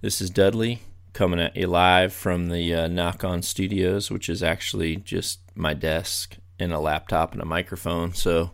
this 0.00 0.22
is 0.22 0.30
Dudley 0.30 0.80
coming 1.12 1.40
at 1.40 1.56
you 1.56 1.66
live 1.66 2.12
from 2.12 2.48
the 2.48 2.74
uh, 2.74 2.88
Nock 2.88 3.22
On 3.22 3.42
Studios, 3.42 4.10
which 4.10 4.30
is 4.30 4.42
actually 4.42 4.96
just 4.96 5.40
my 5.54 5.74
desk 5.74 6.36
and 6.58 6.72
a 6.72 6.78
laptop 6.78 7.32
and 7.32 7.42
a 7.42 7.46
microphone. 7.46 8.14
So, 8.14 8.52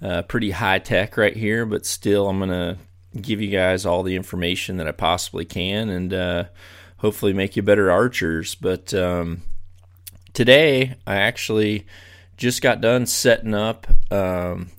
uh, 0.00 0.22
pretty 0.22 0.52
high 0.52 0.78
tech 0.78 1.16
right 1.16 1.36
here, 1.36 1.66
but 1.66 1.86
still, 1.86 2.28
I'm 2.28 2.38
going 2.38 2.50
to 2.50 2.78
give 3.20 3.40
you 3.40 3.50
guys 3.50 3.84
all 3.84 4.04
the 4.04 4.14
information 4.14 4.76
that 4.76 4.86
I 4.86 4.92
possibly 4.92 5.44
can 5.44 5.88
and 5.88 6.14
uh, 6.14 6.44
hopefully 6.98 7.32
make 7.32 7.56
you 7.56 7.62
better 7.62 7.90
archers. 7.90 8.54
But 8.54 8.94
um, 8.94 9.42
today, 10.34 10.94
I 11.06 11.16
actually 11.16 11.86
just 12.36 12.62
got 12.62 12.80
done 12.80 13.06
setting 13.06 13.54
up 13.54 13.88
um, 14.12 14.70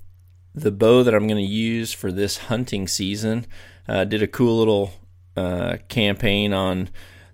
the 0.54 0.70
bow 0.70 1.02
that 1.02 1.14
I'm 1.14 1.26
going 1.26 1.44
to 1.44 1.52
use 1.52 1.92
for 1.92 2.10
this 2.10 2.38
hunting 2.38 2.88
season. 2.88 3.46
Uh, 3.86 4.04
did 4.04 4.22
a 4.22 4.28
cool 4.28 4.58
little 4.58 4.92
uh, 5.38 5.76
campaign 5.88 6.52
on 6.52 6.88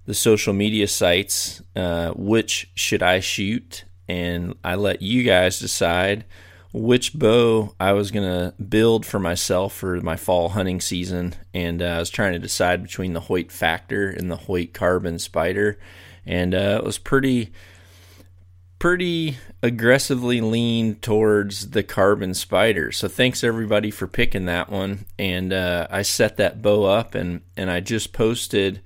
the 0.06 0.14
social 0.14 0.52
media 0.52 0.86
sites 0.86 1.62
uh, 1.76 2.10
which 2.10 2.70
should 2.74 3.02
I 3.02 3.20
shoot, 3.20 3.84
and 4.08 4.54
I 4.62 4.74
let 4.74 5.02
you 5.02 5.22
guys 5.22 5.58
decide 5.58 6.24
which 6.72 7.14
bow 7.14 7.74
I 7.78 7.92
was 7.92 8.10
going 8.10 8.28
to 8.28 8.52
build 8.62 9.06
for 9.06 9.20
myself 9.20 9.72
for 9.74 10.00
my 10.00 10.16
fall 10.16 10.50
hunting 10.50 10.80
season. 10.80 11.34
And 11.54 11.80
uh, 11.80 11.86
I 11.86 11.98
was 12.00 12.10
trying 12.10 12.32
to 12.32 12.38
decide 12.38 12.82
between 12.82 13.12
the 13.12 13.20
Hoyt 13.20 13.52
Factor 13.52 14.10
and 14.10 14.30
the 14.30 14.36
Hoyt 14.36 14.72
Carbon 14.72 15.18
Spider, 15.18 15.78
and 16.26 16.54
uh, 16.54 16.80
it 16.80 16.84
was 16.84 16.98
pretty 16.98 17.52
pretty 18.78 19.38
aggressively 19.62 20.40
leaned 20.40 21.02
towards 21.02 21.70
the 21.70 21.82
carbon 21.82 22.34
spider. 22.34 22.92
So 22.92 23.08
thanks 23.08 23.42
everybody 23.42 23.90
for 23.90 24.06
picking 24.06 24.44
that 24.46 24.70
one. 24.70 25.06
And 25.18 25.52
uh, 25.52 25.86
I 25.90 26.02
set 26.02 26.36
that 26.36 26.62
bow 26.62 26.84
up 26.84 27.14
and 27.14 27.40
and 27.56 27.70
I 27.70 27.80
just 27.80 28.12
posted 28.12 28.80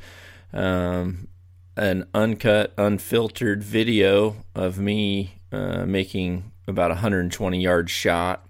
um, 0.53 1.29
an 1.77 2.07
uncut, 2.15 2.75
unfiltered 2.77 3.63
video 3.63 4.45
of 4.55 4.79
me 4.79 5.41
uh, 5.53 5.85
making 5.87 6.53
about 6.67 6.91
a 6.91 6.95
120 6.95 7.61
yard 7.61 7.91
shot 7.91 8.47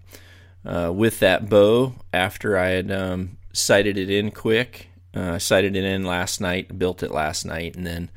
uh, 0.65 0.93
with 0.95 1.21
that 1.21 1.49
bow 1.49 1.95
after 2.13 2.59
I 2.59 2.69
had 2.69 2.91
um, 2.91 3.39
sighted 3.53 3.97
it 3.97 4.11
in 4.11 4.31
quick. 4.31 4.89
Uh, 5.15 5.33
I 5.35 5.39
sighted 5.39 5.77
it 5.77 5.85
in 5.85 6.05
last 6.05 6.41
night, 6.41 6.79
built 6.79 7.03
it 7.03 7.11
last 7.11 7.45
night, 7.45 7.77
and 7.77 7.87
then 7.87 8.11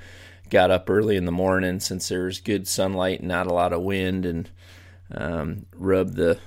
got 0.51 0.69
up 0.69 0.87
early 0.89 1.15
in 1.15 1.25
the 1.25 1.31
morning 1.31 1.79
since 1.79 2.09
there 2.09 2.25
was 2.25 2.39
good 2.39 2.67
sunlight 2.67 3.19
and 3.19 3.29
not 3.29 3.47
a 3.47 3.53
lot 3.53 3.73
of 3.73 3.81
wind, 3.81 4.25
and 4.25 4.49
um, 5.11 5.65
rubbed 5.73 6.15
the 6.15 6.39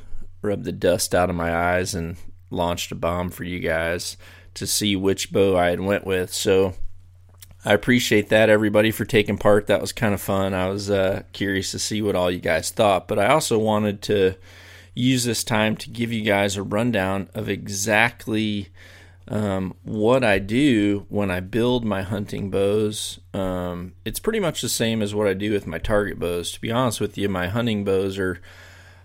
rubbed 0.42 0.64
the 0.64 0.72
dust 0.72 1.14
out 1.14 1.30
of 1.30 1.34
my 1.36 1.52
eyes 1.52 1.94
and 1.94 2.16
launched 2.50 2.92
a 2.92 2.94
bomb 2.94 3.30
for 3.30 3.44
you 3.44 3.58
guys 3.58 4.16
to 4.52 4.66
see 4.66 4.94
which 4.94 5.33
bow 5.33 5.56
I 5.56 5.70
had 5.70 5.80
went 5.80 6.06
with. 6.06 6.33
So 6.33 6.74
I 7.64 7.72
appreciate 7.72 8.28
that 8.28 8.50
everybody 8.50 8.91
for 8.91 9.06
taking 9.06 9.38
part. 9.38 9.66
That 9.66 9.80
was 9.80 9.92
kind 9.92 10.12
of 10.12 10.20
fun. 10.20 10.52
I 10.52 10.68
was 10.68 10.91
uh, 10.91 11.22
curious 11.33 11.70
to 11.70 11.78
see 11.78 12.02
what 12.02 12.14
all 12.14 12.30
you 12.30 12.41
guys 12.41 12.70
thought, 12.70 13.08
but 13.08 13.18
I 13.18 13.29
also 13.29 13.58
wanted 13.58 14.02
to 14.02 14.34
use 14.95 15.24
this 15.24 15.42
time 15.42 15.77
to 15.77 15.90
give 15.90 16.12
you 16.12 16.23
guys 16.23 16.56
a 16.56 16.62
rundown 16.62 17.29
of 17.34 17.48
exactly 17.48 18.68
um, 19.29 19.74
what 19.85 20.23
I 20.23 20.39
do 20.39 21.07
when 21.08 21.30
I 21.30 21.40
build 21.40 21.85
my 21.85 22.02
hunting 22.02 22.51
bows, 22.51 23.20
um, 23.33 23.95
it's 24.05 24.20
pretty 24.20 24.40
much 24.40 24.61
the 24.61 24.68
same 24.68 25.01
as 25.01 25.14
what 25.14 25.27
I 25.27 25.35
do 25.35 25.52
with 25.52 25.67
my 25.67 25.79
target 25.79 26.18
bows. 26.18 26.52
To 26.52 26.61
be 26.61 26.70
honest 26.70 27.01
with 27.01 27.17
you, 27.17 27.29
my 27.29 27.48
hunting 27.48 27.85
bows 27.85 28.18
are 28.18 28.40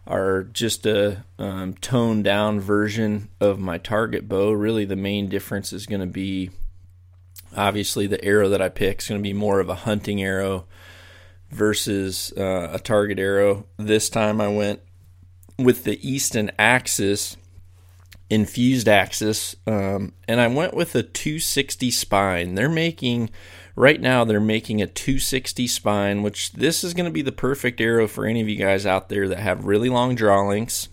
are 0.06 0.44
just 0.44 0.86
a 0.88 1.24
um, 1.38 1.76
toned 1.76 2.24
down 2.24 2.60
version 2.60 3.30
of 3.40 3.60
my 3.60 3.78
target 3.78 4.28
bow. 4.28 4.52
Really, 4.52 4.84
the 4.84 4.96
main 4.96 5.30
difference 5.30 5.72
is 5.72 5.86
going 5.86 6.02
to 6.02 6.08
be 6.08 6.50
obviously 7.56 8.08
the 8.08 8.24
arrow 8.24 8.50
that 8.50 8.62
I 8.62 8.70
pick 8.70 9.02
is 9.02 9.08
going 9.08 9.22
to 9.22 9.28
be 9.28 9.34
more 9.34 9.60
of 9.60 9.70
a 9.70 9.76
hunting 9.76 10.22
arrow 10.22 10.66
versus 11.50 12.34
uh, 12.36 12.70
a 12.74 12.80
target 12.80 13.20
arrow. 13.20 13.68
This 13.78 14.10
time 14.10 14.42
I 14.42 14.50
went 14.50 14.82
with 15.58 15.84
the 15.84 16.00
Easton 16.08 16.52
Axis 16.60 17.38
infused 18.30 18.88
axis, 18.88 19.56
um, 19.66 20.14
and 20.28 20.40
I 20.40 20.48
went 20.48 20.74
with 20.74 20.96
a 20.96 21.04
260 21.04 21.90
spine. 21.92 22.56
They're 22.56 22.70
making 22.70 23.30
right 23.76 24.00
now. 24.00 24.24
They're 24.24 24.40
making 24.40 24.82
a 24.82 24.88
260 24.88 25.68
spine, 25.68 26.22
which 26.22 26.54
this 26.54 26.84
is 26.84 26.94
going 26.94 27.06
to 27.06 27.12
be 27.12 27.22
the 27.22 27.32
perfect 27.32 27.82
arrow 27.82 28.08
for 28.08 28.26
any 28.26 28.42
of 28.42 28.50
you 28.50 28.56
guys 28.56 28.86
out 28.86 29.10
there 29.10 29.28
that 29.28 29.40
have 29.40 29.66
really 29.66 29.90
long 29.90 30.16
draw 30.16 30.42
lengths, 30.48 30.90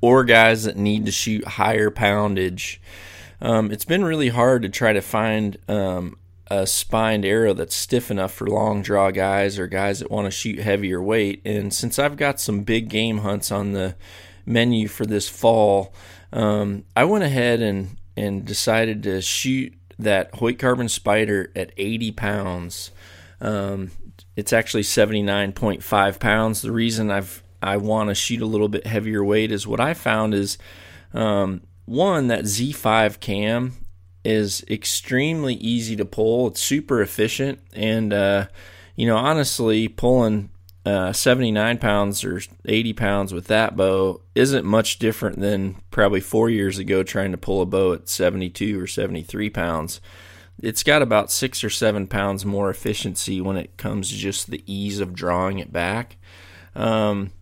or 0.00 0.24
guys 0.24 0.64
that 0.64 0.76
need 0.76 1.06
to 1.06 1.12
shoot 1.12 1.46
higher 1.46 1.90
poundage. 1.90 2.80
Um, 3.40 3.70
it's 3.70 3.84
been 3.84 4.04
really 4.04 4.28
hard 4.28 4.62
to 4.62 4.68
try 4.68 4.92
to 4.92 5.02
find 5.02 5.56
um, 5.68 6.16
a 6.48 6.66
spined 6.66 7.24
arrow 7.24 7.52
that's 7.52 7.74
stiff 7.74 8.10
enough 8.10 8.32
for 8.32 8.46
long 8.46 8.82
draw 8.82 9.10
guys 9.10 9.58
or 9.58 9.66
guys 9.66 9.98
that 9.98 10.10
want 10.10 10.26
to 10.26 10.30
shoot 10.30 10.60
heavier 10.60 11.02
weight. 11.02 11.42
And 11.44 11.74
since 11.74 11.98
I've 11.98 12.16
got 12.16 12.40
some 12.40 12.62
big 12.62 12.88
game 12.88 13.18
hunts 13.18 13.50
on 13.50 13.72
the 13.72 13.96
menu 14.46 14.86
for 14.88 15.04
this 15.04 15.28
fall, 15.28 15.92
um, 16.32 16.84
I 16.94 17.04
went 17.04 17.24
ahead 17.24 17.60
and 17.60 17.96
and 18.16 18.44
decided 18.44 19.02
to 19.02 19.20
shoot 19.20 19.74
that 19.98 20.34
Hoyt 20.34 20.58
Carbon 20.58 20.88
Spider 20.88 21.50
at 21.54 21.72
80 21.76 22.12
pounds. 22.12 22.90
Um, 23.40 23.90
it's 24.36 24.52
actually 24.52 24.82
79.5 24.82 26.18
pounds. 26.18 26.62
The 26.62 26.72
reason 26.72 27.10
I've 27.10 27.42
I 27.62 27.78
want 27.78 28.10
to 28.10 28.14
shoot 28.14 28.42
a 28.42 28.46
little 28.46 28.68
bit 28.68 28.86
heavier 28.86 29.24
weight 29.24 29.50
is 29.50 29.66
what 29.66 29.80
I 29.80 29.94
found 29.94 30.34
is 30.34 30.58
um, 31.14 31.62
one 31.86 32.28
that 32.28 32.44
Z5 32.44 33.20
cam 33.20 33.72
is 34.24 34.64
extremely 34.68 35.54
easy 35.54 35.96
to 35.96 36.04
pull. 36.04 36.48
It's 36.48 36.60
super 36.60 37.00
efficient, 37.00 37.60
and 37.72 38.12
uh, 38.12 38.46
you 38.94 39.06
know 39.06 39.16
honestly, 39.16 39.88
pulling 39.88 40.50
uh, 40.86 41.12
79 41.12 41.78
pounds 41.78 42.24
or 42.24 42.40
80 42.64 42.92
pounds 42.92 43.34
with 43.34 43.48
that 43.48 43.76
bow 43.76 44.20
isn't 44.36 44.64
much 44.64 45.00
different 45.00 45.40
than 45.40 45.74
probably 45.90 46.20
four 46.20 46.48
years 46.48 46.78
ago 46.78 47.02
trying 47.02 47.32
to 47.32 47.36
pull 47.36 47.60
a 47.60 47.66
bow 47.66 47.92
at 47.92 48.08
72 48.08 48.80
or 48.80 48.86
73 48.86 49.50
pounds. 49.50 50.00
It's 50.62 50.84
got 50.84 51.02
about 51.02 51.32
six 51.32 51.64
or 51.64 51.70
seven 51.70 52.06
pounds 52.06 52.46
more 52.46 52.70
efficiency 52.70 53.40
when 53.40 53.56
it 53.56 53.76
comes 53.76 54.10
to 54.10 54.14
just 54.14 54.48
the 54.48 54.62
ease 54.64 55.00
of 55.00 55.12
drawing 55.12 55.58
it 55.58 55.72
back. 55.72 56.18
Um, 56.76 57.32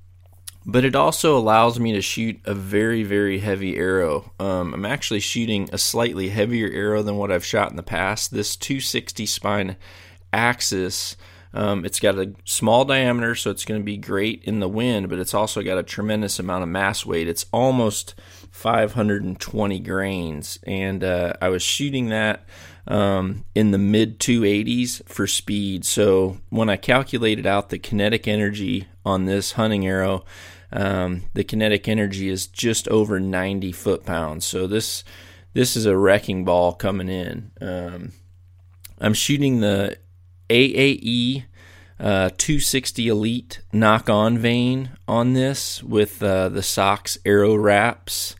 but 0.65 0.87
it 0.87 0.97
also 0.97 1.37
allows 1.37 1.79
me 1.79 1.93
to 1.93 2.01
shoot 2.01 2.41
a 2.47 2.55
very, 2.55 3.03
very 3.03 3.41
heavy 3.41 3.77
arrow. 3.77 4.33
Um, 4.41 4.73
I'm 4.73 4.87
actually 4.87 5.21
shooting 5.21 5.69
a 5.71 5.77
slightly 5.77 6.31
heavier 6.31 6.71
arrow 6.73 7.03
than 7.03 7.19
what 7.19 7.31
I've 7.31 7.45
shot 7.45 7.69
in 7.69 7.77
the 7.77 7.83
past. 7.83 8.31
This 8.31 8.57
260 8.57 9.27
spine 9.27 9.77
axis 10.33 11.15
um, 11.55 11.85
it's 11.85 12.01
got 12.01 12.19
a 12.19 12.35
small 12.45 12.85
diameter, 12.85 13.37
so 13.37 13.51
it's 13.51 13.65
going 13.65 13.81
to 13.81 13.85
be 13.85 13.97
great 13.97 14.43
in 14.43 14.59
the 14.59 14.69
wind, 14.69 15.09
but 15.09 15.21
it's 15.21 15.35
also 15.35 15.63
got 15.63 15.79
a 15.79 15.85
tremendous 15.85 16.41
amount 16.41 16.65
of 16.65 16.69
mass 16.69 17.07
weight. 17.07 17.29
It's 17.29 17.47
almost 17.53 18.17
520 18.51 19.79
grains, 19.79 20.59
and 20.65 21.05
uh, 21.05 21.35
I 21.41 21.49
was 21.51 21.63
shooting 21.63 22.09
that 22.09 22.45
um, 22.89 23.45
in 23.55 23.71
the 23.71 23.79
mid 23.79 24.19
280s 24.19 25.09
for 25.09 25.29
speed. 25.29 25.85
So 25.85 26.39
when 26.51 26.69
I 26.69 26.77
calculated 26.77 27.47
out 27.47 27.69
the 27.69 27.79
kinetic 27.79 28.27
energy 28.27 28.89
on 29.05 29.27
this 29.27 29.53
hunting 29.53 29.87
arrow, 29.87 30.25
um, 30.73 31.23
the 31.35 31.45
kinetic 31.45 31.87
energy 31.87 32.29
is 32.29 32.49
just 32.49 32.89
over 32.89 33.21
90 33.21 33.71
foot 33.71 34.05
pounds. 34.05 34.45
So 34.45 34.67
this 34.67 35.05
this 35.53 35.77
is 35.77 35.87
a 35.87 35.97
wrecking 35.97 36.45
ball 36.45 36.73
coming 36.73 37.09
in. 37.09 37.53
Um, 37.61 38.13
I'm 39.01 39.15
shooting 39.15 39.61
the 39.61 39.99
AAE 40.55 41.45
uh, 41.99 42.31
260 42.39 43.09
Elite 43.09 43.61
Nock 43.73 44.09
On 44.09 44.39
vane 44.39 44.91
on 45.09 45.33
this 45.33 45.83
with 45.83 46.23
uh, 46.23 46.49
the 46.49 46.63
Sox 46.63 47.19
Arrow 47.25 47.57
Wraps. 47.57 48.37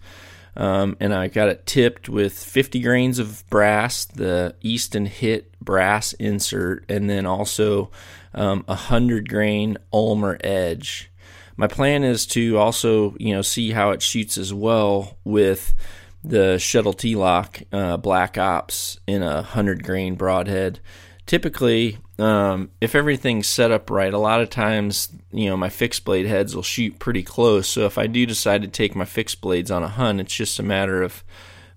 Um, 0.57 0.97
and 1.01 1.13
I 1.13 1.27
got 1.27 1.49
it 1.49 1.67
tipped 1.67 2.09
with 2.09 2.33
50 2.33 2.81
grains 2.81 3.19
of 3.19 3.45
brass, 3.51 4.05
the 4.05 4.55
Easton 4.61 5.07
Hit 5.07 5.59
brass 5.59 6.13
insert, 6.13 6.85
and 6.89 7.11
then 7.11 7.27
also 7.27 7.91
um, 8.33 8.65
a 8.69 8.75
100 8.75 9.29
grain 9.29 9.77
Ulmer 9.93 10.39
edge. 10.45 11.11
My 11.57 11.67
plan 11.67 12.05
is 12.05 12.27
to 12.27 12.57
also, 12.59 13.17
you 13.19 13.35
know, 13.35 13.43
see 13.43 13.73
how 13.73 13.91
it 13.91 14.03
shoots 14.03 14.39
as 14.39 14.55
well 14.55 15.19
with 15.25 15.75
the 16.23 16.59
shuttle 16.59 16.93
T-lock 16.93 17.63
uh, 17.73 17.97
Black 17.97 18.39
Ops 18.39 19.01
in 19.09 19.25
a 19.25 19.43
hundred 19.43 19.83
grain 19.83 20.15
broadhead. 20.15 20.79
Typically, 21.27 21.99
um, 22.19 22.71
if 22.81 22.95
everything's 22.95 23.49
set 23.49 23.71
up 23.71 23.91
right, 23.91 24.13
a 24.13 24.19
lot 24.19 24.41
of 24.41 24.51
times 24.51 25.09
you 25.33 25.49
know 25.49 25.57
my 25.57 25.69
fixed 25.69 26.05
blade 26.05 26.27
heads 26.27 26.55
will 26.55 26.63
shoot 26.63 26.99
pretty 26.99 27.23
close. 27.23 27.69
So 27.69 27.87
if 27.87 27.99
I 27.99 28.07
do 28.07 28.25
decide 28.27 28.63
to 28.63 28.69
take 28.69 28.95
my 28.95 29.05
fixed 29.05 29.41
blades 29.41 29.71
on 29.71 29.83
a 29.83 29.89
hunt, 29.89 30.21
it's 30.21 30.35
just 30.35 30.59
a 30.59 30.63
matter 30.63 31.03
of 31.03 31.25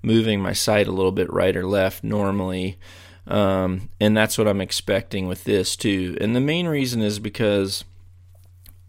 moving 0.02 0.40
my 0.40 0.54
sight 0.54 0.88
a 0.88 0.92
little 0.92 1.12
bit 1.12 1.32
right 1.32 1.56
or 1.56 1.66
left 1.66 2.04
normally. 2.04 2.80
Um, 3.26 3.90
and 4.00 4.16
that's 4.16 4.38
what 4.38 4.48
I'm 4.48 4.62
expecting 4.62 5.28
with 5.28 5.44
this 5.44 5.76
too. 5.76 6.18
And 6.22 6.36
the 6.36 6.40
main 6.40 6.68
reason 6.68 7.02
is 7.02 7.20
because 7.20 7.84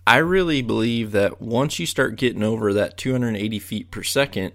I 0.07 0.19
really 0.19 0.63
believe 0.63 1.13
that 1.13 1.43
once 1.43 1.79
you 1.79 1.87
start 1.87 2.17
getting 2.17 2.43
over 2.43 2.73
that 2.73 2.97
280 2.97 3.59
feet 3.59 3.91
per 3.91 4.03
second, 4.03 4.53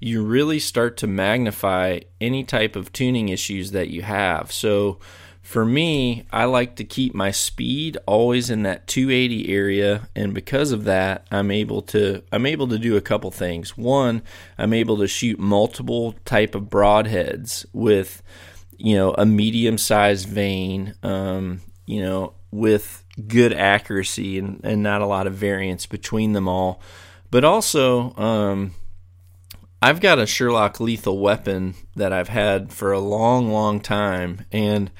you 0.00 0.22
really 0.22 0.58
start 0.58 0.96
to 0.98 1.06
magnify 1.06 2.00
any 2.20 2.44
type 2.44 2.76
of 2.76 2.92
tuning 2.92 3.28
issues 3.28 3.70
that 3.70 3.88
you 3.88 4.02
have. 4.02 4.52
So 4.52 4.98
for 5.52 5.66
me, 5.66 6.24
I 6.32 6.46
like 6.46 6.76
to 6.76 6.84
keep 6.84 7.14
my 7.14 7.30
speed 7.30 7.98
always 8.06 8.48
in 8.48 8.62
that 8.62 8.86
280 8.86 9.52
area 9.52 10.08
and 10.16 10.32
because 10.32 10.72
of 10.72 10.84
that, 10.84 11.26
I'm 11.30 11.50
able 11.50 11.82
to 11.82 12.22
I'm 12.32 12.46
able 12.46 12.68
to 12.68 12.78
do 12.78 12.96
a 12.96 13.02
couple 13.02 13.30
things. 13.30 13.76
One, 13.76 14.22
I'm 14.56 14.72
able 14.72 14.96
to 14.96 15.06
shoot 15.06 15.38
multiple 15.38 16.14
type 16.24 16.54
of 16.54 16.70
broadheads 16.70 17.66
with 17.74 18.22
you 18.78 18.96
know 18.96 19.14
a 19.18 19.26
medium 19.26 19.76
sized 19.76 20.26
vane, 20.26 20.94
um, 21.02 21.60
you 21.84 22.00
know 22.00 22.32
with 22.50 23.04
good 23.28 23.52
accuracy 23.52 24.38
and, 24.38 24.58
and 24.64 24.82
not 24.82 25.02
a 25.02 25.06
lot 25.06 25.26
of 25.26 25.34
variance 25.34 25.84
between 25.84 26.32
them 26.32 26.48
all 26.48 26.80
but 27.30 27.44
also 27.44 28.14
um, 28.16 28.74
I've 29.82 30.00
got 30.00 30.18
a 30.18 30.26
Sure-Loc 30.26 30.80
lethal 30.80 31.18
weapon 31.18 31.74
that 31.96 32.12
I've 32.12 32.28
had 32.28 32.72
for 32.72 32.92
a 32.92 33.00
long 33.00 33.50
long 33.52 33.80
time 33.80 34.46
and 34.50 34.90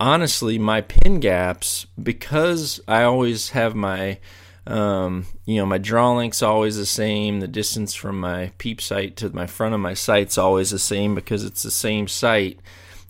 honestly 0.00 0.58
my 0.58 0.80
pin 0.80 1.20
gaps 1.20 1.86
because 2.00 2.80
I 2.86 3.02
always 3.02 3.50
have 3.50 3.74
my 3.74 4.18
um, 4.66 5.24
you 5.46 5.56
know, 5.56 5.64
my 5.64 5.78
draw 5.78 6.12
length's 6.12 6.42
always 6.42 6.76
the 6.76 6.84
same. 6.84 7.40
The 7.40 7.48
distance 7.48 7.94
from 7.94 8.20
my 8.20 8.52
peep 8.58 8.82
sight 8.82 9.16
to 9.16 9.30
my 9.30 9.46
front 9.46 9.74
of 9.74 9.80
my 9.80 9.94
sight's 9.94 10.36
always 10.36 10.70
the 10.70 10.78
same 10.78 11.14
because 11.14 11.42
it's 11.42 11.62
the 11.62 11.70
same 11.70 12.06
sight 12.06 12.60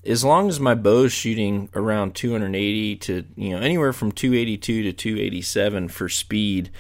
as 0.06 0.25
long 0.25 0.49
as 0.49 0.61
my 0.61 0.75
bow's 0.75 1.12
shooting 1.12 1.69
around 1.75 2.14
280 2.14 2.96
to 2.96 3.25
you 3.37 3.50
know 3.50 3.58
anywhere 3.58 3.93
from 3.93 4.12
282 4.12 4.82
to 4.84 4.93
287 4.93 5.88
for 5.88 6.08
speed 6.08 6.70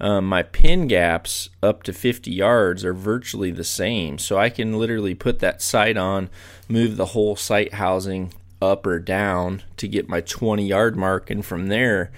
um, 0.00 0.26
my 0.26 0.42
pin 0.42 0.86
gaps 0.86 1.50
up 1.62 1.82
to 1.82 1.92
50 1.92 2.30
yards 2.30 2.84
are 2.84 2.94
virtually 2.94 3.50
the 3.50 3.64
same 3.64 4.18
so 4.18 4.38
i 4.38 4.48
can 4.48 4.78
literally 4.78 5.14
put 5.14 5.40
that 5.40 5.60
sight 5.60 5.96
on 5.96 6.30
move 6.68 6.96
the 6.96 7.06
whole 7.06 7.36
sight 7.36 7.74
housing 7.74 8.32
up 8.60 8.86
or 8.86 8.98
down 8.98 9.62
to 9.76 9.86
get 9.88 10.08
my 10.08 10.20
20 10.20 10.66
yard 10.66 10.96
mark 10.96 11.30
and 11.30 11.44
from 11.44 11.68
there 11.68 12.10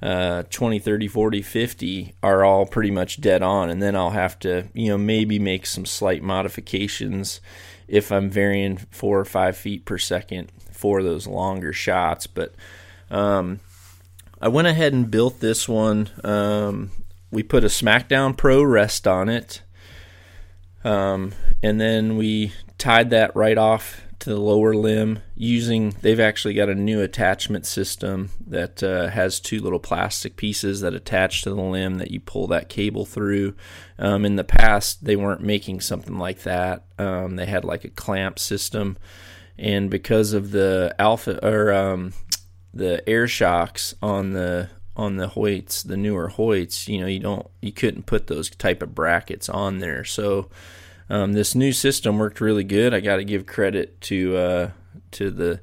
uh, 0.00 0.44
20 0.50 0.78
30 0.78 1.08
40 1.08 1.42
50 1.42 2.14
are 2.22 2.44
all 2.44 2.66
pretty 2.66 2.90
much 2.90 3.20
dead 3.20 3.42
on 3.42 3.68
and 3.68 3.82
then 3.82 3.96
i'll 3.96 4.10
have 4.10 4.38
to 4.38 4.68
you 4.72 4.88
know 4.88 4.98
maybe 4.98 5.38
make 5.38 5.66
some 5.66 5.84
slight 5.84 6.22
modifications 6.22 7.40
if 7.88 8.12
I'm 8.12 8.28
varying 8.28 8.76
four 8.76 9.18
or 9.18 9.24
five 9.24 9.56
feet 9.56 9.84
per 9.84 9.98
second 9.98 10.52
for 10.70 11.02
those 11.02 11.26
longer 11.26 11.72
shots. 11.72 12.26
But 12.26 12.54
um, 13.10 13.60
I 14.40 14.48
went 14.48 14.68
ahead 14.68 14.92
and 14.92 15.10
built 15.10 15.40
this 15.40 15.68
one. 15.68 16.10
Um, 16.22 16.90
we 17.30 17.42
put 17.42 17.64
a 17.64 17.68
SmackDown 17.68 18.36
Pro 18.36 18.62
rest 18.62 19.08
on 19.08 19.28
it. 19.28 19.62
Um, 20.84 21.32
and 21.62 21.80
then 21.80 22.16
we 22.16 22.52
tied 22.76 23.10
that 23.10 23.34
right 23.34 23.58
off 23.58 24.02
the 24.28 24.36
lower 24.36 24.74
limb 24.74 25.20
using 25.34 25.88
they've 26.02 26.20
actually 26.20 26.52
got 26.52 26.68
a 26.68 26.74
new 26.74 27.00
attachment 27.00 27.64
system 27.64 28.28
that 28.46 28.82
uh, 28.82 29.08
has 29.08 29.40
two 29.40 29.58
little 29.58 29.78
plastic 29.78 30.36
pieces 30.36 30.82
that 30.82 30.92
attach 30.92 31.40
to 31.40 31.48
the 31.48 31.56
limb 31.56 31.96
that 31.96 32.10
you 32.10 32.20
pull 32.20 32.46
that 32.46 32.68
cable 32.68 33.06
through. 33.06 33.54
Um, 33.98 34.26
in 34.26 34.36
the 34.36 34.44
past 34.44 35.02
they 35.02 35.16
weren't 35.16 35.40
making 35.40 35.80
something 35.80 36.18
like 36.18 36.42
that. 36.42 36.84
Um, 36.98 37.36
they 37.36 37.46
had 37.46 37.64
like 37.64 37.84
a 37.84 37.88
clamp 37.88 38.38
system. 38.38 38.98
And 39.56 39.88
because 39.88 40.34
of 40.34 40.50
the 40.50 40.94
alpha 40.98 41.42
or 41.42 41.72
um, 41.72 42.12
the 42.74 43.08
air 43.08 43.28
shocks 43.28 43.94
on 44.02 44.34
the 44.34 44.68
on 44.94 45.16
the 45.16 45.28
Hoyts, 45.28 45.82
the 45.82 45.96
newer 45.96 46.28
Hoyts, 46.28 46.86
you 46.86 47.00
know, 47.00 47.06
you 47.06 47.20
don't 47.20 47.46
you 47.62 47.72
couldn't 47.72 48.04
put 48.04 48.26
those 48.26 48.50
type 48.50 48.82
of 48.82 48.94
brackets 48.94 49.48
on 49.48 49.78
there. 49.78 50.04
So 50.04 50.50
um, 51.10 51.32
this 51.32 51.54
new 51.54 51.72
system 51.72 52.18
worked 52.18 52.40
really 52.40 52.64
good. 52.64 52.92
I 52.92 53.00
got 53.00 53.16
to 53.16 53.24
give 53.24 53.46
credit 53.46 54.00
to 54.02 54.36
uh, 54.36 54.70
to 55.12 55.30
the 55.30 55.60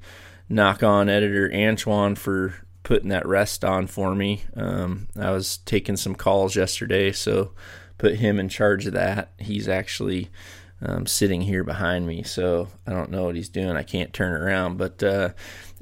Nock 0.50 0.83
On 0.83 1.09
editor 1.09 1.51
Antoine 1.53 2.15
for 2.15 2.56
putting 2.83 3.09
that 3.09 3.27
rest 3.27 3.65
on 3.65 3.88
for 3.88 4.15
me. 4.15 4.44
Um, 4.56 5.07
I 5.19 5.31
was 5.31 5.57
taking 5.57 5.97
some 5.97 6.15
calls 6.15 6.56
yesterday, 6.56 7.12
so 7.12 7.51
put 7.97 8.15
him 8.15 8.39
in 8.39 8.50
charge 8.50 8.86
of 8.86 8.94
that. 8.94 9.31
He's 9.39 9.68
actually 9.68 10.30
um, 10.81 11.06
sitting 11.07 11.42
here 11.42 11.63
behind 11.63 12.06
me, 12.06 12.24
so 12.24 12.68
I 12.86 12.91
don't 12.91 13.12
know 13.12 13.25
what 13.25 13.36
he's 13.36 13.50
doing. 13.50 13.75
I 13.75 13.83
can't 13.83 14.13
turn 14.13 14.33
around, 14.33 14.77
but 14.77 15.01
uh, 15.01 15.30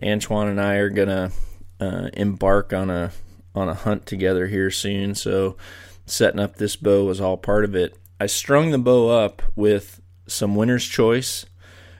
Antoine 0.01 0.47
and 0.47 0.61
I 0.61 0.75
are 0.75 0.89
gonna 0.89 1.31
uh, 1.79 2.09
embark 2.13 2.73
on 2.73 2.89
a 2.89 3.11
on 3.55 3.69
a 3.69 3.73
hunt 3.73 4.05
together 4.05 4.47
here 4.47 4.71
soon. 4.71 5.13
So 5.13 5.57
setting 6.05 6.39
up 6.39 6.55
this 6.55 6.75
bow 6.75 7.05
was 7.05 7.21
all 7.21 7.37
part 7.37 7.65
of 7.65 7.75
it. 7.75 7.97
I 8.19 8.27
strung 8.27 8.71
the 8.71 8.77
bow 8.77 9.09
up 9.09 9.41
with 9.55 10.01
some 10.27 10.55
Winner's 10.55 10.85
Choice 10.85 11.45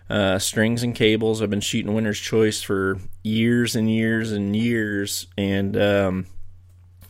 uh, 0.10 0.38
strings 0.40 0.84
and 0.84 0.94
cables. 0.94 1.42
I've 1.42 1.50
been 1.50 1.62
shooting 1.62 1.94
Winner's 1.94 2.20
Choice 2.20 2.62
for 2.62 3.00
years 3.24 3.76
and 3.76 3.90
years 3.90 4.32
and 4.32 4.56
years, 4.56 5.28
and 5.38 5.76
um, 5.76 6.26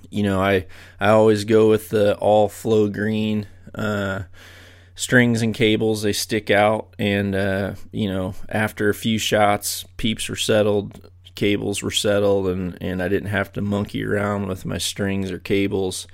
you 0.10 0.24
know 0.24 0.42
I 0.42 0.68
I 1.00 1.10
always 1.10 1.44
go 1.44 1.70
with 1.70 1.90
the 1.90 2.16
all 2.18 2.50
flow 2.50 2.88
green 2.88 3.48
uh, 3.76 4.24
strings 4.96 5.42
and 5.42 5.54
cables. 5.54 6.04
They 6.04 6.14
stick 6.14 6.50
out, 6.50 6.96
and 7.00 7.36
uh, 7.36 7.74
you 7.92 8.08
know 8.10 8.36
after 8.48 8.90
a 8.90 8.94
few 8.94 9.18
shots, 9.18 9.86
peeps 9.98 10.30
were 10.30 10.36
settled, 10.36 11.10
cables 11.36 11.82
were 11.84 11.92
settled, 11.92 12.48
and 12.48 12.78
and 12.80 13.02
I 13.02 13.10
didn't 13.10 13.30
have 13.30 13.52
to 13.54 13.62
monkey 13.62 14.06
around 14.06 14.48
with 14.48 14.66
my 14.66 14.78
strings 14.78 15.32
or 15.32 15.40
cables. 15.40 16.08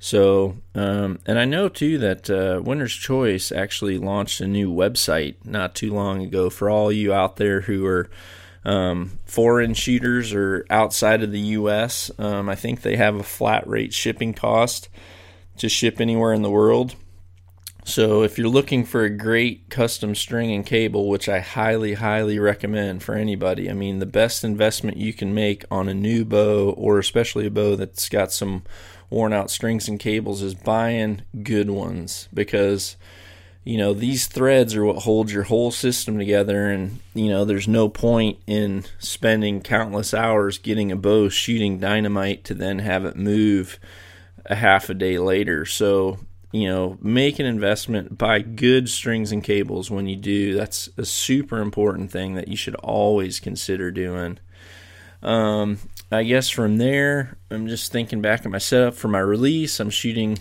So, 0.00 0.56
um, 0.74 1.18
and 1.26 1.38
I 1.38 1.44
know 1.44 1.68
too 1.68 1.98
that 1.98 2.30
uh, 2.30 2.60
Winner's 2.62 2.94
Choice 2.94 3.50
actually 3.50 3.98
launched 3.98 4.40
a 4.40 4.46
new 4.46 4.72
website 4.72 5.36
not 5.44 5.74
too 5.74 5.92
long 5.92 6.22
ago 6.22 6.50
for 6.50 6.70
all 6.70 6.92
you 6.92 7.12
out 7.12 7.36
there 7.36 7.62
who 7.62 7.84
are 7.86 8.08
um, 8.64 9.18
foreign 9.24 9.74
shooters 9.74 10.32
or 10.32 10.64
outside 10.70 11.22
of 11.22 11.32
the 11.32 11.40
U.S. 11.40 12.10
Um, 12.18 12.48
I 12.48 12.54
think 12.54 12.82
they 12.82 12.96
have 12.96 13.16
a 13.16 13.24
flat 13.24 13.66
rate 13.66 13.92
shipping 13.92 14.34
cost 14.34 14.88
to 15.56 15.68
ship 15.68 16.00
anywhere 16.00 16.32
in 16.32 16.42
the 16.42 16.50
world. 16.50 16.94
So, 17.84 18.22
if 18.22 18.36
you're 18.36 18.48
looking 18.48 18.84
for 18.84 19.04
a 19.04 19.10
great 19.10 19.70
custom 19.70 20.14
string 20.14 20.52
and 20.52 20.66
cable, 20.66 21.08
which 21.08 21.26
I 21.26 21.40
highly, 21.40 21.94
highly 21.94 22.38
recommend 22.38 23.02
for 23.02 23.14
anybody, 23.14 23.70
I 23.70 23.72
mean, 23.72 23.98
the 23.98 24.04
best 24.04 24.44
investment 24.44 24.98
you 24.98 25.14
can 25.14 25.32
make 25.32 25.64
on 25.70 25.88
a 25.88 25.94
new 25.94 26.26
bow, 26.26 26.74
or 26.76 26.98
especially 26.98 27.46
a 27.46 27.50
bow 27.50 27.76
that's 27.76 28.10
got 28.10 28.30
some 28.30 28.62
worn 29.10 29.32
out 29.32 29.50
strings 29.50 29.88
and 29.88 29.98
cables 29.98 30.42
is 30.42 30.54
buying 30.54 31.22
good 31.42 31.70
ones 31.70 32.28
because 32.32 32.96
you 33.64 33.76
know 33.76 33.92
these 33.92 34.26
threads 34.26 34.74
are 34.74 34.84
what 34.84 35.02
holds 35.02 35.32
your 35.32 35.44
whole 35.44 35.70
system 35.70 36.18
together 36.18 36.70
and 36.70 37.00
you 37.14 37.28
know 37.28 37.44
there's 37.44 37.68
no 37.68 37.88
point 37.88 38.38
in 38.46 38.84
spending 38.98 39.60
countless 39.60 40.14
hours 40.14 40.58
getting 40.58 40.90
a 40.92 40.96
bow 40.96 41.28
shooting 41.28 41.78
dynamite 41.78 42.44
to 42.44 42.54
then 42.54 42.78
have 42.78 43.04
it 43.04 43.16
move 43.16 43.78
a 44.48 44.54
half 44.54 44.88
a 44.88 44.94
day 44.94 45.18
later. 45.18 45.64
So 45.64 46.18
you 46.50 46.66
know 46.66 46.96
make 47.02 47.38
an 47.38 47.46
investment 47.46 48.16
buy 48.16 48.40
good 48.40 48.88
strings 48.88 49.30
and 49.32 49.44
cables 49.44 49.90
when 49.90 50.08
you 50.08 50.16
do. 50.16 50.54
That's 50.54 50.88
a 50.96 51.04
super 51.04 51.60
important 51.60 52.10
thing 52.10 52.34
that 52.34 52.48
you 52.48 52.56
should 52.56 52.74
always 52.76 53.38
consider 53.38 53.90
doing 53.90 54.38
um, 55.22 55.78
I 56.10 56.22
guess 56.22 56.48
from 56.48 56.78
there, 56.78 57.36
I'm 57.50 57.66
just 57.66 57.92
thinking 57.92 58.20
back 58.20 58.44
at 58.44 58.50
my 58.50 58.58
setup 58.58 58.94
for 58.94 59.08
my 59.08 59.18
release. 59.18 59.80
I'm 59.80 59.90
shooting 59.90 60.38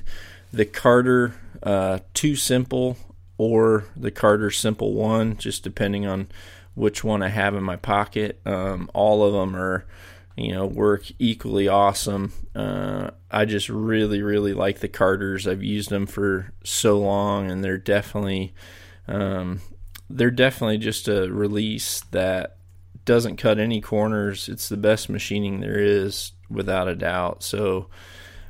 the 0.54 0.66
Carter 0.66 1.34
uh, 1.64 2.00
2 2.14 2.36
Simple 2.36 2.98
or 3.38 3.86
the 3.96 4.12
Carter 4.12 4.52
Simple 4.52 4.94
1, 4.94 5.38
just 5.38 5.64
depending 5.64 6.06
on 6.06 6.28
which 6.76 7.04
one 7.04 7.24
I 7.24 7.30
have 7.30 7.56
in 7.56 7.64
my 7.64 7.76
pocket. 7.76 8.40
Um, 8.46 8.90
all 8.94 9.24
of 9.24 9.34
them 9.34 9.56
are, 9.56 9.86
you 10.36 10.54
know, 10.54 10.66
work 10.66 11.06
equally 11.18 11.68
awesome. 11.68 12.34
Uh, 12.56 13.12
I 13.32 13.46
just 13.46 13.70
really, 13.70 14.22
really 14.22 14.54
like 14.54 14.80
the 14.80 14.88
Carters. 14.88 15.48
I've 15.48 15.64
used 15.64 15.90
them 15.90 16.06
for 16.06 16.54
so 16.64 17.00
long, 17.00 17.50
and 17.50 17.64
they're 17.64 17.80
definitely, 17.80 18.54
um, 19.08 19.62
they're 20.08 20.32
definitely 20.32 20.78
just 20.78 21.08
a 21.08 21.32
release 21.32 22.02
that 22.12 22.57
doesn't 23.08 23.38
cut 23.38 23.58
any 23.58 23.82
corners. 23.82 24.48
It's 24.48 24.70
the 24.70 24.78
best 24.78 25.10
machining 25.10 25.62
there 25.62 25.80
is, 25.80 26.34
without 26.50 26.88
a 26.88 26.96
doubt. 26.96 27.42
So 27.42 27.88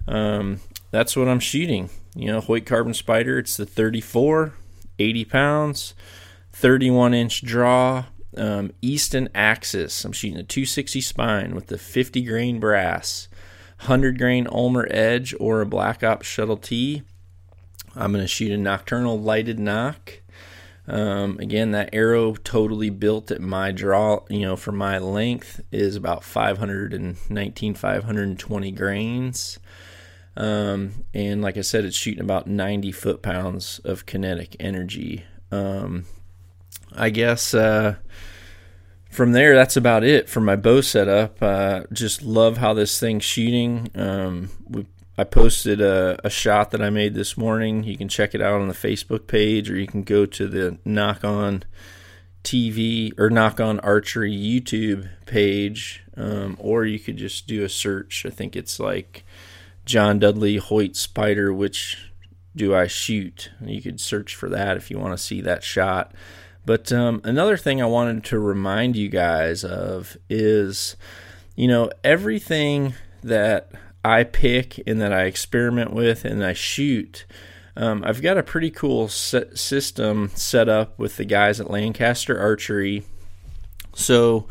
um, 0.06 0.60
that's 0.92 1.16
what 1.16 1.30
I'm 1.30 1.40
shooting. 1.40 1.90
You 2.14 2.34
know, 2.34 2.42
Hoyt 2.42 2.66
Carbon 2.66 2.94
Spider. 2.94 3.40
It's 3.40 3.56
the 3.56 3.66
34. 3.66 4.54
80 5.00 5.26
pounds, 5.26 5.94
31 6.54 7.14
inch 7.14 7.44
draw, 7.44 8.06
um, 8.36 8.72
Easton 8.82 9.30
Axis. 9.36 10.04
I'm 10.06 10.12
shooting 10.12 10.40
a 10.40 10.44
260 10.44 11.02
spine 11.02 11.56
with 11.56 11.68
the 11.68 11.78
50 11.78 12.24
grain 12.24 12.60
brass, 12.60 13.28
100 13.82 14.18
grain 14.18 14.48
Ulmer 14.52 14.88
edge, 14.90 15.34
or 15.40 15.62
a 15.62 15.66
Black 15.66 16.04
Ops 16.04 16.28
Shuttle 16.28 16.58
T. 16.58 17.04
I'm 17.96 18.12
going 18.12 18.24
to 18.24 18.28
shoot 18.28 18.52
a 18.52 18.56
Nockturnal 18.56 19.24
lighted 19.24 19.60
nock. 19.60 20.22
Um, 20.88 21.38
again, 21.40 21.72
that 21.72 21.90
arrow 21.92 22.34
totally 22.34 22.90
built 22.90 23.30
at 23.30 23.42
my 23.42 23.72
draw, 23.72 24.22
you 24.30 24.42
know, 24.42 24.56
for 24.56 24.72
my 24.72 24.98
length 24.98 25.62
is 25.72 25.96
about 25.96 26.24
519, 26.24 27.74
520 27.74 28.72
grains. 28.72 29.60
Um, 30.38 31.04
and 31.14 31.42
like 31.42 31.58
I 31.58 31.62
said, 31.62 31.84
it's 31.84 31.98
shooting 31.98 32.22
about 32.22 32.48
90 32.48 32.92
foot 32.94 33.22
pounds 33.22 33.80
of 33.84 34.06
kinetic 34.06 34.56
energy. 34.60 35.26
Um, 35.52 36.06
I 36.96 37.10
guess 37.10 37.54
uh, 37.54 37.96
from 39.10 39.34
there, 39.34 39.56
that's 39.56 39.76
about 39.76 40.04
it 40.04 40.30
for 40.30 40.40
my 40.40 40.56
bow 40.56 40.82
setup. 40.82 41.42
Uh, 41.42 41.84
just 41.92 42.22
love 42.22 42.58
how 42.58 42.74
this 42.74 42.98
thing's 43.00 43.26
shooting. 43.26 43.90
Um, 43.94 44.52
we 44.70 44.86
I 45.18 45.24
posted 45.24 45.82
a, 45.82 46.20
a, 46.24 46.30
shot 46.30 46.70
that 46.72 46.82
I 46.82 46.92
made 46.92 47.16
this 47.16 47.36
morning. 47.36 47.84
You 47.84 47.98
can 47.98 48.08
check 48.08 48.36
it 48.36 48.42
out 48.42 48.62
on 48.62 48.68
the 48.68 48.74
Facebook 48.76 49.26
page, 49.26 49.70
or 49.70 49.76
you 49.76 49.88
can 49.88 50.04
go 50.04 50.28
to 50.28 50.48
the 50.48 50.78
Nock 50.86 51.24
On 51.24 51.64
TV 52.44 53.18
or 53.18 53.32
Nock 53.32 53.60
On 53.60 53.80
Archery 53.80 54.32
YouTube 54.32 55.10
page, 55.26 56.04
um, 56.16 56.56
or 56.60 56.86
you 56.86 57.00
could 57.00 57.18
just 57.18 57.48
do 57.48 57.64
a 57.64 57.70
search. 57.70 58.26
I 58.28 58.30
think 58.30 58.56
it's 58.56 58.80
like 58.80 59.26
John 59.86 60.20
Dudley 60.20 60.58
Hoyt 60.58 60.96
Spider, 60.96 61.52
which 61.52 62.12
do 62.56 62.76
I 62.76 62.86
shoot? 62.86 63.50
You 63.60 63.82
could 63.82 64.00
search 64.00 64.36
for 64.36 64.50
that 64.50 64.78
if 64.78 64.92
you 64.92 65.00
want 65.00 65.18
to 65.18 65.24
see 65.24 65.42
that 65.42 65.64
shot. 65.64 66.14
But 66.64 66.92
um, 66.92 67.22
another 67.24 67.58
thing 67.58 67.82
I 67.82 67.86
wanted 67.86 68.24
to 68.26 68.40
remind 68.40 68.96
you 68.96 69.10
guys 69.10 69.64
of 69.64 70.18
is, 70.30 70.96
you 71.56 71.68
know, 71.68 71.90
everything 72.04 72.94
that 73.24 73.72
I 74.04 74.24
pick 74.24 74.82
and 74.88 75.02
that 75.02 75.14
I 75.14 75.24
experiment 75.24 75.94
with 75.94 76.26
and 76.26 76.44
I 76.44 76.54
shoot. 76.54 77.26
Um, 77.76 78.04
I've 78.04 78.22
got 78.22 78.38
a 78.38 78.44
pretty 78.44 78.72
cool 78.72 79.08
set 79.08 79.58
system 79.58 80.32
set 80.34 80.68
up 80.68 80.98
with 80.98 81.18
the 81.18 81.26
guys 81.26 81.60
at 81.60 81.70
Lancaster 81.70 82.40
Archery. 82.40 83.04
So, 83.94 84.48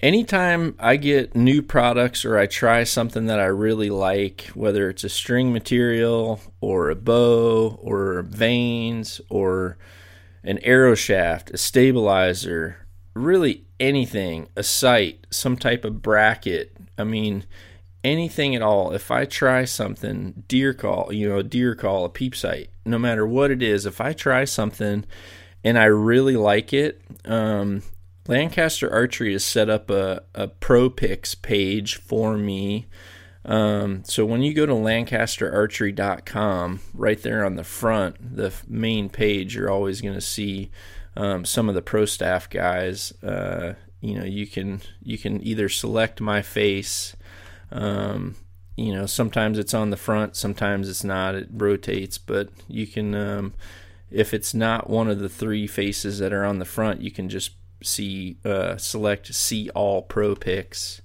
anytime 0.00 0.74
I 0.78 0.96
get 0.96 1.34
new 1.34 1.62
products 1.62 2.24
or 2.24 2.38
I 2.38 2.46
try 2.46 2.84
something 2.84 3.26
that 3.26 3.40
I 3.40 3.46
really 3.46 3.90
like, 3.90 4.50
whether 4.54 4.90
it's 4.90 5.04
a 5.04 5.08
string 5.08 5.52
material 5.52 6.40
or 6.60 6.90
a 6.90 6.96
bow 6.96 7.78
or 7.82 8.22
vanes 8.22 9.20
or 9.30 9.78
an 10.42 10.58
arrow 10.58 10.94
shaft, 10.94 11.50
a 11.50 11.58
stabilizer, 11.58 12.86
really 13.14 13.64
anything, 13.78 14.48
a 14.56 14.62
sight, 14.62 15.26
some 15.30 15.56
type 15.56 15.84
of 15.84 16.02
bracket. 16.02 16.76
I 16.98 17.04
mean, 17.04 17.44
anything 18.04 18.54
at 18.54 18.62
all, 18.62 18.92
if 18.92 19.10
I 19.10 19.24
try 19.24 19.64
something, 19.64 20.44
deer 20.48 20.72
call, 20.72 21.12
you 21.12 21.28
know, 21.28 21.42
deer 21.42 21.74
call, 21.74 22.04
a 22.04 22.08
peep 22.08 22.34
sight, 22.34 22.70
no 22.84 22.98
matter 22.98 23.26
what 23.26 23.50
it 23.50 23.62
is, 23.62 23.86
if 23.86 24.00
I 24.00 24.12
try 24.12 24.44
something 24.44 25.04
and 25.62 25.78
I 25.78 25.84
really 25.84 26.36
like 26.36 26.72
it, 26.72 27.02
um, 27.24 27.82
Lancaster 28.26 28.92
Archery 28.92 29.32
has 29.32 29.44
set 29.44 29.68
up 29.68 29.90
a, 29.90 30.22
a 30.34 30.48
Pro 30.48 30.88
Picks 30.88 31.34
page 31.34 31.96
for 31.96 32.36
me. 32.36 32.86
Um, 33.44 34.04
so 34.04 34.26
when 34.26 34.42
you 34.42 34.54
go 34.54 34.66
to 34.66 34.72
lancasterarchery.com, 34.72 36.80
right 36.94 37.22
there 37.22 37.44
on 37.44 37.56
the 37.56 37.64
front, 37.64 38.36
the 38.36 38.52
main 38.68 39.08
page, 39.08 39.56
you're 39.56 39.70
always 39.70 40.00
going 40.00 40.14
to 40.14 40.20
see 40.20 40.70
um, 41.16 41.44
some 41.44 41.68
of 41.68 41.74
the 41.74 41.82
pro 41.82 42.04
staff 42.04 42.48
guys. 42.48 43.12
Uh, 43.22 43.74
you 44.00 44.14
know, 44.14 44.24
you 44.24 44.46
can 44.46 44.80
you 45.02 45.18
can 45.18 45.44
either 45.46 45.68
select 45.68 46.20
my 46.20 46.42
face 46.42 47.16
um, 47.70 48.36
you 48.76 48.94
know, 48.94 49.06
sometimes 49.06 49.58
it's 49.58 49.74
on 49.74 49.90
the 49.90 49.96
front, 49.96 50.36
sometimes 50.36 50.88
it's 50.88 51.04
not. 51.04 51.34
It 51.34 51.48
rotates, 51.52 52.18
but 52.18 52.48
you 52.68 52.86
can, 52.86 53.14
um, 53.14 53.54
if 54.10 54.32
it's 54.32 54.54
not 54.54 54.88
one 54.88 55.08
of 55.08 55.18
the 55.18 55.28
three 55.28 55.66
faces 55.66 56.18
that 56.18 56.32
are 56.32 56.44
on 56.44 56.58
the 56.58 56.64
front, 56.64 57.02
you 57.02 57.10
can 57.10 57.28
just 57.28 57.52
see, 57.82 58.38
uh, 58.44 58.76
select 58.76 59.34
see 59.34 59.70
all 59.70 60.02
pro 60.02 60.34
picks 60.34 61.02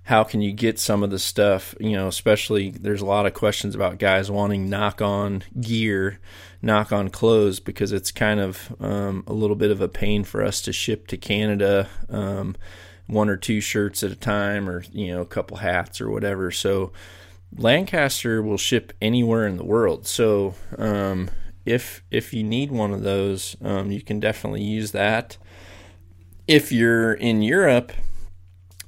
how 0.07 0.23
can 0.23 0.39
you 0.39 0.53
get 0.53 0.79
some 0.79 1.03
of 1.03 1.09
the 1.09 1.19
stuff 1.19 1.75
you 1.79 1.91
know 1.91 2.07
especially 2.07 2.69
there's 2.69 3.01
a 3.01 3.05
lot 3.05 3.25
of 3.25 3.33
questions 3.33 3.75
about 3.75 3.99
guys 3.99 4.31
wanting 4.31 4.69
Nock 4.69 5.01
On 5.01 5.43
gear 5.59 6.19
Nock 6.61 6.93
On 6.93 7.09
clothes 7.09 7.59
because 7.59 7.91
it's 7.91 8.11
kind 8.11 8.39
of 8.39 8.73
um, 8.79 9.23
a 9.27 9.33
little 9.33 9.55
bit 9.55 9.69
of 9.69 9.81
a 9.81 9.89
pain 9.89 10.23
for 10.23 10.43
us 10.43 10.61
to 10.61 10.71
ship 10.71 11.07
to 11.07 11.17
canada 11.17 11.89
um, 12.09 12.55
one 13.07 13.29
or 13.29 13.37
two 13.37 13.59
shirts 13.59 14.03
at 14.03 14.11
a 14.11 14.15
time 14.15 14.69
or 14.69 14.83
you 14.91 15.07
know 15.07 15.21
a 15.21 15.25
couple 15.25 15.57
hats 15.57 15.99
or 15.99 16.09
whatever. 16.09 16.51
So 16.51 16.91
lancaster 17.57 18.41
will 18.41 18.57
ship 18.57 18.93
anywhere 19.01 19.47
in 19.47 19.57
the 19.57 19.65
world. 19.65 20.05
So 20.05 20.55
um, 20.77 21.29
if 21.65 22.03
if 22.11 22.33
you 22.33 22.43
need 22.43 22.71
one 22.71 22.93
of 22.93 23.03
those 23.03 23.57
um, 23.61 23.91
you 23.91 24.01
can 24.01 24.19
definitely 24.19 24.63
use 24.63 24.91
that. 24.91 25.37
If 26.47 26.71
you're 26.71 27.13
in 27.13 27.41
europe 27.41 27.91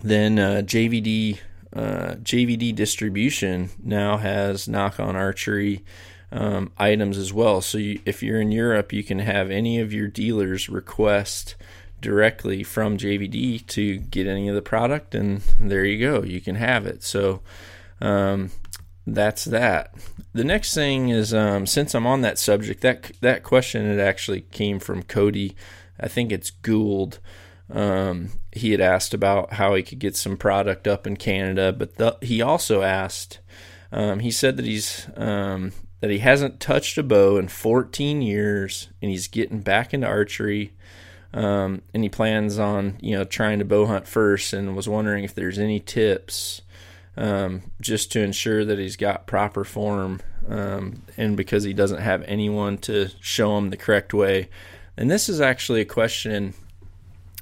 then 0.01 0.39
uh, 0.39 0.61
JVD 0.65 1.39
uh, 1.71 2.15
JVD 2.23 2.73
distribution 2.73 3.69
now 3.83 4.17
has 4.17 4.67
Nock 4.67 4.99
On 4.99 5.15
archery 5.15 5.83
um, 6.31 6.71
items 6.77 7.17
as 7.17 7.31
well. 7.31 7.61
So 7.61 7.77
you, 7.77 7.99
if 8.05 8.23
you're 8.23 8.41
in 8.41 8.51
Europe, 8.51 8.91
you 8.91 9.03
can 9.03 9.19
have 9.19 9.51
any 9.51 9.79
of 9.79 9.93
your 9.93 10.07
dealers 10.07 10.69
request 10.69 11.55
directly 12.01 12.63
from 12.63 12.97
JVD 12.97 13.65
to 13.67 13.97
get 13.97 14.25
any 14.25 14.47
of 14.47 14.55
the 14.55 14.61
product, 14.61 15.13
and 15.13 15.41
there 15.59 15.85
you 15.85 15.99
go, 15.99 16.23
you 16.23 16.41
can 16.41 16.55
have 16.55 16.85
it. 16.85 17.03
So 17.03 17.41
um, 18.01 18.51
that's 19.05 19.45
that. 19.45 19.93
The 20.33 20.43
next 20.43 20.73
thing 20.73 21.09
is 21.09 21.33
um, 21.33 21.65
since 21.67 21.93
I'm 21.93 22.07
on 22.07 22.21
that 22.21 22.39
subject, 22.39 22.81
that 22.81 23.11
that 23.21 23.43
question 23.43 23.85
it 23.85 23.99
actually 23.99 24.41
came 24.41 24.79
from 24.79 25.03
Cody. 25.03 25.55
I 25.99 26.07
think 26.07 26.31
it's 26.31 26.51
Gould. 26.51 27.19
Um, 27.71 28.31
he 28.51 28.71
had 28.71 28.81
asked 28.81 29.13
about 29.13 29.53
how 29.53 29.75
he 29.75 29.83
could 29.83 29.99
get 29.99 30.15
some 30.15 30.37
product 30.37 30.87
up 30.87 31.05
in 31.05 31.17
Canada, 31.17 31.71
but 31.71 31.95
the, 31.95 32.17
he 32.21 32.41
also 32.41 32.81
asked. 32.81 33.39
Um, 33.91 34.19
he 34.19 34.31
said 34.31 34.57
that 34.57 34.65
he's 34.65 35.07
um, 35.15 35.71
that 35.99 36.09
he 36.09 36.19
hasn't 36.19 36.59
touched 36.59 36.97
a 36.97 37.03
bow 37.03 37.37
in 37.37 37.47
14 37.47 38.21
years 38.21 38.89
and 39.01 39.11
he's 39.11 39.27
getting 39.27 39.61
back 39.61 39.93
into 39.93 40.07
archery. 40.07 40.73
Um, 41.31 41.83
and 41.93 42.01
he 42.01 42.09
plans 42.09 42.57
on, 42.57 42.97
you 43.01 43.15
know, 43.15 43.23
trying 43.23 43.59
to 43.59 43.65
bow 43.65 43.85
hunt 43.85 44.07
first 44.07 44.51
and 44.53 44.75
was 44.75 44.89
wondering 44.89 45.23
if 45.23 45.35
there's 45.35 45.59
any 45.59 45.79
tips 45.79 46.61
um, 47.17 47.63
just 47.81 48.11
to 48.13 48.21
ensure 48.21 48.65
that 48.65 48.79
he's 48.79 48.95
got 48.95 49.27
proper 49.27 49.63
form 49.63 50.21
um, 50.47 51.03
and 51.17 51.37
because 51.37 51.63
he 51.63 51.73
doesn't 51.73 52.01
have 52.01 52.23
anyone 52.23 52.77
to 52.79 53.09
show 53.19 53.57
him 53.57 53.69
the 53.69 53.77
correct 53.77 54.13
way. 54.13 54.49
And 54.97 55.11
this 55.11 55.29
is 55.29 55.39
actually 55.39 55.81
a 55.81 55.85
question 55.85 56.55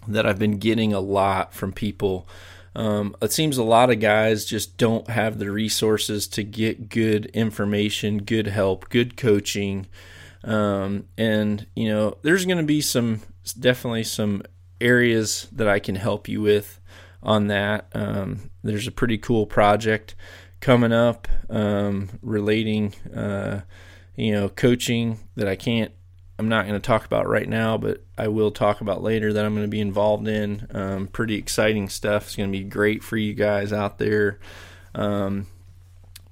that 0.07 0.25
I've 0.25 0.39
been 0.39 0.57
getting 0.57 0.93
a 0.93 0.99
lot 0.99 1.53
from 1.53 1.71
people. 1.73 2.27
Um, 2.75 3.15
it 3.21 3.31
seems 3.31 3.57
a 3.57 3.63
lot 3.63 3.89
of 3.89 3.99
guys 3.99 4.45
just 4.45 4.77
don't 4.77 5.09
have 5.09 5.39
the 5.39 5.49
resources 5.49 6.27
to 6.27 6.43
get 6.43 6.89
good 6.89 7.25
information, 7.27 8.19
good 8.19 8.47
help, 8.47 8.89
good 8.89 9.17
coaching. 9.17 9.87
Um, 10.43 11.07
and, 11.17 11.65
you 11.75 11.89
know, 11.89 12.17
there's 12.21 12.45
going 12.45 12.59
to 12.59 12.63
be 12.63 12.81
some, 12.81 13.21
definitely 13.59 14.03
some 14.03 14.43
areas 14.79 15.47
that 15.51 15.67
I 15.67 15.79
can 15.79 15.95
help 15.95 16.27
you 16.27 16.41
with 16.41 16.79
on 17.23 17.47
that. 17.47 17.87
Um, 17.93 18.51
there's 18.63 18.87
a 18.87 18.91
pretty 18.91 19.17
cool 19.17 19.47
project 19.47 20.13
coming 20.59 20.93
up 20.93 21.27
um, 21.49 22.09
relating, 22.21 22.93
uh, 23.15 23.61
you 24.15 24.31
know, 24.31 24.49
coaching 24.49 25.19
that 25.35 25.47
I 25.47 25.55
can't 25.55 25.91
I'm 26.39 26.49
not 26.49 26.67
going 26.67 26.79
to 26.79 26.85
talk 26.85 27.05
about 27.05 27.27
right 27.27 27.49
now, 27.49 27.77
but 27.77 28.03
I 28.17 28.27
will 28.27 28.51
talk 28.51 28.81
about 28.81 29.01
later 29.01 29.33
that 29.33 29.45
I'm 29.45 29.53
going 29.53 29.65
to 29.65 29.69
be 29.69 29.81
involved 29.81 30.27
in. 30.27 30.67
Um, 30.71 31.07
pretty 31.07 31.35
exciting 31.35 31.89
stuff. 31.89 32.25
It's 32.25 32.35
going 32.35 32.51
to 32.51 32.57
be 32.57 32.63
great 32.63 33.03
for 33.03 33.17
you 33.17 33.33
guys 33.33 33.73
out 33.73 33.97
there. 33.97 34.39
Um, 34.93 35.47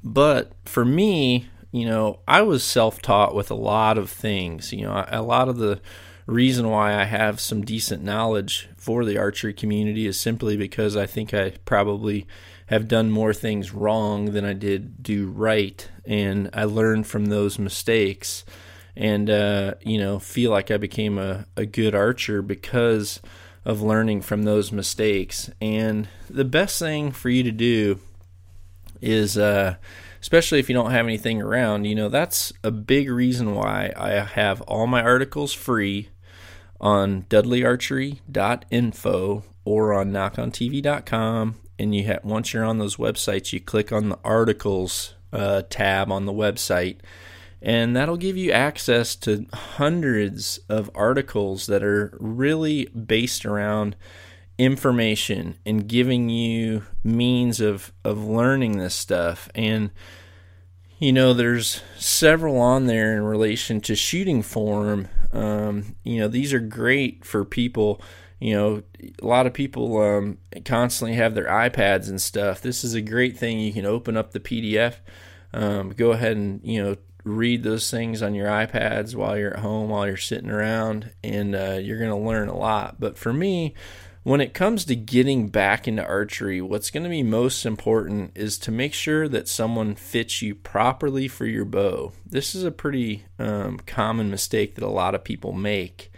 but 0.03 0.51
for 0.65 0.85
me, 0.85 1.49
you 1.71 1.85
know, 1.85 2.19
I 2.27 2.43
was 2.43 2.63
self 2.63 3.01
taught 3.01 3.33
with 3.33 3.49
a 3.49 3.55
lot 3.55 3.97
of 3.97 4.09
things. 4.11 4.71
You 4.71 4.83
know, 4.83 5.05
a 5.07 5.23
lot 5.23 5.49
of 5.49 5.57
the 5.57 5.81
reason 6.27 6.69
why 6.69 6.93
I 6.93 7.05
have 7.05 7.39
some 7.39 7.65
decent 7.65 8.03
knowledge 8.03 8.69
for 8.77 9.05
the 9.05 9.17
archery 9.17 9.53
community 9.53 10.05
is 10.05 10.19
simply 10.19 10.55
because 10.55 10.95
I 10.95 11.05
think 11.05 11.33
I 11.33 11.51
probably 11.65 12.27
have 12.67 12.87
done 12.87 13.11
more 13.11 13.33
things 13.33 13.73
wrong 13.73 14.31
than 14.31 14.45
I 14.45 14.53
did 14.53 15.03
do 15.03 15.27
right. 15.27 15.87
And 16.05 16.49
I 16.53 16.63
learned 16.63 17.07
from 17.07 17.25
those 17.27 17.59
mistakes 17.59 18.43
and 18.97 19.29
uh, 19.29 19.75
you 19.81 19.97
know 19.97 20.19
feel 20.19 20.51
like 20.51 20.71
I 20.71 20.77
became 20.77 21.17
a, 21.17 21.45
a 21.55 21.65
good 21.65 21.95
archer 21.95 22.41
because 22.41 23.21
of 23.63 23.81
learning 23.81 24.21
from 24.21 24.43
those 24.43 24.71
mistakes. 24.71 25.49
And 25.59 26.07
the 26.29 26.45
best 26.45 26.79
thing 26.79 27.11
for 27.11 27.29
you 27.29 27.43
to 27.43 27.51
do 27.51 27.99
is, 29.01 29.37
uh, 29.37 29.75
especially 30.21 30.59
if 30.59 30.69
you 30.69 30.75
don't 30.75 30.91
have 30.91 31.05
anything 31.05 31.41
around, 31.41 31.85
you 31.85 31.95
know 31.95 32.09
that's 32.09 32.53
a 32.63 32.71
big 32.71 33.09
reason 33.09 33.55
why 33.55 33.91
I 33.97 34.11
have 34.11 34.61
all 34.61 34.87
my 34.87 35.01
articles 35.01 35.53
free 35.53 36.09
on 36.79 37.23
dudleyarchery.info 37.23 39.43
or 39.65 39.93
on 39.93 40.11
nockontv.com. 40.11 41.55
And 41.77 41.93
you 41.93 42.05
have 42.05 42.23
once 42.23 42.53
you're 42.53 42.63
on 42.63 42.77
those 42.77 42.95
websites, 42.95 43.51
you 43.51 43.59
click 43.59 43.91
on 43.91 44.07
the 44.09 44.19
articles 44.23 45.15
uh, 45.33 45.63
tab 45.69 46.09
on 46.11 46.25
the 46.25 46.31
website 46.31 46.99
and 47.61 47.95
that'll 47.95 48.17
give 48.17 48.37
you 48.37 48.51
access 48.51 49.15
to 49.15 49.45
hundreds 49.53 50.59
of 50.69 50.89
articles 50.93 51.67
that 51.67 51.83
are 51.83 52.17
really 52.19 52.85
based 52.85 53.45
around 53.45 53.95
information 54.57 55.57
and 55.65 55.87
giving 55.87 56.29
you 56.29 56.83
means 57.03 57.59
of 57.59 57.91
of 58.03 58.23
learning 58.23 58.77
this 58.77 58.95
stuff. 58.95 59.49
And 59.55 59.91
you 60.97 61.11
know 61.11 61.33
there's 61.33 61.81
several 61.97 62.59
on 62.59 62.87
there 62.87 63.15
in 63.15 63.23
relation 63.23 63.81
to 63.81 63.95
shooting 63.95 64.41
form. 64.41 65.07
Um, 65.31 65.95
you 66.03 66.19
know 66.19 66.27
these 66.27 66.53
are 66.53 66.59
great 66.59 67.25
for 67.25 67.43
people. 67.43 68.01
You 68.39 68.53
know 68.53 68.83
a 69.21 69.25
lot 69.25 69.47
of 69.47 69.53
people 69.53 70.01
um, 70.01 70.37
constantly 70.63 71.15
have 71.15 71.35
their 71.35 71.47
ipads 71.47 72.09
and 72.09 72.21
stuff. 72.21 72.61
This 72.61 72.83
is 72.83 72.93
a 72.93 73.01
great 73.01 73.37
thing. 73.37 73.59
You 73.59 73.73
can 73.73 73.85
open 73.85 74.15
up 74.15 74.31
the 74.31 74.39
pdf 74.39 74.95
um, 75.55 75.91
go 75.91 76.11
ahead 76.11 76.35
and 76.35 76.59
you 76.63 76.83
know 76.83 76.95
read 77.25 77.63
those 77.63 77.91
things 77.91 78.21
on 78.21 78.35
your 78.35 78.47
iPads 78.47 79.15
while 79.15 79.37
you're 79.37 79.53
at 79.53 79.59
home, 79.59 79.89
while 79.89 80.07
you're 80.07 80.15
sitting 80.15 80.51
around, 80.51 81.11
and 81.23 81.55
uh, 81.55 81.79
you're 81.81 81.99
going 81.99 82.11
to 82.11 82.15
learn 82.15 82.47
a 82.47 82.55
lot. 82.57 82.97
But 82.99 83.17
for 83.17 83.33
me, 83.33 83.73
when 84.23 84.41
it 84.41 84.53
comes 84.53 84.85
to 84.85 84.95
getting 84.95 85.49
back 85.49 85.87
into 85.87 86.05
archery, 86.05 86.61
what's 86.61 86.91
going 86.91 87.03
to 87.03 87.09
be 87.09 87.23
most 87.23 87.65
important 87.65 88.31
is 88.35 88.57
to 88.59 88.71
make 88.71 88.93
sure 88.93 89.27
that 89.27 89.47
someone 89.47 89.95
fits 89.95 90.41
you 90.41 90.55
properly 90.55 91.27
for 91.27 91.45
your 91.45 91.65
bow. 91.65 92.13
This 92.25 92.55
is 92.55 92.63
a 92.63 92.71
pretty 92.71 93.25
um, 93.39 93.79
common 93.85 94.29
mistake 94.29 94.75
that 94.75 94.83
a 94.83 94.89
lot 94.89 95.15
of 95.15 95.23
people 95.23 95.51
make 95.51 96.11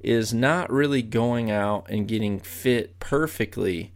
is 0.00 0.34
not 0.34 0.70
really 0.72 1.02
going 1.02 1.50
out 1.50 1.86
and 1.88 2.06
getting 2.06 2.38
fit 2.38 2.98
perfectly. 3.00 3.92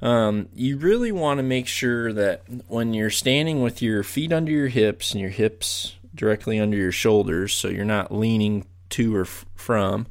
Um, 0.00 0.48
you 0.54 0.78
really 0.78 1.12
want 1.12 1.38
to 1.38 1.42
make 1.42 1.68
sure 1.68 2.12
that 2.12 2.42
when 2.66 2.94
you're 2.94 3.10
standing 3.10 3.62
with 3.62 3.80
your 3.80 4.02
feet 4.02 4.32
under 4.32 4.50
your 4.50 4.68
hips 4.68 5.12
and 5.12 5.20
your 5.20 5.30
hips 5.30 5.96
directly 6.14 6.60
under 6.60 6.76
your 6.76 6.92
shoulders, 6.92 7.54
so 7.54 7.68
you're 7.68 7.84
not 7.84 8.14
leaning 8.14 8.66
to 8.90 9.14
or 9.16 9.22
f- 9.22 9.44
from. 9.54 10.06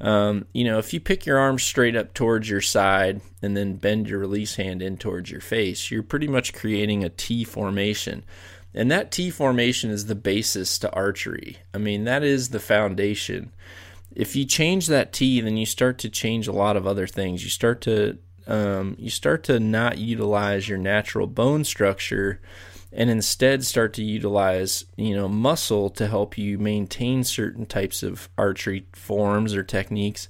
Um, 0.00 0.46
you 0.52 0.64
know, 0.64 0.78
if 0.78 0.92
you 0.92 0.98
pick 0.98 1.26
your 1.26 1.38
arms 1.38 1.62
straight 1.62 1.94
up 1.94 2.12
towards 2.12 2.50
your 2.50 2.60
side 2.60 3.20
and 3.40 3.56
then 3.56 3.74
bend 3.74 4.08
your 4.08 4.18
release 4.18 4.56
hand 4.56 4.82
in 4.82 4.96
towards 4.96 5.30
your 5.30 5.40
face, 5.40 5.90
you're 5.90 6.02
pretty 6.02 6.26
much 6.26 6.52
creating 6.52 7.04
a 7.04 7.08
T 7.08 7.44
formation. 7.44 8.24
And 8.74 8.90
that 8.90 9.12
T 9.12 9.30
formation 9.30 9.90
is 9.90 10.06
the 10.06 10.16
basis 10.16 10.78
to 10.80 10.92
archery. 10.92 11.58
I 11.72 11.78
mean, 11.78 12.04
that 12.04 12.24
is 12.24 12.48
the 12.48 12.58
foundation. 12.58 13.52
If 14.14 14.34
you 14.34 14.44
change 14.44 14.88
that 14.88 15.12
T, 15.12 15.40
then 15.40 15.56
you 15.56 15.66
start 15.66 15.98
to 15.98 16.10
change 16.10 16.48
a 16.48 16.52
lot 16.52 16.76
of 16.76 16.86
other 16.86 17.06
things. 17.06 17.44
You 17.44 17.50
start 17.50 17.80
to 17.82 18.18
um, 18.46 18.96
you 18.98 19.08
start 19.08 19.44
to 19.44 19.60
not 19.60 19.98
utilize 19.98 20.68
your 20.68 20.78
natural 20.78 21.28
bone 21.28 21.62
structure 21.62 22.40
and 22.92 23.10
instead 23.10 23.64
start 23.64 23.92
to 23.94 24.04
utilize 24.04 24.84
you 24.96 25.14
know 25.14 25.28
muscle 25.28 25.90
to 25.90 26.06
help 26.06 26.36
you 26.36 26.58
maintain 26.58 27.24
certain 27.24 27.66
types 27.66 28.02
of 28.02 28.28
archery 28.36 28.86
forms 28.92 29.54
or 29.54 29.62
techniques. 29.62 30.28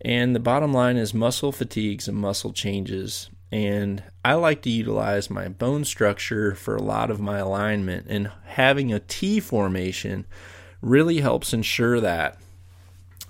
And 0.00 0.34
the 0.34 0.40
bottom 0.40 0.72
line 0.72 0.96
is 0.96 1.14
muscle 1.14 1.50
fatigues 1.50 2.08
and 2.08 2.16
muscle 2.16 2.52
changes. 2.52 3.30
And 3.50 4.02
I 4.24 4.34
like 4.34 4.62
to 4.62 4.70
utilize 4.70 5.30
my 5.30 5.48
bone 5.48 5.84
structure 5.84 6.54
for 6.54 6.76
a 6.76 6.82
lot 6.82 7.10
of 7.10 7.20
my 7.20 7.38
alignment 7.38 8.06
and 8.08 8.30
having 8.44 8.92
a 8.92 9.00
T 9.00 9.40
formation 9.40 10.26
really 10.82 11.20
helps 11.20 11.54
ensure 11.54 12.00
that. 12.00 12.38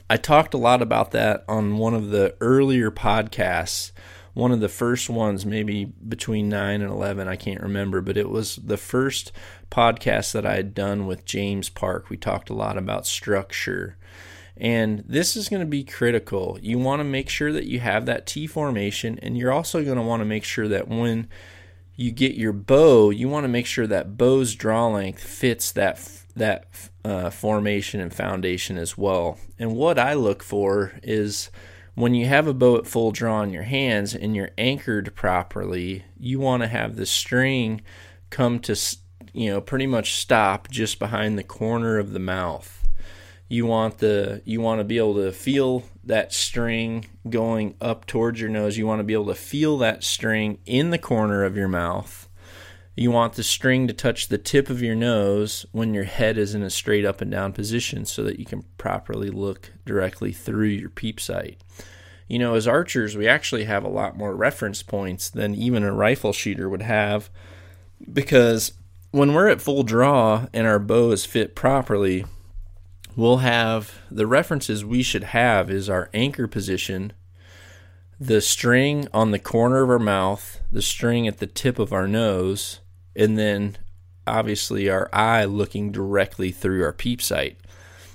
I 0.09 0.17
talked 0.17 0.55
a 0.55 0.59
lot 0.59 0.83
about 0.83 1.13
that 1.13 1.45
on 1.49 1.79
one 1.79 1.95
of 1.95 2.11
the 2.11 2.35
earlier 2.41 2.91
podcasts 2.91 3.93
one 4.35 4.51
of 4.51 4.61
the 4.61 4.69
first 4.69 5.09
ones, 5.09 5.47
maybe 5.47 5.85
between 5.85 6.49
9 6.49 6.83
and 6.83 6.91
11, 6.91 7.29
I 7.29 7.37
can't 7.37 7.63
remember, 7.63 8.01
but 8.01 8.17
it 8.17 8.29
was 8.29 8.57
the 8.57 8.77
first 8.77 9.33
podcast 9.71 10.33
that 10.33 10.45
I 10.45 10.57
had 10.57 10.75
done 10.75 11.07
with 11.07 11.25
James 11.25 11.69
Park. 11.69 12.11
We 12.11 12.17
talked 12.17 12.51
a 12.51 12.55
lot 12.55 12.77
about 12.77 13.07
structure. 13.07 13.97
And 14.57 15.05
this 15.07 15.37
is 15.37 15.49
going 15.49 15.61
to 15.61 15.67
be 15.67 15.85
critical. 15.85 16.59
You 16.61 16.79
want 16.79 17.01
to 17.01 17.05
make 17.05 17.29
sure 17.29 17.53
that 17.53 17.67
you 17.67 17.81
have 17.81 18.07
that 18.07 18.27
T 18.27 18.47
formation, 18.47 19.19
and 19.21 19.39
you're 19.39 19.53
also 19.53 19.85
going 19.85 19.97
to 19.97 20.03
want 20.03 20.21
to 20.21 20.27
make 20.27 20.45
sure 20.45 20.69
that 20.69 20.89
when 20.89 21.29
you 21.97 22.11
get 22.11 22.35
your 22.35 22.53
bow, 22.53 23.11
you 23.11 23.29
want 23.29 23.45
to 23.45 23.49
make 23.49 23.67
sure 23.67 23.87
that 23.87 24.17
bow's 24.17 24.55
draw 24.55 24.89
length 24.89 25.23
fits 25.23 25.71
that 25.73 26.11
that 26.37 26.67
uh, 27.05 27.31
formation 27.31 28.01
and 28.01 28.13
foundation 28.13 28.77
as 28.77 28.99
well. 28.99 29.39
And 29.59 29.77
what 29.77 29.99
I 29.99 30.15
look 30.15 30.43
for 30.43 30.99
is 31.05 31.51
when 31.95 32.15
you 32.15 32.27
have 32.27 32.47
a 32.47 32.55
bow 32.55 32.77
at 32.77 32.87
full 32.87 33.13
draw 33.13 33.43
in 33.43 33.51
your 33.51 33.63
hands 33.63 34.15
and 34.15 34.35
you're 34.35 34.51
anchored 34.59 35.15
properly, 35.15 36.05
you 36.19 36.41
want 36.41 36.63
to 36.63 36.69
have 36.69 36.97
the 36.97 37.07
string 37.07 37.81
come 38.31 38.59
to, 38.61 38.77
you 39.33 39.51
know, 39.51 39.61
pretty 39.61 39.87
much 39.87 40.15
stop 40.15 40.69
just 40.69 40.99
behind 40.99 41.39
the 41.39 41.45
corner 41.45 41.99
of 41.99 42.13
the 42.13 42.19
mouth. 42.19 42.87
You 43.49 43.67
want 43.67 43.99
the 43.99 44.43
you 44.45 44.61
want 44.61 44.81
to 44.81 44.85
be 44.85 44.99
able 44.99 45.15
to 45.17 45.31
feel 45.31 45.85
that 46.05 46.33
string 46.33 47.07
going 47.29 47.77
up 47.81 48.07
towards 48.07 48.41
your 48.41 48.51
nose. 48.51 48.77
You 48.77 48.87
want 48.87 49.01
to 49.01 49.05
be 49.05 49.13
able 49.13 49.27
to 49.27 49.35
feel 49.35 49.79
that 49.79 50.03
string 50.03 50.59
in 50.67 50.91
the 50.91 50.99
corner 50.99 51.45
of 51.45 51.57
your 51.57 51.69
mouth 51.69 52.29
you 52.97 53.11
want 53.11 53.33
the 53.33 53.43
string 53.43 53.89
to 53.89 53.93
touch 53.93 54.29
the 54.29 54.39
tip 54.39 54.71
of 54.71 54.81
your 54.81 54.95
nose 54.95 55.67
when 55.73 55.95
your 55.95 56.05
head 56.05 56.39
is 56.39 56.55
in 56.55 56.63
a 56.63 56.71
straight 56.71 57.05
up 57.05 57.21
and 57.21 57.31
down 57.31 57.53
position 57.53 58.05
so 58.05 58.23
that 58.23 58.39
you 58.39 58.45
can 58.45 58.63
properly 58.79 59.31
look 59.31 59.73
directly 59.85 60.33
through 60.33 60.67
your 60.67 60.91
peep 60.91 61.19
sight. 61.19 61.64
You 62.27 62.39
know, 62.39 62.55
as 62.55 62.67
archers, 62.67 63.17
we 63.17 63.29
actually 63.29 63.65
have 63.65 63.85
a 63.85 63.89
lot 63.89 64.17
more 64.17 64.35
reference 64.35 64.83
points 64.83 65.29
than 65.29 65.55
even 65.55 65.83
a 65.83 65.93
rifle 65.93 66.33
shooter 66.33 66.69
would 66.69 66.83
have 66.83 67.31
because 68.13 68.73
when 69.11 69.33
we're 69.33 69.49
at 69.49 69.61
full 69.61 69.83
draw 69.83 70.47
and 70.53 70.67
our 70.67 70.79
bow 70.79 71.13
is 71.13 71.25
fit 71.25 71.55
properly, 71.55 72.25
we'll 73.15 73.39
have 73.39 74.01
the 74.11 74.27
references 74.27 74.85
we 74.85 75.03
should 75.03 75.25
have 75.25 75.71
is 75.71 75.89
our 75.89 76.11
anchor 76.13 76.49
position, 76.49 77.13
the 78.19 78.41
string 78.41 79.07
on 79.13 79.31
the 79.31 79.39
corner 79.39 79.83
of 79.83 79.91
our 79.91 79.99
mouth, 79.99 80.61
the 80.73 80.83
string 80.83 81.29
at 81.29 81.39
the 81.39 81.47
tip 81.47 81.79
of 81.79 81.93
our 81.93 82.09
nose, 82.09 82.81
and 83.15 83.39
then 83.39 83.77
obviously 84.27 84.89
our 84.89 85.09
eye 85.13 85.45
looking 85.45 85.93
directly 85.93 86.51
through 86.51 86.83
our 86.83 86.93
peep 86.93 87.21
sight. 87.21 87.59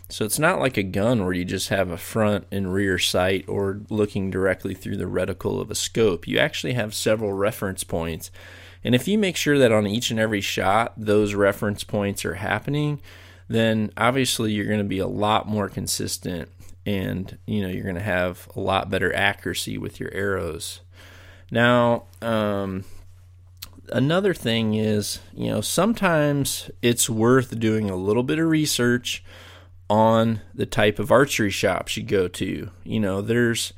So 0.10 0.26
it's 0.26 0.40
not 0.40 0.60
like 0.60 0.76
a 0.76 0.84
gun 0.84 1.24
where 1.24 1.34
you 1.34 1.46
just 1.46 1.70
have 1.70 1.92
a 1.92 1.98
front 1.98 2.48
and 2.52 2.74
rear 2.74 2.98
sight 2.98 3.46
or 3.48 3.82
looking 3.90 4.32
directly 4.32 4.74
through 4.74 4.98
the 4.98 5.06
reticle 5.06 5.62
of 5.62 5.70
a 5.70 5.76
scope. 5.76 6.28
You 6.28 6.40
actually 6.40 6.74
have 6.74 6.96
several 6.96 7.32
reference 7.34 7.84
points. 7.84 8.32
And 8.84 8.96
if 8.96 9.08
you 9.08 9.20
make 9.20 9.36
sure 9.36 9.60
that 9.60 9.72
on 9.72 9.86
each 9.86 10.10
and 10.10 10.20
every 10.20 10.42
shot 10.42 10.94
those 10.98 11.36
reference 11.36 11.84
points 11.84 12.26
are 12.26 12.36
happening, 12.36 13.02
then 13.48 13.92
obviously 13.98 14.52
you're 14.52 14.66
going 14.66 14.80
to 14.80 14.84
be 14.84 15.00
a 15.00 15.08
lot 15.08 15.48
more 15.48 15.70
consistent 15.70 16.50
and 16.86 17.38
you 17.46 17.62
know 17.62 17.68
you're 17.68 17.84
going 17.84 17.96
to 17.96 18.02
have 18.02 18.48
a 18.56 18.60
lot 18.60 18.90
better 18.90 19.14
accuracy 19.14 19.78
with 19.78 20.00
your 20.00 20.12
arrows. 20.14 20.80
Now, 21.52 22.06
um, 22.22 22.86
another 23.92 24.34
thing 24.34 24.76
is, 24.76 25.20
you 25.34 25.50
know, 25.50 25.62
sometimes 25.62 26.72
it's 26.82 27.10
worth 27.10 27.60
doing 27.60 27.90
a 27.90 27.96
little 27.96 28.24
bit 28.24 28.40
of 28.40 28.48
research 28.48 29.24
on 29.90 30.42
the 30.54 30.66
type 30.66 31.00
of 31.00 31.12
archery 31.12 31.50
shops 31.50 31.98
you 31.98 32.04
go 32.04 32.28
to. 32.28 32.70
You 32.84 33.00
know, 33.00 33.22
there's 33.22 33.74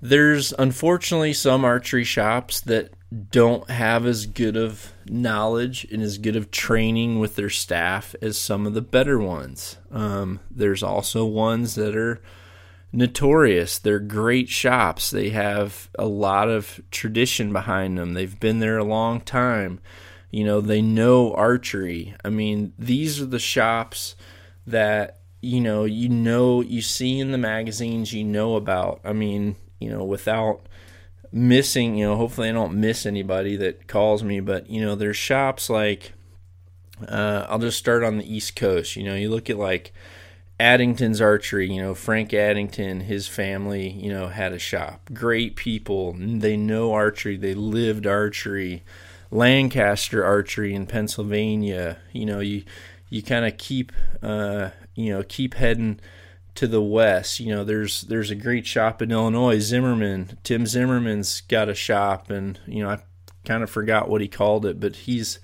there's 0.00 0.52
unfortunately 0.58 1.32
some 1.32 1.64
archery 1.64 2.04
shops 2.04 2.60
that 2.62 2.92
don't 3.30 3.68
have 3.70 4.06
as 4.06 4.26
good 4.26 4.56
of 4.56 4.92
knowledge 5.06 5.86
and 5.90 6.02
as 6.02 6.18
good 6.18 6.36
of 6.36 6.50
training 6.50 7.18
with 7.18 7.36
their 7.36 7.50
staff 7.50 8.14
as 8.20 8.36
some 8.36 8.66
of 8.66 8.74
the 8.74 8.82
better 8.82 9.18
ones. 9.18 9.78
Um, 9.90 10.40
there's 10.50 10.82
also 10.82 11.24
ones 11.24 11.74
that 11.74 11.96
are 11.96 12.20
notorious. 12.92 13.78
They're 13.78 13.98
great 13.98 14.48
shops. 14.48 15.10
They 15.10 15.30
have 15.30 15.90
a 15.98 16.06
lot 16.06 16.48
of 16.48 16.80
tradition 16.90 17.52
behind 17.52 17.98
them. 17.98 18.14
They've 18.14 18.38
been 18.38 18.58
there 18.58 18.78
a 18.78 18.84
long 18.84 19.20
time. 19.20 19.80
You 20.30 20.44
know, 20.44 20.60
they 20.60 20.82
know 20.82 21.32
archery. 21.32 22.14
I 22.22 22.28
mean, 22.28 22.74
these 22.78 23.20
are 23.20 23.26
the 23.26 23.38
shops 23.38 24.16
that 24.70 25.18
you 25.40 25.60
know, 25.60 25.84
you 25.84 26.08
know, 26.08 26.60
you 26.60 26.82
see 26.82 27.20
in 27.20 27.30
the 27.30 27.38
magazines, 27.38 28.12
you 28.12 28.24
know 28.24 28.56
about. 28.56 29.00
I 29.04 29.12
mean, 29.12 29.56
you 29.78 29.88
know, 29.88 30.02
without 30.04 30.62
missing, 31.30 31.96
you 31.96 32.06
know, 32.06 32.16
hopefully 32.16 32.48
I 32.48 32.52
don't 32.52 32.80
miss 32.80 33.06
anybody 33.06 33.56
that 33.56 33.86
calls 33.86 34.24
me, 34.24 34.40
but 34.40 34.68
you 34.68 34.80
know, 34.80 34.94
there's 34.94 35.16
shops 35.16 35.70
like 35.70 36.12
uh, 37.06 37.46
I'll 37.48 37.58
just 37.58 37.78
start 37.78 38.02
on 38.02 38.18
the 38.18 38.34
East 38.34 38.56
Coast. 38.56 38.96
You 38.96 39.04
know, 39.04 39.14
you 39.14 39.30
look 39.30 39.48
at 39.48 39.58
like 39.58 39.92
Addington's 40.58 41.20
Archery, 41.20 41.72
you 41.72 41.80
know, 41.80 41.94
Frank 41.94 42.34
Addington, 42.34 43.00
his 43.00 43.28
family, 43.28 43.88
you 43.88 44.10
know, 44.10 44.28
had 44.28 44.52
a 44.52 44.58
shop. 44.58 45.10
Great 45.12 45.54
people. 45.54 46.16
They 46.18 46.56
know 46.56 46.92
archery. 46.92 47.36
They 47.36 47.54
lived 47.54 48.06
archery. 48.06 48.82
Lancaster 49.30 50.24
Archery 50.24 50.74
in 50.74 50.86
Pennsylvania. 50.86 51.98
You 52.12 52.26
know, 52.26 52.40
you 52.40 52.64
you 53.10 53.22
kind 53.22 53.44
of 53.44 53.56
keep 53.56 53.92
uh, 54.22 54.70
you 54.94 55.12
know 55.12 55.22
keep 55.22 55.54
heading 55.54 56.00
to 56.58 56.66
the 56.66 56.82
west. 56.82 57.38
You 57.40 57.54
know, 57.54 57.64
there's 57.64 58.02
there's 58.02 58.30
a 58.30 58.34
great 58.34 58.66
shop 58.66 59.00
in 59.00 59.12
Illinois, 59.12 59.60
Zimmerman. 59.60 60.38
Tim 60.42 60.66
Zimmerman's 60.66 61.40
got 61.42 61.68
a 61.68 61.74
shop, 61.74 62.30
and 62.30 62.58
you 62.66 62.82
know 62.82 62.90
I 62.90 62.98
kind 63.44 63.62
of 63.62 63.70
forgot 63.70 64.08
what 64.08 64.20
he 64.20 64.28
called 64.28 64.66
it, 64.66 64.80
but 64.80 64.96
he's 64.96 65.38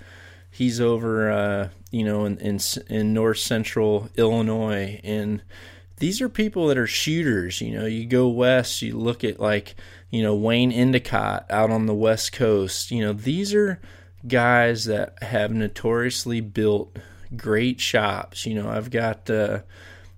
he's 0.50 0.81
over 0.81 1.31
uh, 1.31 1.68
you 1.90 2.05
know 2.05 2.24
in, 2.24 2.38
in 2.38 2.59
in 2.88 3.14
north 3.14 3.38
central 3.38 4.09
Illinois, 4.16 5.00
and 5.05 5.42
these 5.98 6.20
are 6.20 6.29
people 6.29 6.66
that 6.66 6.79
are 6.79 6.87
shooters. 6.87 7.61
You 7.61 7.79
know, 7.79 7.87
you 7.87 8.07
go 8.07 8.29
west, 8.29 8.83
you 8.83 8.98
look 8.98 9.22
at 9.22 9.38
like 9.38 9.77
you 10.11 10.22
know 10.22 10.35
Wayne 10.35 10.72
Endicott 10.72 11.46
out 11.48 11.70
on 11.70 11.87
the 11.87 11.94
west 11.94 12.33
coast. 12.33 12.90
You 12.90 13.05
know, 13.05 13.12
these 13.12 13.55
are 13.55 13.81
guys 14.27 14.87
that 14.87 15.22
have 15.22 15.53
notoriously 15.53 16.40
built 16.40 16.98
great 17.37 17.81
shops. 17.81 18.47
You 18.47 18.55
know, 18.55 18.68
I've 18.68 18.90
got. 18.90 19.29
Uh, 19.29 19.61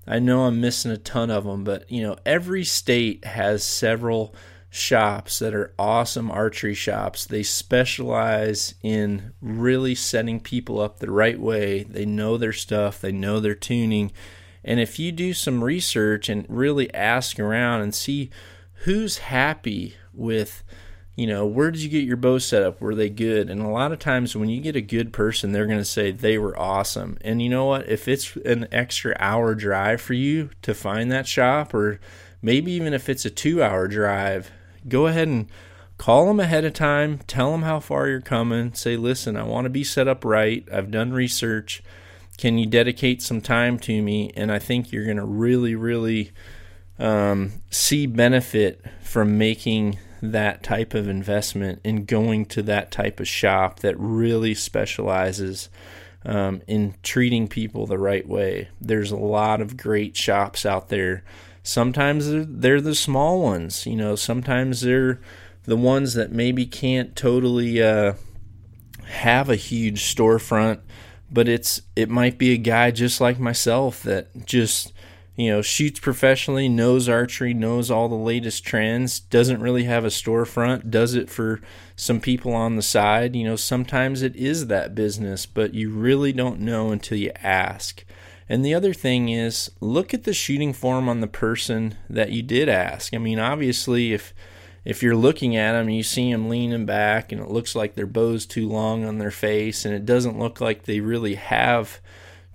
I 0.08 0.20
know 0.20 0.44
I'm 0.44 0.60
missing 0.60 0.92
a 0.92 0.96
ton 0.96 1.30
of 1.30 1.44
them, 1.44 1.64
but 1.64 1.90
you 1.90 2.02
know, 2.02 2.16
every 2.24 2.64
state 2.64 3.24
has 3.24 3.64
several 3.64 4.34
shops 4.70 5.38
that 5.38 5.54
are 5.54 5.74
awesome 5.78 6.30
archery 6.30 6.74
shops. 6.74 7.24
They 7.24 7.42
specialize 7.42 8.74
in 8.82 9.32
really 9.40 9.94
setting 9.94 10.38
people 10.38 10.80
up 10.80 10.98
the 10.98 11.10
right 11.10 11.40
way. 11.40 11.82
They 11.82 12.04
know 12.04 12.36
their 12.36 12.52
stuff, 12.52 13.00
they 13.00 13.12
know 13.12 13.40
their 13.40 13.54
tuning. 13.54 14.12
And 14.62 14.80
if 14.80 14.98
you 14.98 15.12
do 15.12 15.32
some 15.32 15.64
research 15.64 16.28
and 16.28 16.44
really 16.48 16.92
ask 16.92 17.38
around 17.38 17.82
and 17.82 17.94
see 17.94 18.30
who's 18.84 19.18
happy 19.18 19.94
with 20.12 20.62
you 21.16 21.26
know, 21.26 21.46
where 21.46 21.70
did 21.70 21.80
you 21.80 21.88
get 21.88 22.04
your 22.04 22.18
bow 22.18 22.36
set 22.36 22.62
up? 22.62 22.78
Were 22.78 22.94
they 22.94 23.08
good? 23.08 23.48
And 23.48 23.62
a 23.62 23.68
lot 23.68 23.90
of 23.90 23.98
times 23.98 24.36
when 24.36 24.50
you 24.50 24.60
get 24.60 24.76
a 24.76 24.82
good 24.82 25.14
person, 25.14 25.50
they're 25.50 25.66
going 25.66 25.78
to 25.78 25.84
say 25.84 26.10
they 26.10 26.36
were 26.36 26.58
awesome. 26.58 27.16
And 27.22 27.40
you 27.40 27.48
know 27.48 27.64
what? 27.64 27.88
If 27.88 28.06
it's 28.06 28.36
an 28.44 28.68
extra 28.70 29.16
hour 29.18 29.54
drive 29.54 30.02
for 30.02 30.12
you 30.12 30.50
to 30.60 30.74
find 30.74 31.10
that 31.10 31.26
shop, 31.26 31.72
or 31.72 32.00
maybe 32.42 32.70
even 32.72 32.92
if 32.92 33.08
it's 33.08 33.24
a 33.24 33.30
two 33.30 33.62
hour 33.62 33.88
drive, 33.88 34.50
go 34.86 35.06
ahead 35.06 35.26
and 35.26 35.48
call 35.96 36.26
them 36.26 36.38
ahead 36.38 36.66
of 36.66 36.74
time. 36.74 37.20
Tell 37.26 37.50
them 37.50 37.62
how 37.62 37.80
far 37.80 38.08
you're 38.08 38.20
coming. 38.20 38.74
Say, 38.74 38.98
listen, 38.98 39.38
I 39.38 39.42
want 39.44 39.64
to 39.64 39.70
be 39.70 39.84
set 39.84 40.06
up 40.06 40.22
right. 40.22 40.68
I've 40.70 40.90
done 40.90 41.14
research. 41.14 41.82
Can 42.36 42.58
you 42.58 42.66
dedicate 42.66 43.22
some 43.22 43.40
time 43.40 43.78
to 43.80 44.02
me? 44.02 44.32
And 44.36 44.52
I 44.52 44.58
think 44.58 44.92
you're 44.92 45.06
going 45.06 45.16
to 45.16 45.24
really, 45.24 45.74
really 45.74 46.32
um, 46.98 47.62
see 47.70 48.06
benefit 48.06 48.84
from 49.00 49.38
making 49.38 49.98
that 50.22 50.62
type 50.62 50.94
of 50.94 51.08
investment 51.08 51.80
in 51.84 52.04
going 52.04 52.46
to 52.46 52.62
that 52.62 52.90
type 52.90 53.20
of 53.20 53.28
shop 53.28 53.80
that 53.80 53.98
really 53.98 54.54
specializes 54.54 55.68
um, 56.24 56.62
in 56.66 56.94
treating 57.02 57.48
people 57.48 57.86
the 57.86 57.98
right 57.98 58.26
way. 58.26 58.68
There's 58.80 59.12
a 59.12 59.16
lot 59.16 59.60
of 59.60 59.76
great 59.76 60.16
shops 60.16 60.66
out 60.66 60.88
there. 60.88 61.22
Sometimes 61.62 62.26
they're 62.28 62.80
the 62.80 62.94
small 62.94 63.40
ones, 63.40 63.86
you 63.86 63.96
know, 63.96 64.16
sometimes 64.16 64.80
they're 64.80 65.20
the 65.64 65.76
ones 65.76 66.14
that 66.14 66.32
maybe 66.32 66.64
can't 66.64 67.16
totally 67.16 67.82
uh, 67.82 68.14
have 69.04 69.50
a 69.50 69.56
huge 69.56 70.02
storefront, 70.02 70.80
but 71.30 71.48
it's 71.48 71.82
it 71.96 72.08
might 72.08 72.38
be 72.38 72.52
a 72.52 72.58
guy 72.58 72.90
just 72.90 73.20
like 73.20 73.38
myself 73.38 74.02
that 74.04 74.46
just 74.46 74.92
you 75.36 75.50
know, 75.50 75.60
shoots 75.60 76.00
professionally, 76.00 76.68
knows 76.68 77.08
archery, 77.08 77.52
knows 77.52 77.90
all 77.90 78.08
the 78.08 78.14
latest 78.14 78.64
trends, 78.64 79.20
doesn't 79.20 79.60
really 79.60 79.84
have 79.84 80.04
a 80.04 80.08
storefront, 80.08 80.90
does 80.90 81.14
it 81.14 81.28
for 81.28 81.60
some 81.94 82.20
people 82.20 82.54
on 82.54 82.76
the 82.76 82.82
side. 82.82 83.36
You 83.36 83.44
know, 83.44 83.56
sometimes 83.56 84.22
it 84.22 84.34
is 84.34 84.68
that 84.68 84.94
business, 84.94 85.44
but 85.44 85.74
you 85.74 85.90
really 85.90 86.32
don't 86.32 86.60
know 86.60 86.90
until 86.90 87.18
you 87.18 87.32
ask. 87.42 88.02
And 88.48 88.64
the 88.64 88.74
other 88.74 88.94
thing 88.94 89.28
is, 89.28 89.70
look 89.80 90.14
at 90.14 90.24
the 90.24 90.32
shooting 90.32 90.72
form 90.72 91.08
on 91.08 91.20
the 91.20 91.26
person 91.26 91.96
that 92.08 92.32
you 92.32 92.42
did 92.42 92.68
ask. 92.68 93.12
I 93.12 93.18
mean, 93.18 93.38
obviously, 93.38 94.12
if 94.12 94.32
if 94.86 95.02
you're 95.02 95.16
looking 95.16 95.56
at 95.56 95.72
them, 95.72 95.90
you 95.90 96.04
see 96.04 96.30
them 96.30 96.48
leaning 96.48 96.86
back, 96.86 97.32
and 97.32 97.40
it 97.40 97.50
looks 97.50 97.74
like 97.74 97.94
their 97.94 98.06
bow's 98.06 98.46
too 98.46 98.68
long 98.68 99.04
on 99.04 99.18
their 99.18 99.32
face, 99.32 99.84
and 99.84 99.92
it 99.92 100.06
doesn't 100.06 100.38
look 100.38 100.60
like 100.60 100.84
they 100.84 101.00
really 101.00 101.34
have 101.34 102.00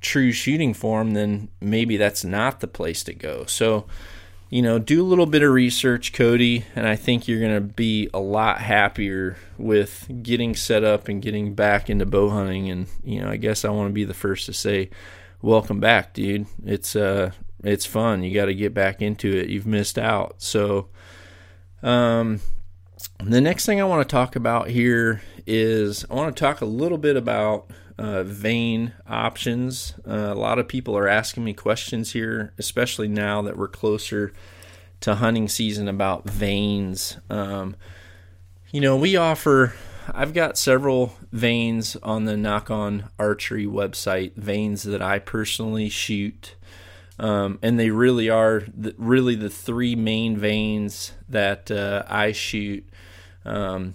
true 0.01 0.31
shooting 0.31 0.73
form, 0.73 1.11
then 1.11 1.49
maybe 1.61 1.95
that's 1.95 2.25
not 2.25 2.59
the 2.59 2.67
place 2.67 3.03
to 3.03 3.13
go. 3.13 3.45
So, 3.45 3.85
you 4.49 4.61
know, 4.61 4.79
do 4.79 5.01
a 5.01 5.05
little 5.07 5.27
bit 5.27 5.43
of 5.43 5.51
research, 5.51 6.11
Cody, 6.11 6.65
and 6.75 6.85
I 6.85 6.95
think 6.95 7.27
you're 7.27 7.39
going 7.39 7.55
to 7.55 7.61
be 7.61 8.09
a 8.13 8.19
lot 8.19 8.59
happier 8.59 9.37
with 9.57 10.11
getting 10.23 10.55
set 10.55 10.83
up 10.83 11.07
and 11.07 11.21
getting 11.21 11.53
back 11.53 11.89
into 11.89 12.05
bow 12.05 12.29
hunting. 12.29 12.69
And 12.69 12.87
you 13.03 13.21
know, 13.21 13.29
I 13.29 13.37
guess 13.37 13.63
I 13.63 13.69
want 13.69 13.89
to 13.89 13.93
be 13.93 14.03
the 14.03 14.13
first 14.13 14.47
to 14.47 14.53
say, 14.53 14.89
welcome 15.41 15.79
back, 15.79 16.13
dude. 16.13 16.47
It's 16.65 16.95
uh, 16.95 17.31
it's 17.63 17.85
fun. 17.85 18.23
You 18.23 18.33
got 18.33 18.45
to 18.45 18.55
get 18.55 18.73
back 18.73 19.01
into 19.01 19.31
it. 19.31 19.49
You've 19.49 19.67
missed 19.67 19.97
out. 19.97 20.41
So, 20.41 20.89
um, 21.83 22.41
the 23.23 23.41
next 23.41 23.65
thing 23.65 23.79
I 23.79 23.85
want 23.85 24.07
to 24.07 24.11
talk 24.11 24.35
about 24.35 24.69
here 24.69 25.21
is 25.47 26.05
I 26.09 26.15
want 26.15 26.35
to 26.35 26.39
talk 26.39 26.61
a 26.61 26.65
little 26.65 26.97
bit 26.97 27.15
about 27.15 27.69
uh, 28.01 28.23
vane 28.23 28.93
options. 29.07 29.93
Uh, 30.07 30.31
a 30.31 30.35
lot 30.35 30.57
of 30.59 30.67
people 30.67 30.97
are 30.97 31.07
asking 31.07 31.43
me 31.43 31.53
questions 31.53 32.13
here, 32.13 32.53
especially 32.57 33.07
now 33.07 33.41
that 33.41 33.57
we're 33.57 33.67
closer 33.67 34.33
to 35.01 35.15
hunting 35.15 35.47
season 35.47 35.87
about 35.87 36.27
vanes. 36.27 37.17
Um, 37.29 37.75
you 38.71 38.81
know, 38.81 38.97
we 38.97 39.15
offer, 39.15 39.73
I've 40.11 40.33
got 40.33 40.57
several 40.57 41.13
vanes 41.31 41.95
on 41.97 42.25
the 42.25 42.37
Nock 42.37 42.71
On 42.71 43.09
Archery 43.19 43.65
website, 43.65 44.35
vanes 44.35 44.83
that 44.83 45.01
I 45.01 45.19
personally 45.19 45.89
shoot. 45.89 46.55
Um, 47.19 47.59
and 47.61 47.79
they 47.79 47.91
really 47.91 48.29
are 48.29 48.63
the, 48.75 48.95
really 48.97 49.35
the 49.35 49.49
three 49.49 49.95
main 49.95 50.37
vanes 50.37 51.13
that 51.29 51.69
uh, 51.69 52.03
I 52.07 52.31
shoot. 52.31 52.87
Um, 53.45 53.93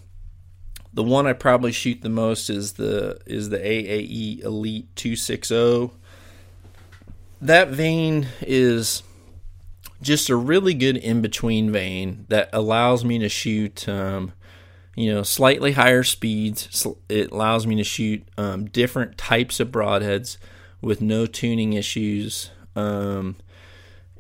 the 0.96 1.02
one 1.02 1.26
I 1.26 1.34
probably 1.34 1.72
shoot 1.72 2.00
the 2.00 2.08
most 2.08 2.48
is 2.48 2.72
the 2.72 3.20
is 3.26 3.50
the 3.50 3.58
AAE 3.58 4.42
Elite 4.42 4.88
260. 4.96 5.90
That 7.42 7.68
vane 7.68 8.28
is 8.40 9.02
just 10.00 10.30
a 10.30 10.36
really 10.36 10.72
good 10.72 10.96
in 10.96 11.20
between 11.20 11.70
vane 11.70 12.24
that 12.30 12.48
allows 12.50 13.04
me 13.04 13.18
to 13.18 13.28
shoot, 13.28 13.86
um, 13.86 14.32
you 14.94 15.12
know, 15.12 15.22
slightly 15.22 15.72
higher 15.72 16.02
speeds. 16.02 16.86
It 17.10 17.30
allows 17.30 17.66
me 17.66 17.76
to 17.76 17.84
shoot 17.84 18.26
um, 18.38 18.64
different 18.64 19.18
types 19.18 19.60
of 19.60 19.68
broadheads 19.68 20.38
with 20.80 21.02
no 21.02 21.26
tuning 21.26 21.74
issues. 21.74 22.50
Um, 22.74 23.36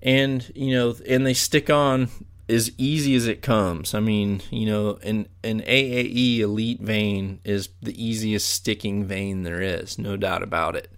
and 0.02 0.52
you 0.54 0.74
know, 0.74 0.94
and 1.08 1.24
they 1.24 1.32
stick 1.32 1.70
on 1.70 2.10
as 2.48 2.70
easy 2.78 3.14
as 3.14 3.26
it 3.26 3.42
comes. 3.42 3.94
I 3.94 4.00
mean, 4.00 4.42
you 4.50 4.66
know, 4.66 4.98
an 5.02 5.28
an 5.42 5.62
AAE 5.62 6.40
elite 6.40 6.80
vane 6.80 7.40
is 7.44 7.70
the 7.82 8.02
easiest 8.02 8.48
sticking 8.48 9.04
vane 9.04 9.42
there 9.42 9.60
is, 9.60 9.98
no 9.98 10.16
doubt 10.16 10.42
about 10.42 10.76
it. 10.76 10.90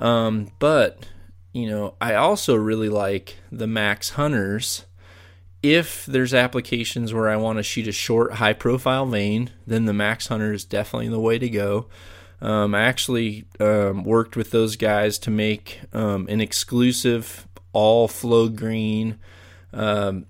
Um, 0.00 0.50
but 0.58 1.06
you 1.52 1.68
know, 1.68 1.94
I 2.00 2.14
also 2.14 2.54
really 2.54 2.88
like 2.88 3.36
the 3.50 3.66
Max 3.66 4.10
Hunters. 4.10 4.86
If 5.62 6.06
there's 6.06 6.32
applications 6.32 7.12
where 7.12 7.28
I 7.28 7.36
want 7.36 7.58
to 7.58 7.62
shoot 7.62 7.86
a 7.86 7.92
short, 7.92 8.34
high 8.34 8.54
profile 8.54 9.04
vane, 9.04 9.50
then 9.66 9.84
the 9.84 9.92
Max 9.92 10.28
Hunter 10.28 10.54
is 10.54 10.64
definitely 10.64 11.08
the 11.08 11.20
way 11.20 11.38
to 11.38 11.50
go. 11.50 11.88
Um, 12.40 12.74
I 12.74 12.84
actually 12.84 13.44
um, 13.58 14.02
worked 14.04 14.36
with 14.36 14.50
those 14.52 14.76
guys 14.76 15.18
to 15.18 15.30
make 15.30 15.80
um, 15.92 16.26
an 16.30 16.40
exclusive 16.40 17.46
all 17.74 18.08
flow 18.08 18.48
green 18.48 19.18
um, 19.74 20.24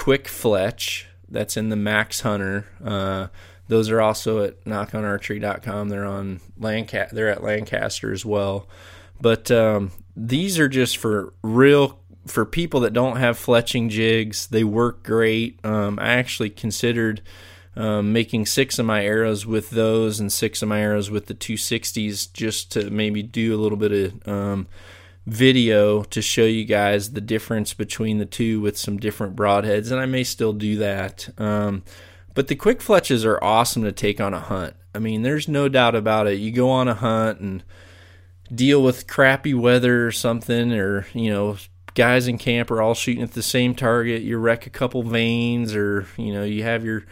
quick 0.00 0.26
fletch 0.26 1.06
that's 1.28 1.58
in 1.58 1.68
the 1.68 1.76
Max 1.76 2.22
Hunter. 2.22 2.64
Uh, 2.82 3.26
those 3.68 3.90
are 3.90 4.00
also 4.00 4.42
at 4.42 4.64
nockonarchery.com. 4.64 5.90
They're 5.90 6.06
on 6.06 6.40
Lancaster. 6.58 7.14
They're 7.14 7.28
at 7.28 7.44
Lancaster 7.44 8.10
as 8.10 8.24
well. 8.24 8.66
But 9.20 9.50
um, 9.50 9.92
these 10.16 10.58
are 10.58 10.70
just 10.70 10.96
for 10.96 11.34
real 11.42 11.98
for 12.26 12.46
people 12.46 12.80
that 12.80 12.94
don't 12.94 13.18
have 13.18 13.36
fletching 13.36 13.90
jigs. 13.90 14.46
They 14.46 14.64
work 14.64 15.02
great. 15.02 15.62
Um, 15.66 15.98
I 16.00 16.14
actually 16.14 16.48
considered 16.48 17.20
um, 17.76 18.10
making 18.10 18.46
six 18.46 18.78
of 18.78 18.86
my 18.86 19.04
arrows 19.04 19.44
with 19.44 19.68
those 19.68 20.18
and 20.18 20.32
six 20.32 20.62
of 20.62 20.70
my 20.70 20.80
arrows 20.80 21.10
with 21.10 21.26
the 21.26 21.34
260s 21.34 22.32
just 22.32 22.72
to 22.72 22.88
maybe 22.90 23.22
do 23.22 23.54
a 23.54 23.60
little 23.60 23.76
bit 23.76 23.92
of 23.92 24.26
um, 24.26 24.66
video 25.26 26.02
to 26.04 26.22
show 26.22 26.44
you 26.44 26.64
guys 26.64 27.12
the 27.12 27.20
difference 27.20 27.74
between 27.74 28.18
the 28.18 28.26
two 28.26 28.60
with 28.60 28.76
some 28.78 28.98
different 28.98 29.36
broadheads, 29.36 29.90
and 29.90 30.00
I 30.00 30.06
may 30.06 30.24
still 30.24 30.52
do 30.52 30.76
that. 30.78 31.28
Um, 31.38 31.84
but 32.34 32.48
the 32.48 32.56
quick 32.56 32.80
fletches 32.80 33.24
are 33.24 33.42
awesome 33.42 33.82
to 33.82 33.92
take 33.92 34.20
on 34.20 34.34
a 34.34 34.40
hunt. 34.40 34.74
I 34.94 34.98
mean, 34.98 35.22
there's 35.22 35.48
no 35.48 35.68
doubt 35.68 35.94
about 35.94 36.26
it. 36.26 36.38
You 36.38 36.50
go 36.50 36.70
on 36.70 36.88
a 36.88 36.94
hunt 36.94 37.40
and 37.40 37.62
deal 38.52 38.82
with 38.82 39.06
crappy 39.06 39.54
weather 39.54 40.06
or 40.06 40.12
something, 40.12 40.72
or 40.72 41.06
you 41.12 41.30
know, 41.30 41.56
guys 41.94 42.26
in 42.26 42.38
camp 42.38 42.70
are 42.70 42.82
all 42.82 42.94
shooting 42.94 43.22
at 43.22 43.32
the 43.32 43.42
same 43.42 43.74
target. 43.74 44.22
You 44.22 44.38
wreck 44.38 44.66
a 44.66 44.70
couple 44.70 45.02
vanes, 45.02 45.74
or 45.74 46.06
you 46.16 46.32
know, 46.32 46.44
you 46.44 46.62
have 46.62 46.84
your 46.84 47.04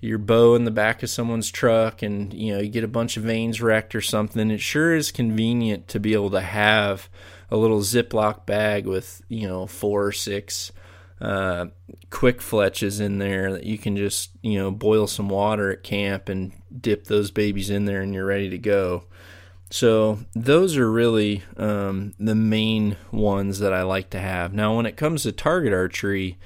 your 0.00 0.18
bow 0.18 0.56
in 0.56 0.64
the 0.64 0.70
back 0.72 1.02
of 1.02 1.10
someone's 1.10 1.50
truck, 1.50 2.02
and 2.02 2.32
you 2.34 2.54
know, 2.54 2.60
you 2.60 2.68
get 2.68 2.84
a 2.84 2.88
bunch 2.88 3.16
of 3.16 3.22
vanes 3.22 3.60
wrecked 3.60 3.94
or 3.94 4.00
something. 4.00 4.50
It 4.50 4.60
sure 4.60 4.94
is 4.94 5.12
convenient 5.12 5.86
to 5.88 6.00
be 6.00 6.14
able 6.14 6.30
to 6.30 6.40
have 6.40 7.08
a 7.52 7.56
little 7.56 7.80
Ziploc 7.80 8.46
bag 8.46 8.86
with 8.86 9.20
you 9.28 9.46
know 9.46 9.66
four 9.66 10.06
or 10.06 10.12
six 10.12 10.72
uh, 11.20 11.66
quick 12.08 12.40
fletches 12.40 12.98
in 12.98 13.18
there 13.18 13.52
that 13.52 13.64
you 13.64 13.76
can 13.76 13.94
just 13.94 14.30
you 14.40 14.58
know 14.58 14.70
boil 14.70 15.06
some 15.06 15.28
water 15.28 15.70
at 15.70 15.82
camp 15.82 16.30
and 16.30 16.52
dip 16.80 17.04
those 17.04 17.30
babies 17.30 17.68
in 17.68 17.84
there 17.84 18.00
and 18.00 18.14
you're 18.14 18.24
ready 18.24 18.48
to 18.48 18.58
go. 18.58 19.04
So 19.70 20.18
those 20.34 20.78
are 20.78 20.90
really 20.90 21.42
um, 21.58 22.14
the 22.18 22.34
main 22.34 22.96
ones 23.10 23.58
that 23.58 23.72
I 23.72 23.82
like 23.82 24.10
to 24.10 24.18
have. 24.18 24.52
Now, 24.52 24.76
when 24.76 24.86
it 24.86 24.96
comes 24.96 25.22
to 25.22 25.32
target 25.32 25.72
archery, 25.72 26.38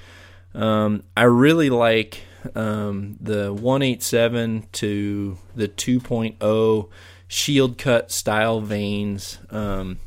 um, 0.53 1.03
I 1.15 1.23
really 1.23 1.69
like 1.69 2.21
um, 2.53 3.17
the 3.19 3.53
187 3.53 4.67
to 4.73 5.37
the 5.55 5.67
2.0 5.67 6.89
shield 7.27 7.77
cut 7.77 8.11
style 8.11 8.61
vanes. 8.61 9.39
Um, 9.49 9.99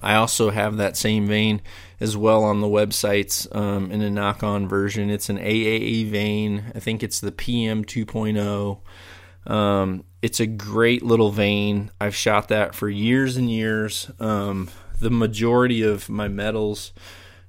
I 0.00 0.14
also 0.14 0.50
have 0.50 0.76
that 0.76 0.96
same 0.96 1.26
vane 1.26 1.60
as 2.00 2.16
well 2.16 2.44
on 2.44 2.60
the 2.60 2.66
websites 2.68 3.54
um, 3.54 3.90
in 3.90 4.00
a 4.02 4.10
Nock 4.10 4.42
On 4.42 4.68
version. 4.68 5.10
It's 5.10 5.28
an 5.28 5.38
AAE 5.38 6.08
vane. 6.08 6.72
I 6.74 6.78
think 6.78 7.02
it's 7.02 7.20
the 7.20 7.32
PM 7.32 7.84
2.0. 7.84 9.52
Um, 9.52 10.04
it's 10.22 10.40
a 10.40 10.46
great 10.46 11.02
little 11.02 11.30
vane. 11.30 11.90
I've 12.00 12.14
shot 12.14 12.48
that 12.48 12.74
for 12.74 12.88
years 12.88 13.36
and 13.36 13.50
years. 13.50 14.10
Um, 14.20 14.68
the 15.00 15.10
majority 15.10 15.82
of 15.82 16.08
my 16.08 16.28
medals 16.28 16.92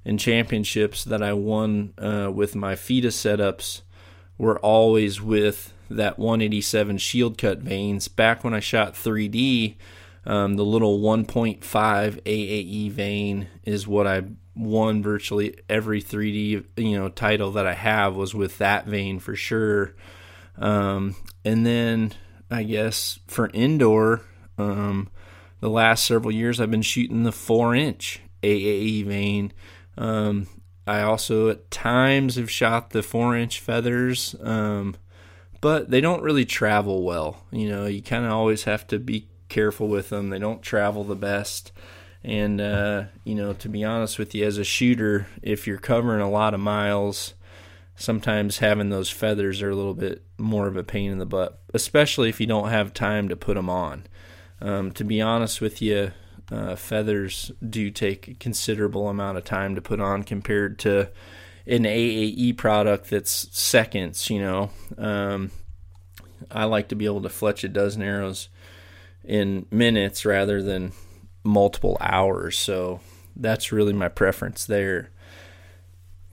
and 0.04 0.18
championships 0.18 1.04
that 1.04 1.22
I 1.22 1.32
won 1.32 1.92
uh, 1.98 2.30
with 2.32 2.54
my 2.54 2.74
FITA 2.74 3.08
setups 3.08 3.82
were 4.38 4.58
always 4.60 5.20
with 5.20 5.74
that 5.90 6.18
187 6.18 6.98
shield 6.98 7.36
cut 7.36 7.58
vanes. 7.58 8.08
Back 8.08 8.42
when 8.42 8.54
I 8.54 8.60
shot 8.60 8.94
3D, 8.94 9.74
um, 10.26 10.56
the 10.56 10.64
little 10.64 11.00
1.5 11.00 11.60
AAE 11.62 12.90
vane 12.90 13.48
is 13.64 13.86
what 13.86 14.06
I 14.06 14.22
won 14.54 15.02
virtually 15.02 15.56
every 15.68 16.02
3D 16.02 16.64
you 16.76 16.98
know 16.98 17.08
title 17.08 17.52
that 17.52 17.66
I 17.66 17.72
have 17.72 18.16
was 18.16 18.34
with 18.34 18.58
that 18.58 18.86
vane 18.86 19.18
for 19.18 19.34
sure. 19.34 19.94
Um, 20.58 21.16
and 21.44 21.64
then 21.64 22.12
I 22.50 22.64
guess 22.64 23.18
for 23.26 23.50
indoor, 23.54 24.22
um, 24.58 25.08
the 25.60 25.70
last 25.70 26.04
several 26.04 26.32
years 26.32 26.60
I've 26.60 26.70
been 26.70 26.82
shooting 26.82 27.22
the 27.22 27.32
four 27.32 27.74
inch 27.74 28.20
AAE 28.42 29.06
vane. 29.06 29.52
Um, 29.96 30.48
I 30.86 31.02
also 31.02 31.48
at 31.48 31.70
times 31.70 32.36
have 32.36 32.50
shot 32.50 32.90
the 32.90 33.02
four 33.02 33.36
inch 33.36 33.60
feathers, 33.60 34.34
um, 34.42 34.96
but 35.60 35.90
they 35.90 36.00
don't 36.00 36.22
really 36.22 36.44
travel 36.44 37.04
well. 37.04 37.44
You 37.50 37.68
know, 37.68 37.86
you 37.86 38.02
kind 38.02 38.24
of 38.24 38.32
always 38.32 38.64
have 38.64 38.86
to 38.88 38.98
be 38.98 39.28
careful 39.50 39.88
with 39.88 40.08
them. 40.08 40.30
They 40.30 40.38
don't 40.38 40.62
travel 40.62 41.04
the 41.04 41.16
best. 41.16 41.72
And, 42.22 42.60
uh, 42.60 43.04
you 43.24 43.34
know, 43.34 43.52
to 43.54 43.68
be 43.68 43.84
honest 43.84 44.18
with 44.18 44.34
you, 44.34 44.46
as 44.46 44.58
a 44.58 44.64
shooter, 44.64 45.26
if 45.42 45.66
you're 45.66 45.78
covering 45.78 46.20
a 46.20 46.30
lot 46.30 46.54
of 46.54 46.60
miles, 46.60 47.34
sometimes 47.96 48.58
having 48.58 48.90
those 48.90 49.10
feathers 49.10 49.62
are 49.62 49.70
a 49.70 49.76
little 49.76 49.94
bit 49.94 50.22
more 50.38 50.66
of 50.66 50.76
a 50.76 50.82
pain 50.82 51.10
in 51.10 51.18
the 51.18 51.26
butt, 51.26 51.60
especially 51.74 52.28
if 52.28 52.40
you 52.40 52.46
don't 52.46 52.70
have 52.70 52.94
time 52.94 53.28
to 53.28 53.36
put 53.36 53.54
them 53.54 53.68
on. 53.68 54.04
Um, 54.60 54.92
to 54.92 55.04
be 55.04 55.20
honest 55.20 55.60
with 55.60 55.80
you, 55.80 56.12
uh, 56.50 56.76
feathers 56.76 57.52
do 57.66 57.90
take 57.90 58.28
a 58.28 58.34
considerable 58.34 59.08
amount 59.08 59.38
of 59.38 59.44
time 59.44 59.74
to 59.74 59.82
put 59.82 60.00
on 60.00 60.24
compared 60.24 60.78
to 60.80 61.10
an 61.66 61.84
AAE 61.84 62.56
product 62.56 63.10
that's 63.10 63.48
seconds, 63.56 64.28
you 64.28 64.40
know. 64.40 64.70
Um, 64.98 65.50
I 66.50 66.64
like 66.64 66.88
to 66.88 66.96
be 66.96 67.04
able 67.04 67.22
to 67.22 67.28
fletch 67.28 67.64
a 67.64 67.68
dozen 67.68 68.02
arrows 68.02 68.48
in 69.24 69.66
minutes 69.70 70.24
rather 70.24 70.62
than 70.62 70.92
multiple 71.44 71.96
hours. 72.00 72.58
So 72.58 73.00
that's 73.36 73.72
really 73.72 73.92
my 73.92 74.08
preference 74.08 74.64
there. 74.64 75.10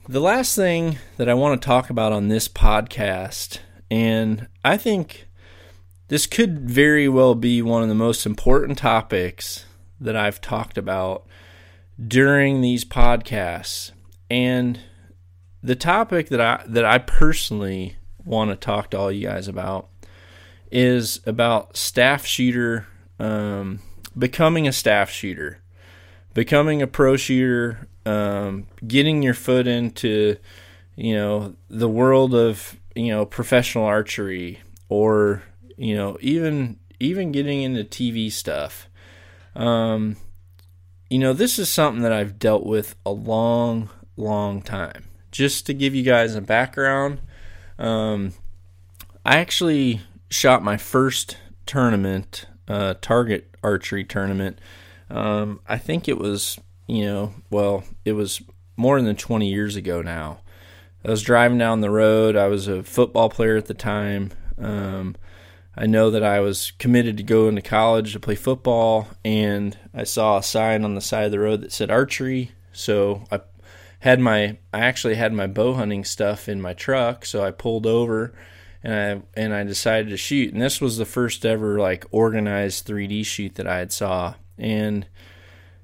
The 0.08 0.20
last 0.20 0.56
thing 0.56 0.98
that 1.16 1.28
I 1.28 1.34
want 1.34 1.60
to 1.60 1.66
talk 1.66 1.90
about 1.90 2.12
on 2.12 2.28
this 2.28 2.48
podcast, 2.48 3.58
and 3.90 4.48
I 4.64 4.76
think 4.76 5.28
this 6.08 6.26
could 6.26 6.68
very 6.68 7.08
well 7.08 7.34
be 7.34 7.60
one 7.60 7.82
of 7.82 7.88
the 7.88 7.94
most 7.94 8.24
important 8.24 8.78
topics 8.78 9.66
that 10.00 10.16
I've 10.16 10.40
talked 10.40 10.78
about 10.78 11.26
during 12.06 12.60
these 12.60 12.84
podcasts. 12.84 13.90
And 14.30 14.80
the 15.62 15.76
topic 15.76 16.28
that 16.28 16.40
I 16.40 16.62
that 16.66 16.84
I 16.84 16.98
personally 16.98 17.96
want 18.24 18.50
to 18.50 18.56
talk 18.56 18.90
to 18.90 18.98
all 18.98 19.12
you 19.12 19.26
guys 19.26 19.48
about 19.48 19.88
is 20.70 21.20
about 21.26 21.76
staff 21.76 22.26
shooter, 22.26 22.86
um, 23.18 23.80
becoming 24.16 24.66
a 24.68 24.72
staff 24.72 25.10
shooter, 25.10 25.60
becoming 26.34 26.82
a 26.82 26.86
pro 26.86 27.16
shooter, 27.16 27.88
um, 28.06 28.66
getting 28.86 29.22
your 29.22 29.34
foot 29.34 29.66
into, 29.66 30.36
you 30.96 31.14
know, 31.14 31.54
the 31.68 31.88
world 31.88 32.34
of 32.34 32.78
you 32.94 33.08
know 33.08 33.24
professional 33.24 33.84
archery, 33.84 34.60
or 34.88 35.42
you 35.76 35.94
know 35.94 36.18
even 36.20 36.78
even 37.00 37.32
getting 37.32 37.62
into 37.62 37.84
TV 37.84 38.30
stuff. 38.30 38.88
Um, 39.54 40.16
you 41.10 41.18
know, 41.18 41.32
this 41.32 41.58
is 41.58 41.68
something 41.68 42.02
that 42.02 42.12
I've 42.12 42.38
dealt 42.38 42.66
with 42.66 42.94
a 43.06 43.10
long, 43.10 43.88
long 44.16 44.62
time. 44.62 45.04
Just 45.30 45.66
to 45.66 45.74
give 45.74 45.94
you 45.94 46.02
guys 46.02 46.34
a 46.34 46.40
background, 46.40 47.20
um, 47.78 48.32
I 49.24 49.38
actually 49.38 50.00
shot 50.30 50.62
my 50.62 50.76
first 50.76 51.36
tournament, 51.66 52.46
uh, 52.66 52.94
target 53.00 53.54
archery 53.62 54.04
tournament. 54.04 54.58
Um, 55.10 55.60
I 55.66 55.78
think 55.78 56.08
it 56.08 56.18
was, 56.18 56.58
you 56.86 57.04
know, 57.06 57.34
well, 57.50 57.84
it 58.04 58.12
was 58.12 58.42
more 58.76 59.00
than 59.00 59.16
20 59.16 59.48
years 59.48 59.76
ago 59.76 60.02
now. 60.02 60.40
I 61.04 61.10
was 61.10 61.22
driving 61.22 61.58
down 61.58 61.80
the 61.80 61.90
road. 61.90 62.36
I 62.36 62.48
was 62.48 62.68
a 62.68 62.82
football 62.82 63.30
player 63.30 63.56
at 63.56 63.66
the 63.66 63.74
time. 63.74 64.32
Um, 64.58 65.16
I 65.76 65.86
know 65.86 66.10
that 66.10 66.24
I 66.24 66.40
was 66.40 66.72
committed 66.72 67.16
to 67.18 67.22
go 67.22 67.48
into 67.48 67.62
college 67.62 68.12
to 68.12 68.20
play 68.20 68.34
football, 68.34 69.08
and 69.24 69.78
I 69.94 70.02
saw 70.02 70.38
a 70.38 70.42
sign 70.42 70.84
on 70.84 70.96
the 70.96 71.00
side 71.00 71.26
of 71.26 71.30
the 71.30 71.38
road 71.38 71.60
that 71.62 71.72
said 71.72 71.90
archery. 71.90 72.50
So 72.72 73.24
I 73.30 73.40
had 74.00 74.18
my, 74.18 74.58
I 74.72 74.80
actually 74.80 75.14
had 75.14 75.32
my 75.32 75.46
bow 75.46 75.74
hunting 75.74 76.04
stuff 76.04 76.48
in 76.48 76.60
my 76.60 76.74
truck. 76.74 77.24
So 77.24 77.44
I 77.44 77.52
pulled 77.52 77.86
over 77.86 78.34
and 78.82 78.94
I 78.94 79.40
and 79.40 79.54
I 79.54 79.64
decided 79.64 80.10
to 80.10 80.16
shoot. 80.16 80.52
And 80.52 80.62
this 80.62 80.80
was 80.80 80.96
the 80.96 81.04
first 81.04 81.44
ever 81.44 81.78
like 81.78 82.06
organized 82.10 82.86
3D 82.86 83.24
shoot 83.24 83.56
that 83.56 83.66
I 83.66 83.78
had 83.78 83.92
saw. 83.92 84.34
And 84.56 85.06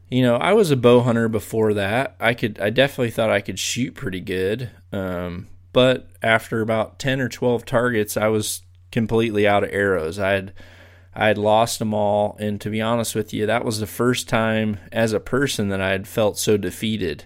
you 0.09 0.23
know, 0.23 0.37
I 0.37 0.53
was 0.53 0.71
a 0.71 0.77
bow 0.77 1.01
hunter 1.01 1.29
before 1.29 1.75
that. 1.75 2.17
I 2.21 2.35
could 2.35 2.61
I 2.61 2.71
definitely 2.71 3.11
thought 3.11 3.31
I 3.31 3.41
could 3.41 3.59
shoot 3.59 3.95
pretty 3.95 4.21
good. 4.21 4.71
Um, 4.93 5.49
but 5.73 6.09
after 6.23 6.61
about 6.61 6.99
10 6.99 7.21
or 7.21 7.29
12 7.29 7.65
targets, 7.65 8.17
I 8.17 8.29
was 8.29 8.63
completely 8.93 9.47
out 9.47 9.65
of 9.65 9.71
arrows. 9.73 10.19
I 10.19 10.31
had 10.31 10.53
I 11.15 11.29
had 11.29 11.39
lost 11.39 11.79
them 11.79 11.95
all, 11.95 12.37
and 12.41 12.61
to 12.61 12.71
be 12.71 12.81
honest 12.81 13.15
with 13.15 13.33
you, 13.33 13.47
that 13.47 13.65
was 13.65 13.79
the 13.79 13.87
first 13.87 14.29
time 14.29 14.79
as 14.91 15.13
a 15.13 15.21
person 15.21 15.69
that 15.69 15.81
I 15.81 15.91
had 15.91 16.09
felt 16.09 16.39
so 16.39 16.57
defeated. 16.57 17.25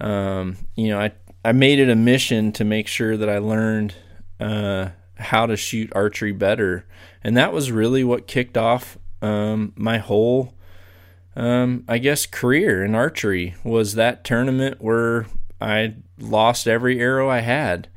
Um, 0.00 0.56
you 0.74 0.88
know, 0.88 1.00
I 1.00 1.12
I 1.44 1.52
made 1.52 1.78
it 1.78 1.88
a 1.88 1.96
mission 1.96 2.52
to 2.52 2.64
make 2.64 2.88
sure 2.88 3.16
that 3.16 3.28
I 3.28 3.38
learned 3.38 3.94
uh, 4.40 4.90
how 5.16 5.46
to 5.46 5.56
shoot 5.56 5.92
archery 5.94 6.32
better, 6.32 6.86
and 7.22 7.36
that 7.36 7.52
was 7.52 7.70
really 7.70 8.04
what 8.04 8.26
kicked 8.26 8.56
off 8.56 8.98
um, 9.22 9.72
my 9.76 9.98
whole, 9.98 10.54
um, 11.34 11.84
I 11.88 11.98
guess, 11.98 12.26
career 12.26 12.84
in 12.84 12.94
archery. 12.94 13.54
Was 13.64 13.94
that 13.94 14.24
tournament 14.24 14.80
where 14.80 15.26
I 15.60 15.94
lost 16.18 16.66
every 16.66 17.00
arrow 17.00 17.28
I 17.30 17.40
had. 17.40 17.88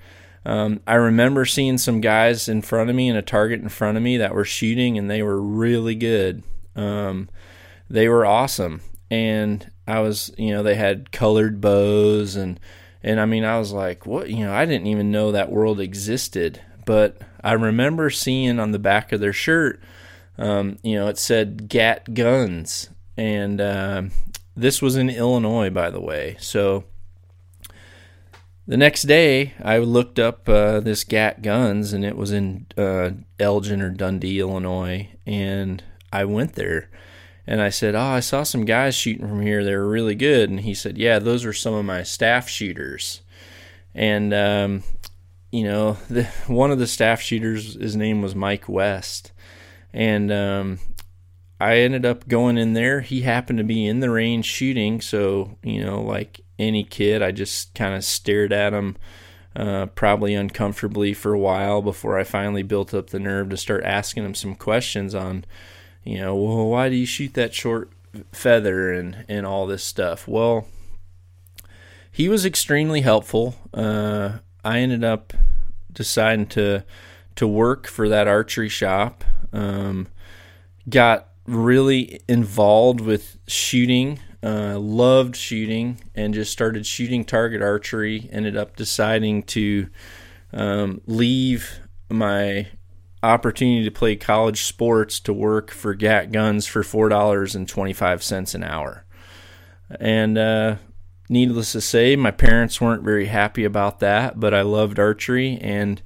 Um, 0.46 0.80
I 0.88 0.96
remember 0.96 1.46
seeing 1.46 1.78
some 1.78 2.02
guys 2.02 2.48
in 2.48 2.62
front 2.62 2.90
of 2.90 2.96
me 2.96 3.10
and 3.10 3.18
a 3.18 3.22
target 3.22 3.62
in 3.62 3.70
front 3.70 3.98
of 3.98 4.04
me 4.04 4.18
that 4.18 4.34
were 4.34 4.46
shooting, 4.46 4.98
and 4.98 5.10
they 5.10 5.22
were 5.22 5.42
really 5.42 5.96
good. 5.96 6.44
Um, 6.76 7.30
they 7.90 8.08
were 8.08 8.26
awesome, 8.26 8.82
and 9.12 9.70
I 9.88 10.00
was, 10.00 10.32
you 10.38 10.52
know, 10.52 10.64
they 10.64 10.76
had 10.76 11.12
colored 11.12 11.60
bows, 11.60 12.36
and 12.36 12.60
and 13.04 13.20
I 13.20 13.26
mean, 13.26 13.44
I 13.44 13.60
was 13.60 13.72
like, 13.72 14.06
what, 14.06 14.30
you 14.30 14.46
know, 14.46 14.54
I 14.54 14.66
didn't 14.66 14.88
even 14.88 15.12
know 15.12 15.32
that 15.32 15.52
world 15.52 15.80
existed, 15.80 16.62
but 16.86 17.22
I 17.44 17.54
remember 17.54 18.10
seeing 18.10 18.60
on 18.60 18.72
the 18.72 18.80
back 18.80 19.12
of 19.12 19.20
their 19.20 19.34
shirt, 19.34 19.82
um, 20.38 20.78
you 20.84 20.96
know, 20.96 21.08
it 21.08 21.18
said 21.18 21.70
"Gat 21.70 22.14
Guns," 22.14 22.90
and 23.18 23.60
uh, 23.60 24.04
this 24.56 24.82
was 24.82 24.96
in 24.96 25.10
Illinois, 25.10 25.70
by 25.70 25.90
the 25.90 26.02
way, 26.02 26.38
so 26.40 26.86
the 28.70 28.78
next 28.78 29.04
day, 29.04 29.56
I 29.64 29.80
looked 29.80 30.20
up 30.20 30.48
uh, 30.48 30.80
this 30.80 31.04
Gat 31.04 31.42
Guns, 31.42 31.92
and 31.92 32.06
it 32.06 32.16
was 32.16 32.32
in 32.32 32.68
uh, 32.78 33.10
Elgin 33.40 33.82
or 33.82 33.90
Dundee, 33.90 34.40
Illinois. 34.40 35.10
And 35.26 35.84
I 36.14 36.26
went 36.26 36.54
there, 36.54 36.88
and 37.50 37.64
I 37.64 37.70
said, 37.70 37.96
"Oh, 37.96 38.00
I 38.00 38.20
saw 38.20 38.44
some 38.44 38.64
guys 38.64 38.94
shooting 38.94 39.28
from 39.28 39.42
here. 39.42 39.64
They 39.64 39.76
were 39.76 39.90
really 39.90 40.14
good." 40.14 40.52
And 40.52 40.60
he 40.60 40.76
said, 40.76 41.00
"Yeah, 41.00 41.18
those 41.18 41.44
are 41.46 41.52
some 41.52 41.74
of 41.74 41.84
my 41.84 42.04
staff 42.04 42.48
shooters." 42.48 43.22
And 43.96 44.32
um, 44.36 44.84
you 45.50 45.64
know, 45.64 45.94
the, 46.12 46.26
one 46.46 46.70
of 46.70 46.78
the 46.78 46.86
staff 46.86 47.22
shooters, 47.22 47.74
his 47.74 47.96
name 47.96 48.22
was 48.22 48.36
Mike 48.36 48.70
West, 48.70 49.32
and 49.92 50.32
um, 50.32 50.80
I 51.60 51.78
ended 51.78 52.06
up 52.06 52.28
going 52.28 52.60
in 52.60 52.74
there. 52.74 53.02
He 53.02 53.22
happened 53.22 53.58
to 53.58 53.66
be 53.66 53.84
in 53.88 54.00
the 54.00 54.12
range 54.12 54.46
shooting, 54.46 55.02
so 55.02 55.58
you 55.64 55.84
know, 55.84 56.04
like 56.04 56.42
any 56.60 56.84
kid. 56.84 57.24
I 57.24 57.32
just 57.32 57.74
kind 57.74 57.96
of 57.96 58.04
stared 58.04 58.54
at 58.54 58.74
him, 58.74 58.96
uh, 59.56 59.88
probably 59.88 60.36
uncomfortably 60.36 61.16
for 61.16 61.34
a 61.34 61.40
while 61.40 61.82
before 61.82 62.20
I 62.20 62.26
finally 62.26 62.62
built 62.62 62.94
up 62.94 63.10
the 63.10 63.20
nerve 63.20 63.50
to 63.50 63.58
start 63.58 63.84
asking 63.86 64.24
him 64.24 64.36
some 64.36 64.54
questions 64.54 65.16
on, 65.16 65.46
you 66.04 66.18
know, 66.20 66.36
well, 66.36 66.68
why 66.68 66.90
do 66.90 66.96
you 66.96 67.06
shoot 67.06 67.34
that 67.34 67.54
short 67.54 67.92
feather 68.32 68.92
and 68.92 69.26
and 69.28 69.46
all 69.46 69.68
this 69.68 69.84
stuff? 69.84 70.28
Well, 70.28 70.68
he 72.12 72.30
was 72.30 72.46
extremely 72.46 73.02
helpful. 73.02 73.56
Uh, 73.74 74.40
I 74.64 74.80
ended 74.80 75.04
up 75.04 75.34
deciding 75.92 76.48
to 76.48 76.84
to 77.36 77.48
work 77.48 77.88
for 77.88 78.10
that 78.10 78.28
archery 78.28 78.70
shop. 78.70 79.24
Um, 79.54 80.08
got 80.90 81.30
really 81.46 82.20
involved 82.28 83.00
with 83.00 83.38
shooting 83.48 84.20
uh, 84.42 84.80
loved 84.80 85.36
shooting 85.36 86.00
and 86.16 86.34
just 86.34 86.52
started 86.52 86.86
shooting 86.86 87.26
target 87.26 87.62
archery. 87.62 88.30
Ended 88.32 88.56
up 88.56 88.76
deciding 88.76 89.44
to 89.44 89.88
um, 90.54 91.02
leave 91.06 91.80
my 92.10 92.68
opportunity 93.22 93.84
to 93.84 93.92
play 93.92 94.16
college 94.16 94.64
sports 94.64 95.20
to 95.22 95.34
work 95.34 95.72
for 95.72 95.94
Gat 95.94 96.32
Guns 96.32 96.66
for 96.66 96.84
four 96.84 97.10
dollars 97.10 97.56
and 97.56 97.68
twenty 97.68 97.94
five 97.94 98.24
cents 98.24 98.54
an 98.56 98.64
hour. 98.64 99.06
And 100.00 100.38
uh, 100.38 100.76
needless 101.30 101.72
to 101.74 101.82
say, 101.82 102.16
my 102.16 102.32
parents 102.32 102.80
weren't 102.80 103.04
very 103.04 103.26
happy 103.26 103.66
about 103.66 104.00
that. 104.00 104.40
But 104.40 104.54
I 104.54 104.62
loved 104.62 105.00
archery 105.00 105.58
and 105.62 106.02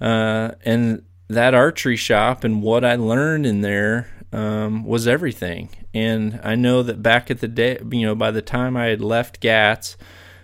uh, 0.00 0.52
and 0.64 1.02
that 1.28 1.54
archery 1.54 1.96
shop 1.96 2.44
and 2.44 2.62
what 2.62 2.84
I 2.84 2.94
learned 2.94 3.46
in 3.46 3.60
there 3.60 4.08
um, 4.32 4.84
was 4.84 5.08
everything. 5.08 5.70
And 5.92 6.40
I 6.44 6.54
know 6.54 6.82
that 6.82 7.02
back 7.02 7.30
at 7.30 7.40
the 7.40 7.48
day, 7.48 7.78
you 7.90 8.06
know, 8.06 8.14
by 8.14 8.30
the 8.30 8.42
time 8.42 8.76
I 8.76 8.86
had 8.86 9.00
left 9.00 9.40
GATS, 9.40 9.96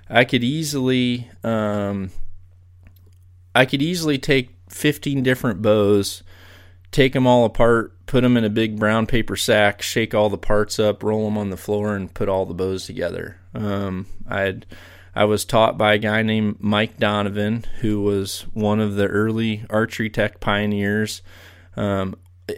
I 0.09 0.25
could 0.25 0.43
easily, 0.43 1.31
um, 1.45 2.11
I 3.55 3.67
could 3.67 3.83
easily 3.83 4.19
take 4.19 4.52
15 4.73 5.23
different 5.23 5.63
bows, 5.63 6.23
take 6.91 7.13
them 7.13 7.27
all 7.27 7.45
apart, 7.45 8.07
put 8.07 8.23
them 8.23 8.37
in 8.37 8.45
a 8.45 8.51
big 8.51 8.79
brown 8.79 9.07
paper 9.07 9.37
sack, 9.37 9.83
shake 9.83 10.15
all 10.15 10.29
the 10.29 10.39
parts 10.39 10.79
up, 10.79 11.03
roll 11.03 11.25
them 11.25 11.39
on 11.39 11.51
the 11.51 11.57
floor, 11.57 11.95
and 11.95 12.13
put 12.13 12.29
all 12.29 12.47
the 12.47 12.55
bows 12.55 12.87
together. 12.87 13.39
Um, 13.55 14.07
I 14.29 14.61
I 15.15 15.25
was 15.25 15.45
taught 15.45 15.77
by 15.77 15.95
a 15.95 15.99
guy 15.99 16.23
named 16.23 16.57
Mike 16.61 16.97
Donovan, 16.97 17.67
who 17.81 18.01
was 18.01 18.47
one 18.55 18.81
of 18.81 18.95
the 18.95 19.07
early 19.07 19.65
archery 19.69 20.09
tech 20.09 20.41
pioneers. 20.41 21.23
Um, 21.77 22.17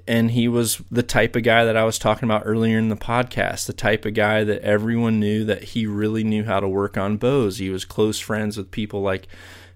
and 0.08 0.30
he 0.30 0.48
was 0.48 0.80
the 0.90 1.02
type 1.02 1.36
of 1.36 1.42
guy 1.42 1.64
that 1.64 1.76
I 1.76 1.84
was 1.84 1.98
talking 1.98 2.24
about 2.24 2.42
earlier 2.44 2.78
in 2.78 2.88
the 2.88 2.96
podcast, 2.96 3.66
the 3.66 3.72
type 3.72 4.04
of 4.04 4.14
guy 4.14 4.44
that 4.44 4.62
everyone 4.62 5.20
knew 5.20 5.44
that 5.44 5.64
he 5.64 5.86
really 5.86 6.24
knew 6.24 6.44
how 6.44 6.60
to 6.60 6.68
work 6.68 6.96
on 6.96 7.16
bows. 7.16 7.58
He 7.58 7.70
was 7.70 7.84
close 7.84 8.18
friends 8.18 8.56
with 8.56 8.70
people 8.70 9.02
like 9.02 9.28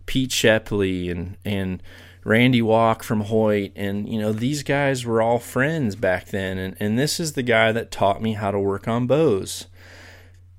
Pete 0.07 0.31
Shepley 0.31 1.11
and 1.11 1.37
and 1.45 1.83
Randy 2.29 2.61
Walk 2.61 3.03
from 3.03 3.23
Hoyt, 3.23 3.73
and 3.75 4.07
you 4.07 4.21
know 4.21 4.33
these 4.33 4.63
guys 4.63 5.07
were 5.07 5.23
all 5.23 5.39
friends 5.39 5.97
back 5.97 6.27
then. 6.27 6.59
And 6.59 6.77
and 6.79 6.99
this 6.99 7.19
is 7.19 7.33
the 7.33 7.43
guy 7.43 7.73
that 7.73 7.91
taught 7.91 8.21
me 8.21 8.35
how 8.35 8.51
to 8.51 8.61
work 8.61 8.87
on 8.87 9.07
bows. 9.07 9.67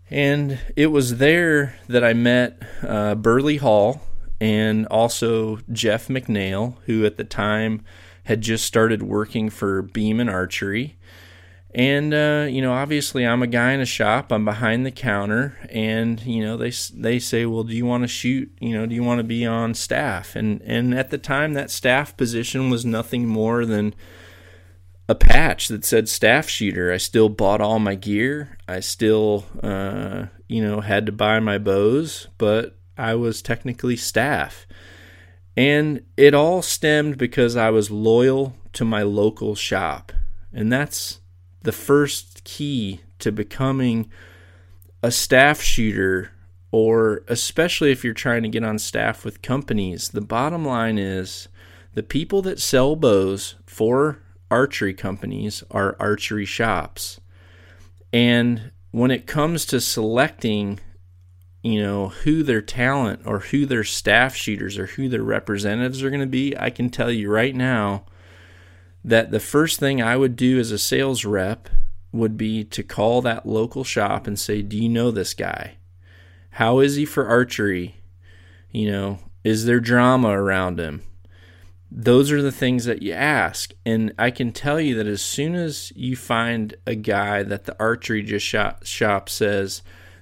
And 0.10 0.60
it 0.76 0.88
was 0.88 1.18
there 1.18 1.76
that 1.88 2.04
I 2.04 2.14
met 2.14 2.60
uh, 2.82 3.14
Burley 3.14 3.58
Hall 3.58 4.02
and 4.42 4.88
also 4.88 5.60
Jeff 5.72 6.08
McNeil, 6.08 6.74
who 6.86 7.06
at 7.06 7.18
the 7.18 7.24
time 7.24 7.86
had 8.24 8.42
just 8.42 8.66
started 8.66 9.04
working 9.04 9.52
for 9.52 9.84
Beam 9.84 10.20
and 10.20 10.30
Archery. 10.30 10.98
And 11.72 12.14
uh, 12.14 12.48
you 12.50 12.62
know, 12.62 12.74
obviously, 12.74 13.28
I'm 13.28 13.44
a 13.44 13.48
guy 13.48 13.74
in 13.74 13.80
a 13.80 13.86
shop. 13.86 14.32
I'm 14.32 14.44
behind 14.44 14.86
the 14.86 14.92
counter, 14.92 15.58
and 15.70 16.20
you 16.22 16.44
know, 16.44 16.58
they 16.58 16.72
they 16.94 17.20
say, 17.20 17.46
"Well, 17.46 17.64
do 17.64 17.76
you 17.76 17.86
want 17.86 18.04
to 18.04 18.08
shoot? 18.08 18.52
You 18.60 18.74
know, 18.74 18.88
do 18.88 18.96
you 18.96 19.04
want 19.04 19.20
to 19.20 19.24
be 19.24 19.46
on 19.46 19.76
staff?" 19.76 20.36
And 20.36 20.62
and 20.64 20.96
at 20.96 21.12
the 21.12 21.20
time, 21.20 21.54
that 21.54 21.70
staff 21.70 22.18
position 22.18 22.72
was 22.72 22.86
nothing 22.86 23.28
more 23.28 23.66
than 23.66 23.94
a 25.08 25.16
patch 25.16 25.68
that 25.68 25.86
said 25.86 26.10
staff 26.10 26.50
shooter. 26.50 26.92
I 26.92 26.98
still 26.98 27.30
bought 27.30 27.62
all 27.62 27.80
my 27.80 27.96
gear. 27.96 28.58
I 28.68 28.80
still, 28.80 29.46
uh, 29.62 30.26
you 30.48 30.64
know, 30.64 30.82
had 30.82 31.06
to 31.06 31.12
buy 31.12 31.40
my 31.40 31.58
bows, 31.58 32.28
but 32.38 32.78
I 32.98 33.16
was 33.16 33.42
technically 33.42 33.96
staff. 33.96 34.68
And 35.56 36.04
it 36.16 36.34
all 36.34 36.62
stemmed 36.62 37.18
because 37.18 37.56
I 37.56 37.70
was 37.70 37.90
loyal 37.90 38.56
to 38.74 38.86
my 38.86 39.02
local 39.02 39.56
shop. 39.56 40.12
And 40.54 40.72
that's 40.72 41.20
the 41.62 41.72
first 41.72 42.44
key 42.44 43.02
to 43.20 43.32
becoming 43.32 44.10
a 45.04 45.12
staff 45.12 45.62
shooter, 45.62 46.32
or 46.72 47.24
especially 47.28 47.92
if 47.92 48.04
you're 48.04 48.14
trying 48.14 48.44
to 48.44 48.50
get 48.50 48.64
on 48.64 48.80
staff 48.80 49.26
with 49.26 49.42
companies. 49.42 50.10
The 50.10 50.22
bottom 50.22 50.66
line 50.66 50.98
is 50.98 51.48
the 51.94 52.04
people 52.04 52.42
that 52.44 52.60
sell 52.60 52.96
bows 52.96 53.56
for 53.66 54.22
archery 54.52 54.94
companies 54.94 55.64
are 55.72 55.96
archery 56.00 56.46
shops. 56.46 57.20
And 58.12 58.72
when 58.92 59.12
it 59.12 59.28
comes 59.28 59.66
to 59.68 59.80
selecting 59.80 60.80
you 61.62 61.82
know, 61.82 62.10
who 62.10 62.44
their 62.44 62.62
talent 62.62 63.22
or 63.26 63.40
who 63.40 63.66
their 63.66 63.84
staff 63.84 64.36
shooters 64.36 64.78
or 64.78 64.88
who 64.88 65.10
their 65.10 65.24
representatives 65.24 66.02
are 66.02 66.10
going 66.10 66.22
to 66.22 66.28
be, 66.28 66.56
I 66.58 66.70
can 66.70 66.90
tell 66.90 67.12
you 67.12 67.30
right 67.30 67.56
now 67.56 68.06
that 69.04 69.32
the 69.32 69.40
first 69.40 69.80
thing 69.80 70.02
I 70.02 70.18
would 70.18 70.36
do 70.36 70.60
as 70.60 70.72
a 70.72 70.78
sales 70.78 71.26
rep 71.26 71.70
would 72.12 72.38
be 72.38 72.64
to 72.64 72.84
call 72.84 73.22
that 73.22 73.46
local 73.46 73.84
shop 73.84 74.28
and 74.28 74.38
say, 74.38 74.62
Do 74.62 74.78
you 74.78 74.90
know 74.90 75.12
this 75.12 75.34
guy? 75.34 75.78
How 76.52 76.80
is 76.80 76.96
he 76.96 77.06
for 77.06 77.28
archery? 77.28 78.02
You 78.72 78.92
know, 78.92 79.20
is 79.44 79.66
there 79.66 79.80
drama 79.80 80.30
around 80.30 80.80
him? 80.80 81.04
Those 81.92 82.32
are 82.32 82.42
the 82.42 82.52
things 82.52 82.86
that 82.86 83.02
you 83.02 83.14
ask. 83.14 83.72
And 83.86 84.14
I 84.20 84.30
can 84.32 84.52
tell 84.52 84.80
you 84.80 84.96
that 84.96 85.08
as 85.08 85.22
soon 85.22 85.56
as 85.56 85.92
you 85.96 86.16
find 86.16 86.76
a 86.86 86.96
guy 86.96 87.42
that 87.44 87.66
the 87.66 87.76
archery 87.80 88.22
just 88.22 88.46
shop, 88.46 88.86
shop 88.86 89.30
says, 89.30 89.82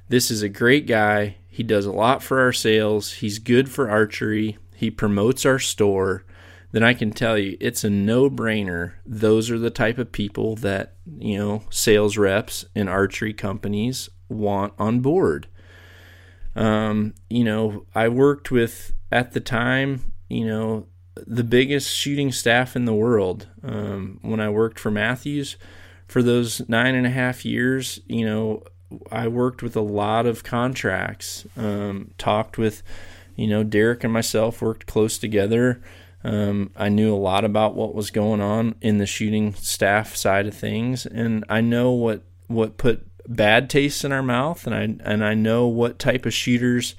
this 0.09 0.31
is 0.31 0.41
a 0.41 0.49
great 0.49 0.87
guy. 0.87 1.37
He 1.49 1.63
does 1.63 1.85
a 1.85 1.91
lot 1.91 2.23
for 2.23 2.39
our 2.39 2.53
sales. 2.53 3.13
He's 3.13 3.39
good 3.39 3.69
for 3.69 3.89
archery. 3.89 4.57
He 4.75 4.89
promotes 4.89 5.45
our 5.45 5.59
store. 5.59 6.23
Then 6.71 6.83
I 6.83 6.93
can 6.93 7.11
tell 7.11 7.37
you 7.37 7.57
it's 7.59 7.83
a 7.83 7.89
no 7.89 8.29
brainer. 8.29 8.93
Those 9.05 9.49
are 9.49 9.59
the 9.59 9.69
type 9.69 9.97
of 9.97 10.11
people 10.11 10.55
that, 10.57 10.95
you 11.17 11.37
know, 11.37 11.63
sales 11.69 12.17
reps 12.17 12.65
and 12.75 12.89
archery 12.89 13.33
companies 13.33 14.09
want 14.29 14.73
on 14.77 14.99
board. 14.99 15.47
Um, 16.55 17.13
you 17.29 17.43
know, 17.43 17.85
I 17.95 18.09
worked 18.09 18.51
with 18.51 18.93
at 19.11 19.31
the 19.31 19.39
time, 19.39 20.11
you 20.27 20.45
know, 20.45 20.87
the 21.25 21.43
biggest 21.43 21.95
shooting 21.95 22.31
staff 22.31 22.75
in 22.75 22.85
the 22.85 22.93
world. 22.93 23.47
Um, 23.63 24.19
when 24.21 24.39
I 24.39 24.49
worked 24.49 24.79
for 24.79 24.91
Mathews 24.91 25.55
for 26.07 26.21
those 26.21 26.67
nine 26.67 26.95
and 26.95 27.05
a 27.05 27.11
half 27.11 27.45
years, 27.45 27.99
you 28.07 28.25
know, 28.25 28.63
I 29.11 29.27
worked 29.27 29.61
with 29.61 29.75
a 29.75 29.81
lot 29.81 30.25
of 30.25 30.43
contracts, 30.43 31.45
um, 31.57 32.11
talked 32.17 32.57
with, 32.57 32.83
you 33.35 33.47
know, 33.47 33.63
Derek 33.63 34.03
and 34.03 34.13
myself 34.13 34.61
worked 34.61 34.85
close 34.85 35.17
together. 35.17 35.81
Um, 36.23 36.71
I 36.75 36.89
knew 36.89 37.13
a 37.13 37.17
lot 37.17 37.45
about 37.45 37.75
what 37.75 37.93
was 37.93 38.11
going 38.11 38.41
on 38.41 38.75
in 38.81 38.97
the 38.97 39.05
shooting 39.05 39.53
staff 39.53 40.15
side 40.15 40.47
of 40.47 40.55
things, 40.55 41.05
and 41.05 41.45
I 41.47 41.61
know 41.61 41.91
what 41.91 42.23
what 42.47 42.77
put 42.77 43.05
bad 43.27 43.69
taste 43.69 44.03
in 44.03 44.11
our 44.11 44.23
mouth, 44.23 44.65
and 44.65 44.75
I 44.75 45.09
and 45.09 45.23
I 45.23 45.33
know 45.33 45.67
what 45.67 45.99
type 45.99 46.25
of 46.25 46.33
shooters 46.33 46.95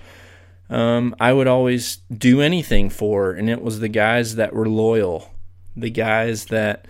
um, 0.71 1.15
I 1.19 1.33
would 1.33 1.47
always 1.47 1.99
do 2.13 2.41
anything 2.41 2.91
for, 2.91 3.33
and 3.33 3.49
it 3.49 3.63
was 3.63 3.81
the 3.81 3.89
guys 3.89 4.37
that 4.37 4.53
were 4.53 4.69
loyal, 4.69 5.31
the 5.75 5.91
guys 5.91 6.47
that 6.47 6.87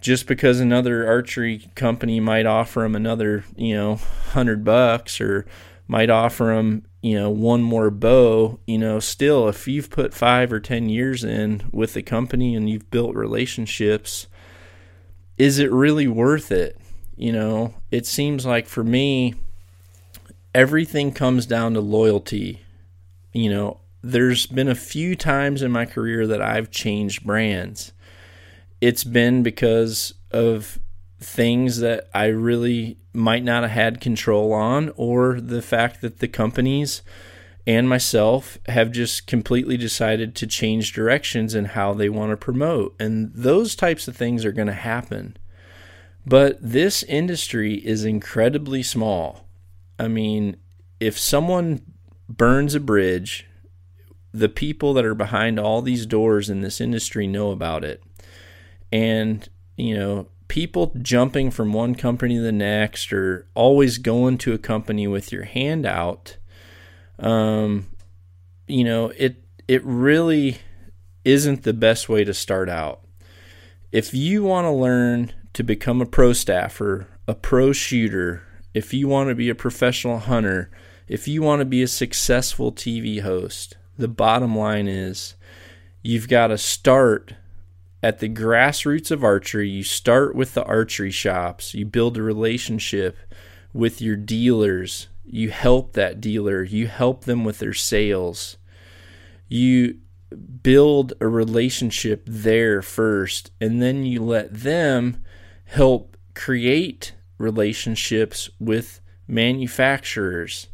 just 0.00 0.26
because 0.26 0.60
another 0.60 1.06
archery 1.06 1.70
company 1.74 2.20
might 2.20 2.46
offer 2.46 2.80
them 2.80 2.96
another, 2.96 3.44
you 3.56 3.74
know, 3.74 3.96
hundred 4.30 4.64
bucks 4.64 5.20
or 5.20 5.44
might 5.86 6.08
offer 6.08 6.44
them, 6.46 6.86
you 7.02 7.14
know, 7.18 7.30
one 7.30 7.62
more 7.62 7.90
bow, 7.90 8.58
you 8.66 8.78
know, 8.78 9.00
still 9.00 9.48
if 9.48 9.66
you've 9.66 9.90
put 9.90 10.14
five 10.14 10.52
or 10.52 10.60
ten 10.60 10.88
years 10.88 11.24
in 11.24 11.62
with 11.72 11.94
the 11.94 12.02
company 12.02 12.54
and 12.54 12.68
you've 12.68 12.90
built 12.90 13.14
relationships, 13.14 14.26
is 15.38 15.58
it 15.58 15.72
really 15.72 16.06
worth 16.06 16.52
it? 16.52 16.78
You 17.16 17.32
know, 17.32 17.74
it 17.90 18.06
seems 18.06 18.44
like 18.44 18.66
for 18.66 18.84
me, 18.84 19.34
everything 20.54 21.12
comes 21.12 21.46
down 21.46 21.74
to 21.74 21.80
loyalty. 21.80 22.60
You 23.32 23.50
know, 23.50 23.80
there's 24.02 24.46
been 24.46 24.68
a 24.68 24.74
few 24.74 25.16
times 25.16 25.62
in 25.62 25.70
my 25.70 25.86
career 25.86 26.26
that 26.26 26.42
I've 26.42 26.70
changed 26.70 27.24
brands 27.24 27.92
it's 28.80 29.04
been 29.04 29.42
because 29.42 30.14
of 30.30 30.78
things 31.20 31.80
that 31.80 32.08
I 32.14 32.26
really 32.26 32.96
might 33.12 33.44
not 33.44 33.62
have 33.62 33.72
had 33.72 34.00
control 34.00 34.52
on, 34.52 34.92
or 34.96 35.40
the 35.40 35.62
fact 35.62 36.00
that 36.00 36.18
the 36.18 36.28
companies 36.28 37.02
and 37.66 37.88
myself 37.88 38.58
have 38.66 38.90
just 38.90 39.26
completely 39.26 39.76
decided 39.76 40.34
to 40.34 40.46
change 40.46 40.92
directions 40.92 41.54
in 41.54 41.66
how 41.66 41.92
they 41.92 42.08
want 42.08 42.30
to 42.30 42.36
promote. 42.36 42.94
And 42.98 43.32
those 43.34 43.74
types 43.74 44.08
of 44.08 44.16
things 44.16 44.44
are 44.44 44.52
going 44.52 44.68
to 44.68 44.72
happen. 44.72 45.36
But 46.26 46.58
this 46.60 47.02
industry 47.04 47.74
is 47.74 48.04
incredibly 48.04 48.82
small. 48.82 49.46
I 49.98 50.08
mean, 50.08 50.56
if 50.98 51.18
someone 51.18 51.82
burns 52.28 52.74
a 52.74 52.80
bridge, 52.80 53.46
the 54.32 54.48
people 54.48 54.94
that 54.94 55.04
are 55.04 55.14
behind 55.14 55.58
all 55.58 55.82
these 55.82 56.06
doors 56.06 56.48
in 56.48 56.60
this 56.60 56.80
industry 56.80 57.26
know 57.26 57.50
about 57.50 57.84
it 57.84 58.02
and 58.92 59.48
you 59.76 59.96
know 59.96 60.26
people 60.50 60.92
jumping 61.00 61.50
from 61.50 61.72
one 61.72 61.94
company 61.94 62.34
to 62.34 62.42
the 62.42 62.52
next 62.52 63.12
or 63.12 63.46
always 63.54 63.96
going 63.96 64.36
to 64.36 64.52
a 64.52 64.58
company 64.58 65.06
with 65.06 65.32
your 65.32 65.44
hand 65.44 65.86
out 65.86 66.36
um 67.20 67.88
you 68.66 68.84
know 68.84 69.12
it 69.16 69.42
it 69.68 69.84
really 69.84 70.58
isn't 71.24 71.62
the 71.62 71.72
best 71.72 72.08
way 72.08 72.24
to 72.24 72.34
start 72.34 72.68
out. 72.68 73.02
If 73.92 74.14
you 74.14 74.42
want 74.42 74.64
to 74.64 74.72
learn 74.72 75.32
to 75.52 75.62
become 75.62 76.00
a 76.00 76.06
pro 76.06 76.32
staffer 76.32 77.06
a 77.26 77.34
pro 77.34 77.72
shooter 77.72 78.42
if 78.72 78.94
you 78.94 79.06
want 79.06 79.28
to 79.28 79.34
be 79.34 79.48
a 79.48 79.54
professional 79.54 80.18
hunter 80.18 80.70
if 81.08 81.26
you 81.26 81.42
want 81.42 81.60
to 81.60 81.64
be 81.64 81.82
a 81.82 81.88
successful 81.88 82.72
TV 82.72 83.20
host 83.20 83.76
the 83.98 84.08
bottom 84.08 84.56
line 84.56 84.86
is 84.86 85.34
you've 86.02 86.28
got 86.28 86.48
to 86.48 86.58
start 86.58 87.34
at 88.02 88.18
the 88.18 88.28
grassroots 88.28 89.10
of 89.10 89.22
archery, 89.22 89.68
you 89.68 89.82
start 89.82 90.34
with 90.34 90.54
the 90.54 90.64
archery 90.64 91.10
shops, 91.10 91.74
you 91.74 91.84
build 91.84 92.16
a 92.16 92.22
relationship 92.22 93.16
with 93.72 94.00
your 94.00 94.16
dealers, 94.16 95.08
you 95.24 95.50
help 95.50 95.92
that 95.92 96.20
dealer, 96.20 96.62
you 96.62 96.86
help 96.86 97.24
them 97.24 97.44
with 97.44 97.58
their 97.58 97.74
sales. 97.74 98.56
You 99.48 99.98
build 100.62 101.12
a 101.20 101.28
relationship 101.28 102.22
there 102.26 102.82
first, 102.82 103.50
and 103.60 103.82
then 103.82 104.04
you 104.04 104.22
let 104.22 104.52
them 104.52 105.22
help 105.64 106.16
create 106.34 107.14
relationships 107.36 108.48
with 108.58 109.00
manufacturers. 109.28 110.68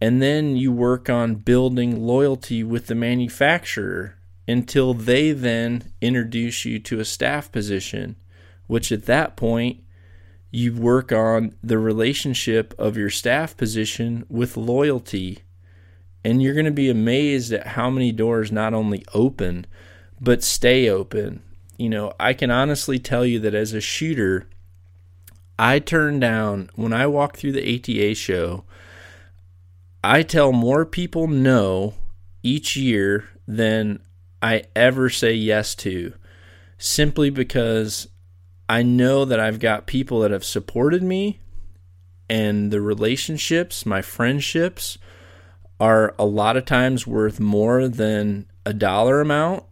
And 0.00 0.22
then 0.22 0.56
you 0.56 0.72
work 0.72 1.10
on 1.10 1.34
building 1.36 2.00
loyalty 2.00 2.64
with 2.64 2.86
the 2.86 2.94
manufacturer 2.94 4.16
until 4.50 4.94
they 4.94 5.32
then 5.32 5.92
introduce 6.00 6.64
you 6.64 6.78
to 6.80 6.98
a 6.98 7.04
staff 7.04 7.52
position, 7.52 8.16
which 8.66 8.90
at 8.90 9.06
that 9.06 9.36
point 9.36 9.82
you 10.50 10.74
work 10.74 11.12
on 11.12 11.54
the 11.62 11.78
relationship 11.78 12.74
of 12.78 12.96
your 12.96 13.10
staff 13.10 13.56
position 13.56 14.24
with 14.28 14.56
loyalty. 14.56 15.38
And 16.24 16.42
you're 16.42 16.54
going 16.54 16.66
to 16.66 16.72
be 16.72 16.90
amazed 16.90 17.52
at 17.52 17.68
how 17.68 17.88
many 17.88 18.12
doors 18.12 18.50
not 18.50 18.74
only 18.74 19.04
open, 19.14 19.66
but 20.20 20.42
stay 20.42 20.88
open. 20.88 21.42
You 21.78 21.88
know, 21.88 22.12
I 22.18 22.34
can 22.34 22.50
honestly 22.50 22.98
tell 22.98 23.24
you 23.24 23.38
that 23.40 23.54
as 23.54 23.72
a 23.72 23.80
shooter, 23.80 24.48
I 25.58 25.78
turn 25.78 26.18
down, 26.20 26.70
when 26.74 26.92
I 26.92 27.06
walk 27.06 27.36
through 27.36 27.52
the 27.52 27.74
ATA 27.76 28.14
show, 28.14 28.64
I 30.02 30.22
tell 30.22 30.52
more 30.52 30.84
people 30.84 31.26
no 31.28 31.94
each 32.42 32.76
year 32.76 33.28
than 33.46 34.00
I 34.42 34.64
ever 34.74 35.10
say 35.10 35.34
yes 35.34 35.74
to 35.76 36.14
simply 36.78 37.30
because 37.30 38.08
I 38.68 38.82
know 38.82 39.24
that 39.24 39.40
I've 39.40 39.58
got 39.58 39.86
people 39.86 40.20
that 40.20 40.30
have 40.30 40.44
supported 40.44 41.02
me 41.02 41.40
and 42.30 42.70
the 42.70 42.80
relationships, 42.80 43.84
my 43.84 44.02
friendships 44.02 44.98
are 45.80 46.14
a 46.16 46.24
lot 46.24 46.56
of 46.56 46.64
times 46.64 47.04
worth 47.04 47.40
more 47.40 47.88
than 47.88 48.46
a 48.64 48.72
dollar 48.72 49.20
amount. 49.20 49.64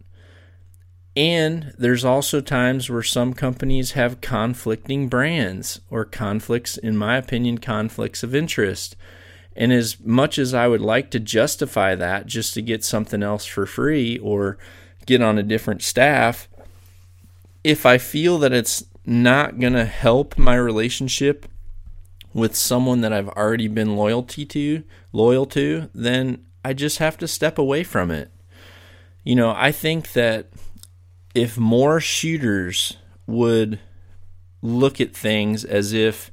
And 1.15 1.73
there's 1.77 2.03
also 2.03 2.41
times 2.41 2.89
where 2.89 3.01
some 3.01 3.33
companies 3.33 3.93
have 3.93 4.19
conflicting 4.19 5.07
brands 5.07 5.79
or 5.89 6.03
conflicts, 6.03 6.77
in 6.77 6.97
my 6.97 7.15
opinion, 7.15 7.59
conflicts 7.59 8.23
of 8.23 8.35
interest. 8.35 8.97
And 9.59 9.73
as 9.73 9.99
much 9.99 10.39
as 10.39 10.53
I 10.53 10.69
would 10.69 10.79
like 10.79 11.11
to 11.11 11.19
justify 11.19 11.93
that 11.93 12.25
just 12.25 12.53
to 12.53 12.61
get 12.61 12.81
something 12.81 13.21
else 13.21 13.45
for 13.45 13.65
free 13.65 14.17
or 14.17 14.57
get 15.05 15.21
on 15.21 15.37
a 15.37 15.43
different 15.43 15.83
staff, 15.83 16.47
if 17.61 17.85
I 17.85 17.97
feel 17.97 18.39
that 18.39 18.53
it's 18.53 18.85
not 19.05 19.59
going 19.59 19.73
to 19.73 19.83
help 19.83 20.37
my 20.37 20.55
relationship 20.55 21.45
with 22.33 22.55
someone 22.55 23.01
that 23.01 23.11
I've 23.11 23.27
already 23.27 23.67
been 23.67 23.97
loyalty 23.97 24.45
to, 24.45 24.83
loyal 25.11 25.45
to, 25.47 25.89
then 25.93 26.45
I 26.63 26.71
just 26.71 26.99
have 26.99 27.17
to 27.17 27.27
step 27.27 27.57
away 27.57 27.83
from 27.83 28.11
it. 28.11 28.31
You 29.25 29.35
know, 29.35 29.53
I 29.53 29.73
think 29.73 30.13
that 30.13 30.47
if 31.35 31.57
more 31.57 31.99
shooters 31.99 32.95
would 33.27 33.79
look 34.61 35.01
at 35.01 35.13
things 35.13 35.65
as 35.65 35.91
if 35.91 36.31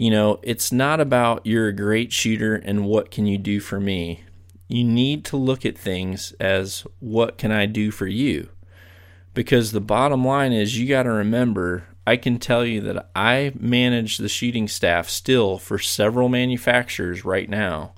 you 0.00 0.08
know, 0.08 0.40
it's 0.42 0.72
not 0.72 0.98
about 0.98 1.44
you're 1.44 1.68
a 1.68 1.74
great 1.74 2.10
shooter 2.10 2.54
and 2.54 2.86
what 2.86 3.10
can 3.10 3.26
you 3.26 3.36
do 3.36 3.60
for 3.60 3.78
me. 3.78 4.24
You 4.66 4.82
need 4.82 5.26
to 5.26 5.36
look 5.36 5.66
at 5.66 5.76
things 5.76 6.32
as 6.40 6.86
what 7.00 7.36
can 7.36 7.52
I 7.52 7.66
do 7.66 7.90
for 7.90 8.06
you? 8.06 8.48
Because 9.34 9.72
the 9.72 9.80
bottom 9.82 10.24
line 10.24 10.54
is 10.54 10.78
you 10.78 10.88
got 10.88 11.02
to 11.02 11.10
remember 11.10 11.86
I 12.06 12.16
can 12.16 12.38
tell 12.38 12.64
you 12.64 12.80
that 12.80 13.10
I 13.14 13.52
manage 13.60 14.16
the 14.16 14.30
shooting 14.30 14.68
staff 14.68 15.10
still 15.10 15.58
for 15.58 15.78
several 15.78 16.30
manufacturers 16.30 17.26
right 17.26 17.50
now. 17.50 17.92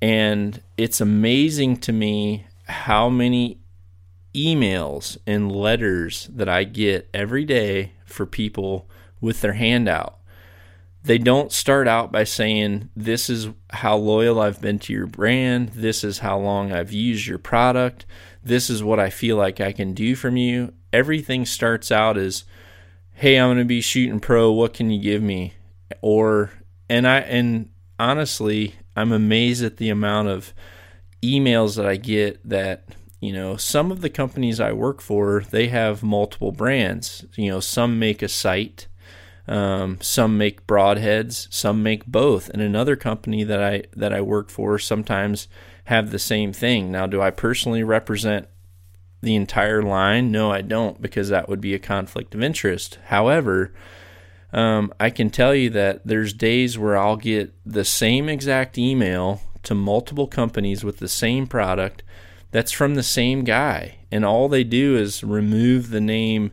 And 0.00 0.60
it's 0.76 1.00
amazing 1.00 1.76
to 1.82 1.92
me 1.92 2.46
how 2.64 3.08
many 3.08 3.60
emails 4.34 5.18
and 5.24 5.52
letters 5.52 6.28
that 6.32 6.48
I 6.48 6.64
get 6.64 7.08
every 7.14 7.44
day 7.44 7.92
for 8.04 8.26
people 8.26 8.90
with 9.20 9.40
their 9.40 9.52
hand 9.52 9.88
out 9.88 10.18
they 11.04 11.18
don't 11.18 11.50
start 11.50 11.88
out 11.88 12.12
by 12.12 12.24
saying, 12.24 12.90
This 12.94 13.28
is 13.28 13.48
how 13.70 13.96
loyal 13.96 14.40
I've 14.40 14.60
been 14.60 14.78
to 14.80 14.92
your 14.92 15.06
brand. 15.06 15.70
This 15.70 16.04
is 16.04 16.18
how 16.18 16.38
long 16.38 16.72
I've 16.72 16.92
used 16.92 17.26
your 17.26 17.38
product. 17.38 18.06
This 18.42 18.70
is 18.70 18.82
what 18.82 19.00
I 19.00 19.10
feel 19.10 19.36
like 19.36 19.60
I 19.60 19.72
can 19.72 19.94
do 19.94 20.14
from 20.14 20.36
you. 20.36 20.72
Everything 20.92 21.44
starts 21.44 21.90
out 21.90 22.16
as, 22.16 22.44
Hey, 23.14 23.38
I'm 23.38 23.48
going 23.48 23.58
to 23.58 23.64
be 23.64 23.80
shooting 23.80 24.20
pro. 24.20 24.52
What 24.52 24.74
can 24.74 24.90
you 24.90 25.00
give 25.00 25.22
me? 25.22 25.54
Or, 26.00 26.50
and 26.88 27.06
I, 27.06 27.18
and 27.18 27.70
honestly, 27.98 28.76
I'm 28.96 29.12
amazed 29.12 29.64
at 29.64 29.78
the 29.78 29.90
amount 29.90 30.28
of 30.28 30.54
emails 31.22 31.76
that 31.76 31.86
I 31.86 31.96
get 31.96 32.48
that 32.48 32.84
you 33.22 33.32
know, 33.32 33.56
some 33.56 33.92
of 33.92 34.00
the 34.00 34.10
companies 34.10 34.58
I 34.58 34.72
work 34.72 35.00
for, 35.00 35.44
they 35.48 35.68
have 35.68 36.02
multiple 36.02 36.50
brands. 36.50 37.24
You 37.36 37.52
know, 37.52 37.60
some 37.60 38.00
make 38.00 38.20
a 38.20 38.28
sight, 38.28 38.88
um, 39.48 39.98
some 40.00 40.38
make 40.38 40.66
broadheads, 40.66 41.52
some 41.52 41.82
make 41.82 42.06
both. 42.06 42.48
And 42.50 42.62
another 42.62 42.96
company 42.96 43.44
that 43.44 43.62
I 43.62 43.84
that 43.96 44.12
I 44.12 44.20
work 44.20 44.50
for 44.50 44.78
sometimes 44.78 45.48
have 45.84 46.10
the 46.10 46.18
same 46.18 46.52
thing. 46.52 46.92
Now, 46.92 47.06
do 47.06 47.20
I 47.20 47.30
personally 47.30 47.82
represent 47.82 48.48
the 49.20 49.34
entire 49.34 49.82
line? 49.82 50.30
No, 50.30 50.50
I 50.52 50.62
don't, 50.62 51.02
because 51.02 51.28
that 51.28 51.48
would 51.48 51.60
be 51.60 51.74
a 51.74 51.78
conflict 51.78 52.34
of 52.34 52.42
interest. 52.42 52.98
However, 53.06 53.72
um, 54.52 54.92
I 55.00 55.10
can 55.10 55.30
tell 55.30 55.54
you 55.54 55.70
that 55.70 56.06
there's 56.06 56.32
days 56.32 56.78
where 56.78 56.96
I'll 56.96 57.16
get 57.16 57.52
the 57.64 57.84
same 57.84 58.28
exact 58.28 58.78
email 58.78 59.40
to 59.64 59.74
multiple 59.74 60.26
companies 60.26 60.84
with 60.84 60.98
the 60.98 61.08
same 61.08 61.46
product 61.46 62.02
that's 62.50 62.72
from 62.72 62.94
the 62.94 63.02
same 63.02 63.44
guy. 63.44 63.96
And 64.10 64.24
all 64.24 64.48
they 64.48 64.64
do 64.64 64.96
is 64.96 65.24
remove 65.24 65.90
the 65.90 66.00
name, 66.00 66.52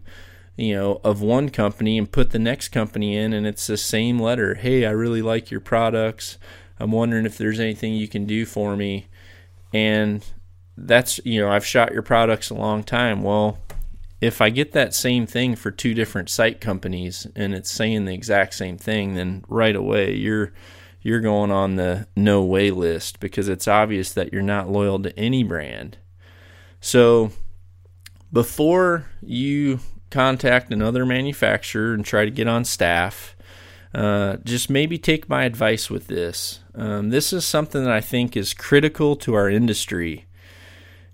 you 0.59 0.75
know, 0.75 0.99
of 1.05 1.21
one 1.21 1.49
company 1.49 1.97
and 1.97 2.11
put 2.11 2.31
the 2.31 2.39
next 2.39 2.69
company 2.69 3.15
in 3.15 3.31
and 3.31 3.47
it's 3.47 3.67
the 3.67 3.77
same 3.77 4.19
letter. 4.19 4.55
Hey, 4.55 4.85
I 4.85 4.91
really 4.91 5.21
like 5.21 5.49
your 5.49 5.61
products. 5.61 6.37
I'm 6.79 6.91
wondering 6.91 7.25
if 7.25 7.37
there's 7.37 7.61
anything 7.61 7.93
you 7.93 8.09
can 8.09 8.25
do 8.25 8.45
for 8.45 8.75
me. 8.75 9.07
And 9.73 10.25
that's, 10.75 11.19
you 11.23 11.39
know, 11.39 11.49
I've 11.49 11.65
shot 11.65 11.93
your 11.93 12.01
products 12.01 12.49
a 12.49 12.55
long 12.55 12.83
time. 12.83 13.23
Well, 13.23 13.59
if 14.19 14.41
I 14.41 14.49
get 14.49 14.73
that 14.73 14.93
same 14.93 15.25
thing 15.25 15.55
for 15.55 15.71
two 15.71 15.93
different 15.93 16.29
site 16.29 16.59
companies 16.59 17.25
and 17.37 17.53
it's 17.53 17.71
saying 17.71 18.03
the 18.03 18.13
exact 18.13 18.53
same 18.53 18.77
thing, 18.77 19.15
then 19.15 19.45
right 19.47 19.75
away 19.75 20.13
you're 20.13 20.51
you're 21.01 21.21
going 21.21 21.51
on 21.51 21.77
the 21.77 22.05
no 22.17 22.43
way 22.43 22.69
list 22.69 23.21
because 23.21 23.47
it's 23.47 23.69
obvious 23.69 24.11
that 24.11 24.33
you're 24.33 24.41
not 24.41 24.69
loyal 24.69 25.01
to 25.01 25.17
any 25.17 25.41
brand. 25.43 25.97
So 26.81 27.31
before 28.33 29.05
you 29.21 29.79
contact 30.09 30.71
another 30.71 31.05
manufacturer 31.05 31.93
and 31.93 32.05
try 32.05 32.25
to 32.25 32.31
get 32.31 32.47
on 32.47 32.65
staff, 32.65 33.35
uh, 33.93 34.37
just 34.43 34.69
maybe 34.69 34.97
take 34.97 35.29
my 35.29 35.43
advice 35.43 35.89
with 35.89 36.07
this. 36.07 36.59
Um, 36.75 37.09
this 37.09 37.33
is 37.33 37.45
something 37.45 37.83
that 37.83 37.93
I 37.93 38.01
think 38.01 38.37
is 38.37 38.53
critical 38.53 39.15
to 39.17 39.33
our 39.33 39.49
industry. 39.49 40.25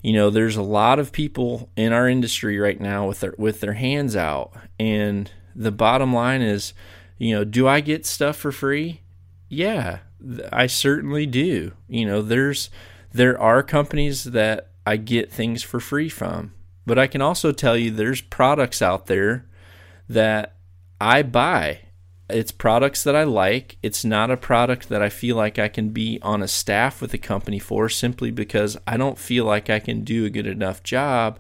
You 0.02 0.14
know, 0.14 0.30
there's 0.30 0.58
a 0.58 0.62
lot 0.62 1.00
of 1.00 1.12
people 1.12 1.72
in 1.76 1.92
our 1.92 2.08
industry 2.08 2.60
right 2.60 2.80
now 2.80 3.08
with 3.08 3.22
their 3.22 3.34
with 3.38 3.62
their 3.62 3.74
hands 3.74 4.16
out, 4.16 4.54
and 4.80 5.32
the 5.56 5.72
bottom 5.72 6.14
line 6.14 6.42
is, 6.42 6.74
you 7.18 7.34
know, 7.34 7.44
do 7.44 7.68
I 7.68 7.80
get 7.80 8.06
stuff 8.06 8.36
for 8.36 8.52
free? 8.52 9.02
Yeah, 9.50 10.00
I 10.52 10.68
certainly 10.68 11.26
do. 11.26 11.72
You 11.88 12.06
know, 12.06 12.22
there's 12.22 12.70
there 13.14 13.40
are 13.40 13.64
companies 13.64 14.26
that 14.26 14.72
I 14.86 14.98
get 14.98 15.32
things 15.32 15.64
for 15.64 15.80
free 15.80 16.10
from, 16.10 16.54
but 16.86 17.00
I 17.00 17.08
can 17.08 17.22
also 17.22 17.52
tell 17.52 17.78
you 17.78 17.92
there's 17.92 18.22
products 18.22 18.82
out 18.82 19.08
there 19.08 19.46
that 20.08 20.56
I 21.00 21.24
buy. 21.24 21.82
It's 22.30 22.52
products 22.52 23.04
that 23.04 23.16
I 23.16 23.24
like. 23.24 23.78
It's 23.84 24.04
not 24.04 24.32
a 24.32 24.38
product 24.38 24.90
that 24.90 25.02
I 25.02 25.10
feel 25.10 25.36
like 25.36 25.60
I 25.60 25.68
can 25.68 25.90
be 25.90 26.20
on 26.22 26.42
a 26.42 26.48
staff 26.48 27.02
with 27.02 27.14
a 27.14 27.20
company 27.20 27.60
for 27.60 27.88
simply 27.88 28.32
because 28.32 28.78
I 28.88 28.98
don't 28.98 29.18
feel 29.18 29.46
like 29.46 29.70
I 29.70 29.80
can 29.80 30.04
do 30.04 30.26
a 30.26 30.30
good 30.30 30.48
enough 30.48 30.84
job 30.84 31.40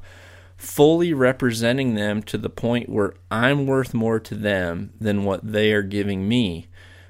fully 0.58 1.14
representing 1.14 1.96
them 1.96 2.24
to 2.24 2.38
the 2.38 2.50
point 2.50 2.88
where 2.88 3.14
I'm 3.30 3.68
worth 3.68 3.94
more 3.94 4.22
to 4.22 4.36
them 4.36 4.94
than 5.02 5.26
what 5.26 5.42
they 5.44 5.74
are 5.74 5.82
giving 5.82 6.30
me 6.30 6.68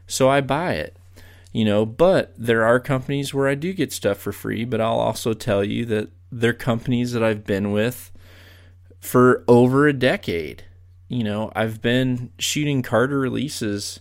so 0.08 0.30
I 0.30 0.42
buy 0.42 0.74
it. 0.74 0.98
You 1.52 1.64
know, 1.64 1.86
but 1.86 2.34
there 2.38 2.66
are 2.66 2.80
companies 2.80 3.34
where 3.34 3.48
I 3.48 3.56
do 3.56 3.72
get 3.72 3.94
stuff 3.94 4.18
for 4.18 4.34
free, 4.34 4.66
but 4.66 4.82
I'll 4.82 5.00
also 5.00 5.34
tell 5.34 5.64
you 5.64 5.86
that 5.86 6.10
they're 6.32 6.54
companies 6.54 7.14
that 7.14 7.24
I've 7.24 7.46
been 7.46 7.72
with 7.72 8.12
for 9.06 9.44
over 9.48 9.88
a 9.88 9.94
decade. 9.94 10.64
You 11.08 11.24
know, 11.24 11.52
I've 11.56 11.82
been 11.82 12.32
shooting 12.40 12.82
Carter 12.82 13.20
releases 13.20 14.00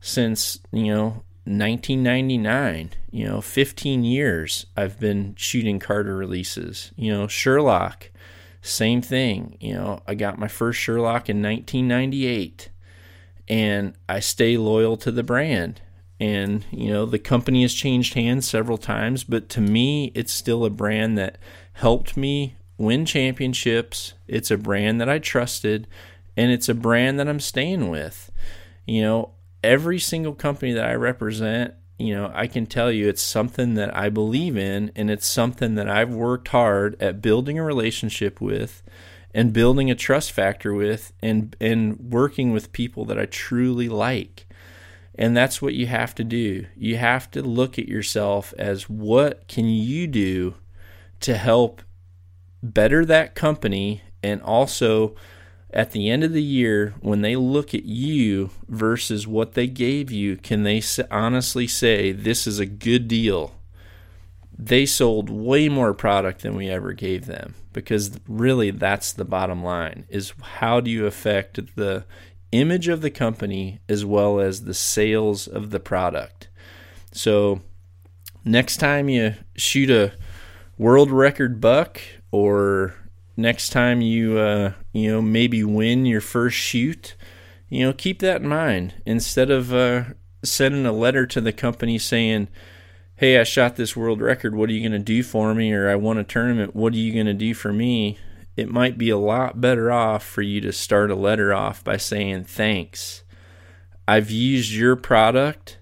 since, 0.00 0.60
you 0.70 0.94
know, 0.94 1.24
1999, 1.46 2.90
you 3.10 3.26
know, 3.26 3.40
15 3.40 4.04
years 4.04 4.66
I've 4.76 4.98
been 4.98 5.34
shooting 5.36 5.78
Carter 5.78 6.16
releases. 6.16 6.92
You 6.96 7.12
know, 7.12 7.26
Sure-Loc, 7.26 8.10
same 8.62 9.02
thing. 9.02 9.58
You 9.60 9.74
know, 9.74 10.00
I 10.06 10.14
got 10.14 10.38
my 10.38 10.48
first 10.48 10.80
Sure-Loc 10.80 11.28
in 11.28 11.42
1998 11.42 12.70
and 13.48 13.94
I 14.08 14.20
stay 14.20 14.56
loyal 14.56 14.96
to 14.98 15.10
the 15.10 15.22
brand. 15.22 15.82
And, 16.20 16.64
you 16.70 16.90
know, 16.90 17.04
the 17.04 17.18
company 17.18 17.62
has 17.62 17.74
changed 17.74 18.14
hands 18.14 18.48
several 18.48 18.78
times, 18.78 19.24
but 19.24 19.48
to 19.50 19.60
me, 19.60 20.12
it's 20.14 20.32
still 20.32 20.64
a 20.64 20.70
brand 20.70 21.18
that 21.18 21.38
helped 21.74 22.16
me 22.16 22.56
win 22.78 23.04
championships. 23.04 24.14
It's 24.26 24.50
a 24.50 24.58
brand 24.58 25.00
that 25.00 25.08
I 25.08 25.18
trusted, 25.18 25.86
and 26.36 26.50
it's 26.50 26.68
a 26.68 26.74
brand 26.74 27.18
that 27.18 27.28
I'm 27.28 27.40
staying 27.40 27.88
with. 27.88 28.30
You 28.86 29.02
know, 29.02 29.30
every 29.62 29.98
single 29.98 30.34
company 30.34 30.72
that 30.72 30.86
I 30.86 30.94
represent, 30.94 31.74
you 31.98 32.14
know, 32.14 32.30
I 32.34 32.46
can 32.46 32.66
tell 32.66 32.90
you 32.90 33.08
it's 33.08 33.22
something 33.22 33.74
that 33.74 33.96
I 33.96 34.08
believe 34.08 34.56
in, 34.56 34.90
and 34.96 35.10
it's 35.10 35.26
something 35.26 35.74
that 35.76 35.88
I've 35.88 36.12
worked 36.12 36.48
hard 36.48 37.00
at 37.00 37.22
building 37.22 37.58
a 37.58 37.64
relationship 37.64 38.40
with 38.40 38.82
and 39.32 39.52
building 39.52 39.90
a 39.90 39.94
trust 39.94 40.30
factor 40.32 40.72
with 40.72 41.12
and 41.20 41.56
and 41.60 41.98
working 41.98 42.52
with 42.52 42.72
people 42.72 43.04
that 43.06 43.18
I 43.18 43.26
truly 43.26 43.88
like. 43.88 44.46
And 45.16 45.36
that's 45.36 45.62
what 45.62 45.74
you 45.74 45.86
have 45.86 46.14
to 46.16 46.24
do. 46.24 46.66
You 46.76 46.96
have 46.96 47.30
to 47.32 47.42
look 47.42 47.78
at 47.78 47.88
yourself 47.88 48.52
as 48.58 48.88
what 48.88 49.46
can 49.46 49.66
you 49.66 50.06
do 50.08 50.54
to 51.20 51.36
help 51.36 51.82
better 52.72 53.04
that 53.04 53.34
company 53.34 54.02
and 54.22 54.40
also 54.42 55.14
at 55.70 55.90
the 55.90 56.08
end 56.08 56.24
of 56.24 56.32
the 56.32 56.42
year 56.42 56.94
when 57.00 57.20
they 57.20 57.36
look 57.36 57.74
at 57.74 57.84
you 57.84 58.50
versus 58.68 59.26
what 59.26 59.52
they 59.54 59.66
gave 59.66 60.10
you 60.10 60.36
can 60.36 60.62
they 60.62 60.82
honestly 61.10 61.66
say 61.66 62.12
this 62.12 62.46
is 62.46 62.58
a 62.58 62.66
good 62.66 63.06
deal 63.08 63.54
they 64.56 64.86
sold 64.86 65.28
way 65.28 65.68
more 65.68 65.92
product 65.92 66.42
than 66.42 66.54
we 66.54 66.68
ever 66.68 66.92
gave 66.92 67.26
them 67.26 67.54
because 67.72 68.18
really 68.28 68.70
that's 68.70 69.12
the 69.12 69.24
bottom 69.24 69.62
line 69.62 70.06
is 70.08 70.32
how 70.58 70.80
do 70.80 70.90
you 70.90 71.06
affect 71.06 71.76
the 71.76 72.04
image 72.52 72.88
of 72.88 73.00
the 73.00 73.10
company 73.10 73.80
as 73.88 74.04
well 74.04 74.40
as 74.40 74.62
the 74.62 74.74
sales 74.74 75.46
of 75.46 75.70
the 75.70 75.80
product? 75.80 76.48
So 77.12 77.60
next 78.44 78.76
time 78.78 79.08
you 79.08 79.34
shoot 79.56 79.90
a 79.90 80.12
world 80.78 81.10
record 81.10 81.60
buck 81.60 82.00
or 82.34 82.94
next 83.36 83.70
time 83.70 84.00
you 84.00 84.38
uh, 84.38 84.72
you 84.92 85.10
know 85.10 85.22
maybe 85.22 85.62
win 85.62 86.06
your 86.06 86.20
first 86.20 86.56
shoot 86.56 87.14
you 87.68 87.84
know 87.84 87.92
keep 87.92 88.18
that 88.20 88.42
in 88.42 88.48
mind 88.48 88.94
instead 89.06 89.50
of 89.50 89.72
uh, 89.72 90.04
sending 90.42 90.86
a 90.86 90.92
letter 90.92 91.26
to 91.26 91.40
the 91.40 91.52
company 91.52 91.98
saying 91.98 92.48
hey, 93.16 93.38
I 93.38 93.44
shot 93.44 93.76
this 93.76 93.96
world 93.96 94.20
record. 94.20 94.54
What 94.54 94.68
are 94.68 94.72
you 94.72 94.80
going 94.80 95.00
to 95.00 95.04
do 95.04 95.22
for 95.22 95.54
me? 95.54 95.72
Or 95.72 95.88
I 95.88 95.94
won 95.96 96.18
a 96.18 96.24
tournament. 96.24 96.74
What 96.74 96.92
are 96.94 96.98
you 96.98 97.12
going 97.12 97.26
to 97.26 97.34
do 97.34 97.54
for 97.54 97.72
me? 97.72 98.18
It 98.56 98.68
might 98.68 98.98
be 98.98 99.10
a 99.10 99.18
lot 99.18 99.60
better 99.60 99.90
off 99.90 100.24
for 100.24 100.42
you 100.42 100.60
to 100.62 100.72
start 100.72 101.10
a 101.10 101.16
letter 101.16 101.52
off 101.52 101.82
by 101.82 101.96
saying, 101.96 102.44
thanks. 102.44 103.22
I've 104.06 104.30
used 104.30 104.72
your 104.72 104.96
product, 104.96 105.78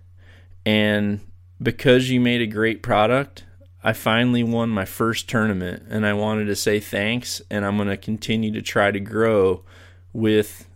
and 0.64 1.20
because 1.60 2.10
you 2.10 2.20
made 2.20 2.40
a 2.40 2.46
great 2.46 2.82
product, 2.82 3.44
I 3.84 3.92
finally 3.92 4.42
won 4.42 4.70
my 4.70 4.84
first 4.84 5.28
tournament, 5.28 5.84
and 5.88 6.06
I 6.06 6.12
wanted 6.12 6.44
to 6.46 6.56
say 6.56 6.78
thanks, 6.78 7.42
and 7.50 7.64
I'm 7.64 7.76
going 7.76 7.88
to 7.88 7.96
continue 7.96 8.52
to 8.52 8.62
try 8.62 8.90
to 8.90 9.00
grow 9.00 9.64
with 10.12 10.68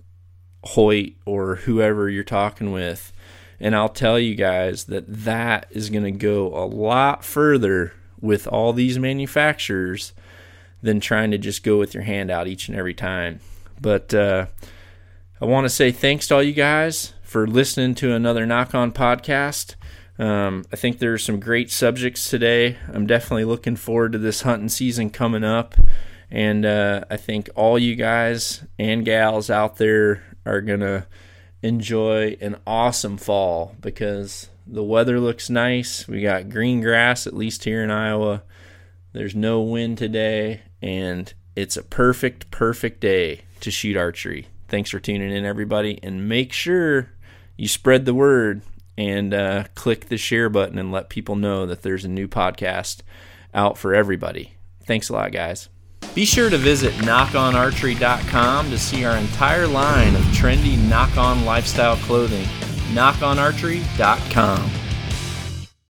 Hoyt 0.64 1.14
or 1.24 1.56
whoever 1.56 2.08
you're 2.08 2.24
talking 2.24 2.72
with 2.72 3.12
and 3.60 3.74
I'll 3.74 3.88
tell 3.88 4.18
you 4.18 4.34
guys 4.34 4.84
that 4.84 5.04
that 5.06 5.66
is 5.70 5.90
going 5.90 6.04
to 6.04 6.10
go 6.10 6.48
a 6.48 6.66
lot 6.66 7.24
further 7.24 7.92
with 8.20 8.46
all 8.46 8.72
these 8.72 8.98
manufacturers 8.98 10.12
than 10.82 11.00
trying 11.00 11.30
to 11.30 11.38
just 11.38 11.62
go 11.62 11.78
with 11.78 11.94
your 11.94 12.02
hand 12.02 12.30
out 12.30 12.46
each 12.46 12.68
and 12.68 12.76
every 12.76 12.94
time. 12.94 13.40
But 13.80 14.12
uh, 14.12 14.46
I 15.40 15.44
want 15.44 15.64
to 15.64 15.70
say 15.70 15.90
thanks 15.90 16.28
to 16.28 16.36
all 16.36 16.42
you 16.42 16.52
guys 16.52 17.14
for 17.22 17.46
listening 17.46 17.94
to 17.96 18.12
another 18.12 18.46
Nock 18.46 18.74
On 18.74 18.92
podcast. 18.92 19.74
Um, 20.18 20.64
I 20.72 20.76
think 20.76 20.98
there's 20.98 21.24
some 21.24 21.40
great 21.40 21.70
subjects 21.70 22.30
today. 22.30 22.76
I'm 22.92 23.06
definitely 23.06 23.44
looking 23.44 23.76
forward 23.76 24.12
to 24.12 24.18
this 24.18 24.42
hunting 24.42 24.68
season 24.68 25.10
coming 25.10 25.44
up. 25.44 25.74
And 26.30 26.64
uh, 26.64 27.04
I 27.10 27.16
think 27.16 27.48
all 27.54 27.78
you 27.78 27.94
guys 27.94 28.64
and 28.78 29.04
gals 29.04 29.50
out 29.50 29.76
there 29.76 30.22
are 30.44 30.60
going 30.60 30.80
to 30.80 31.06
enjoy 31.62 32.36
an 32.40 32.56
awesome 32.66 33.16
fall 33.16 33.76
because 33.80 34.48
the 34.66 34.82
weather 34.82 35.20
looks 35.20 35.48
nice. 35.50 36.08
We 36.08 36.22
got 36.22 36.48
green 36.48 36.80
grass, 36.80 37.26
at 37.26 37.36
least 37.36 37.64
here 37.64 37.84
in 37.84 37.90
Iowa. 37.90 38.42
There's 39.12 39.34
no 39.34 39.60
wind 39.62 39.98
today, 39.98 40.62
and 40.82 41.32
it's 41.54 41.76
a 41.76 41.82
perfect, 41.82 42.50
perfect 42.50 43.00
day 43.00 43.42
to 43.60 43.70
shoot 43.70 43.96
archery. 43.96 44.48
Thanks 44.68 44.90
for 44.90 44.98
tuning 44.98 45.32
in, 45.32 45.44
everybody, 45.44 45.98
and 46.02 46.28
make 46.28 46.52
sure 46.52 47.10
you 47.56 47.68
spread 47.68 48.04
the 48.04 48.14
word 48.14 48.62
and 48.98 49.34
uh, 49.34 49.64
click 49.74 50.08
the 50.08 50.16
share 50.16 50.48
button 50.48 50.78
and 50.78 50.90
let 50.92 51.08
people 51.08 51.36
know 51.36 51.66
that 51.66 51.82
there's 51.82 52.04
a 52.04 52.08
new 52.08 52.28
podcast 52.28 53.00
out 53.54 53.76
for 53.78 53.94
everybody. 53.94 54.54
Thanks 54.84 55.08
a 55.08 55.12
lot, 55.12 55.32
guys. 55.32 55.68
Be 56.14 56.24
sure 56.24 56.48
to 56.48 56.56
visit 56.58 56.92
nockonarchery.com 56.94 58.70
to 58.70 58.78
see 58.78 59.04
our 59.04 59.16
entire 59.16 59.66
line 59.66 60.14
of 60.14 60.22
trendy 60.26 60.78
Nock 60.88 61.16
On 61.16 61.44
lifestyle 61.44 61.96
clothing. 61.96 62.46
nockonarchery.com. 62.92 64.70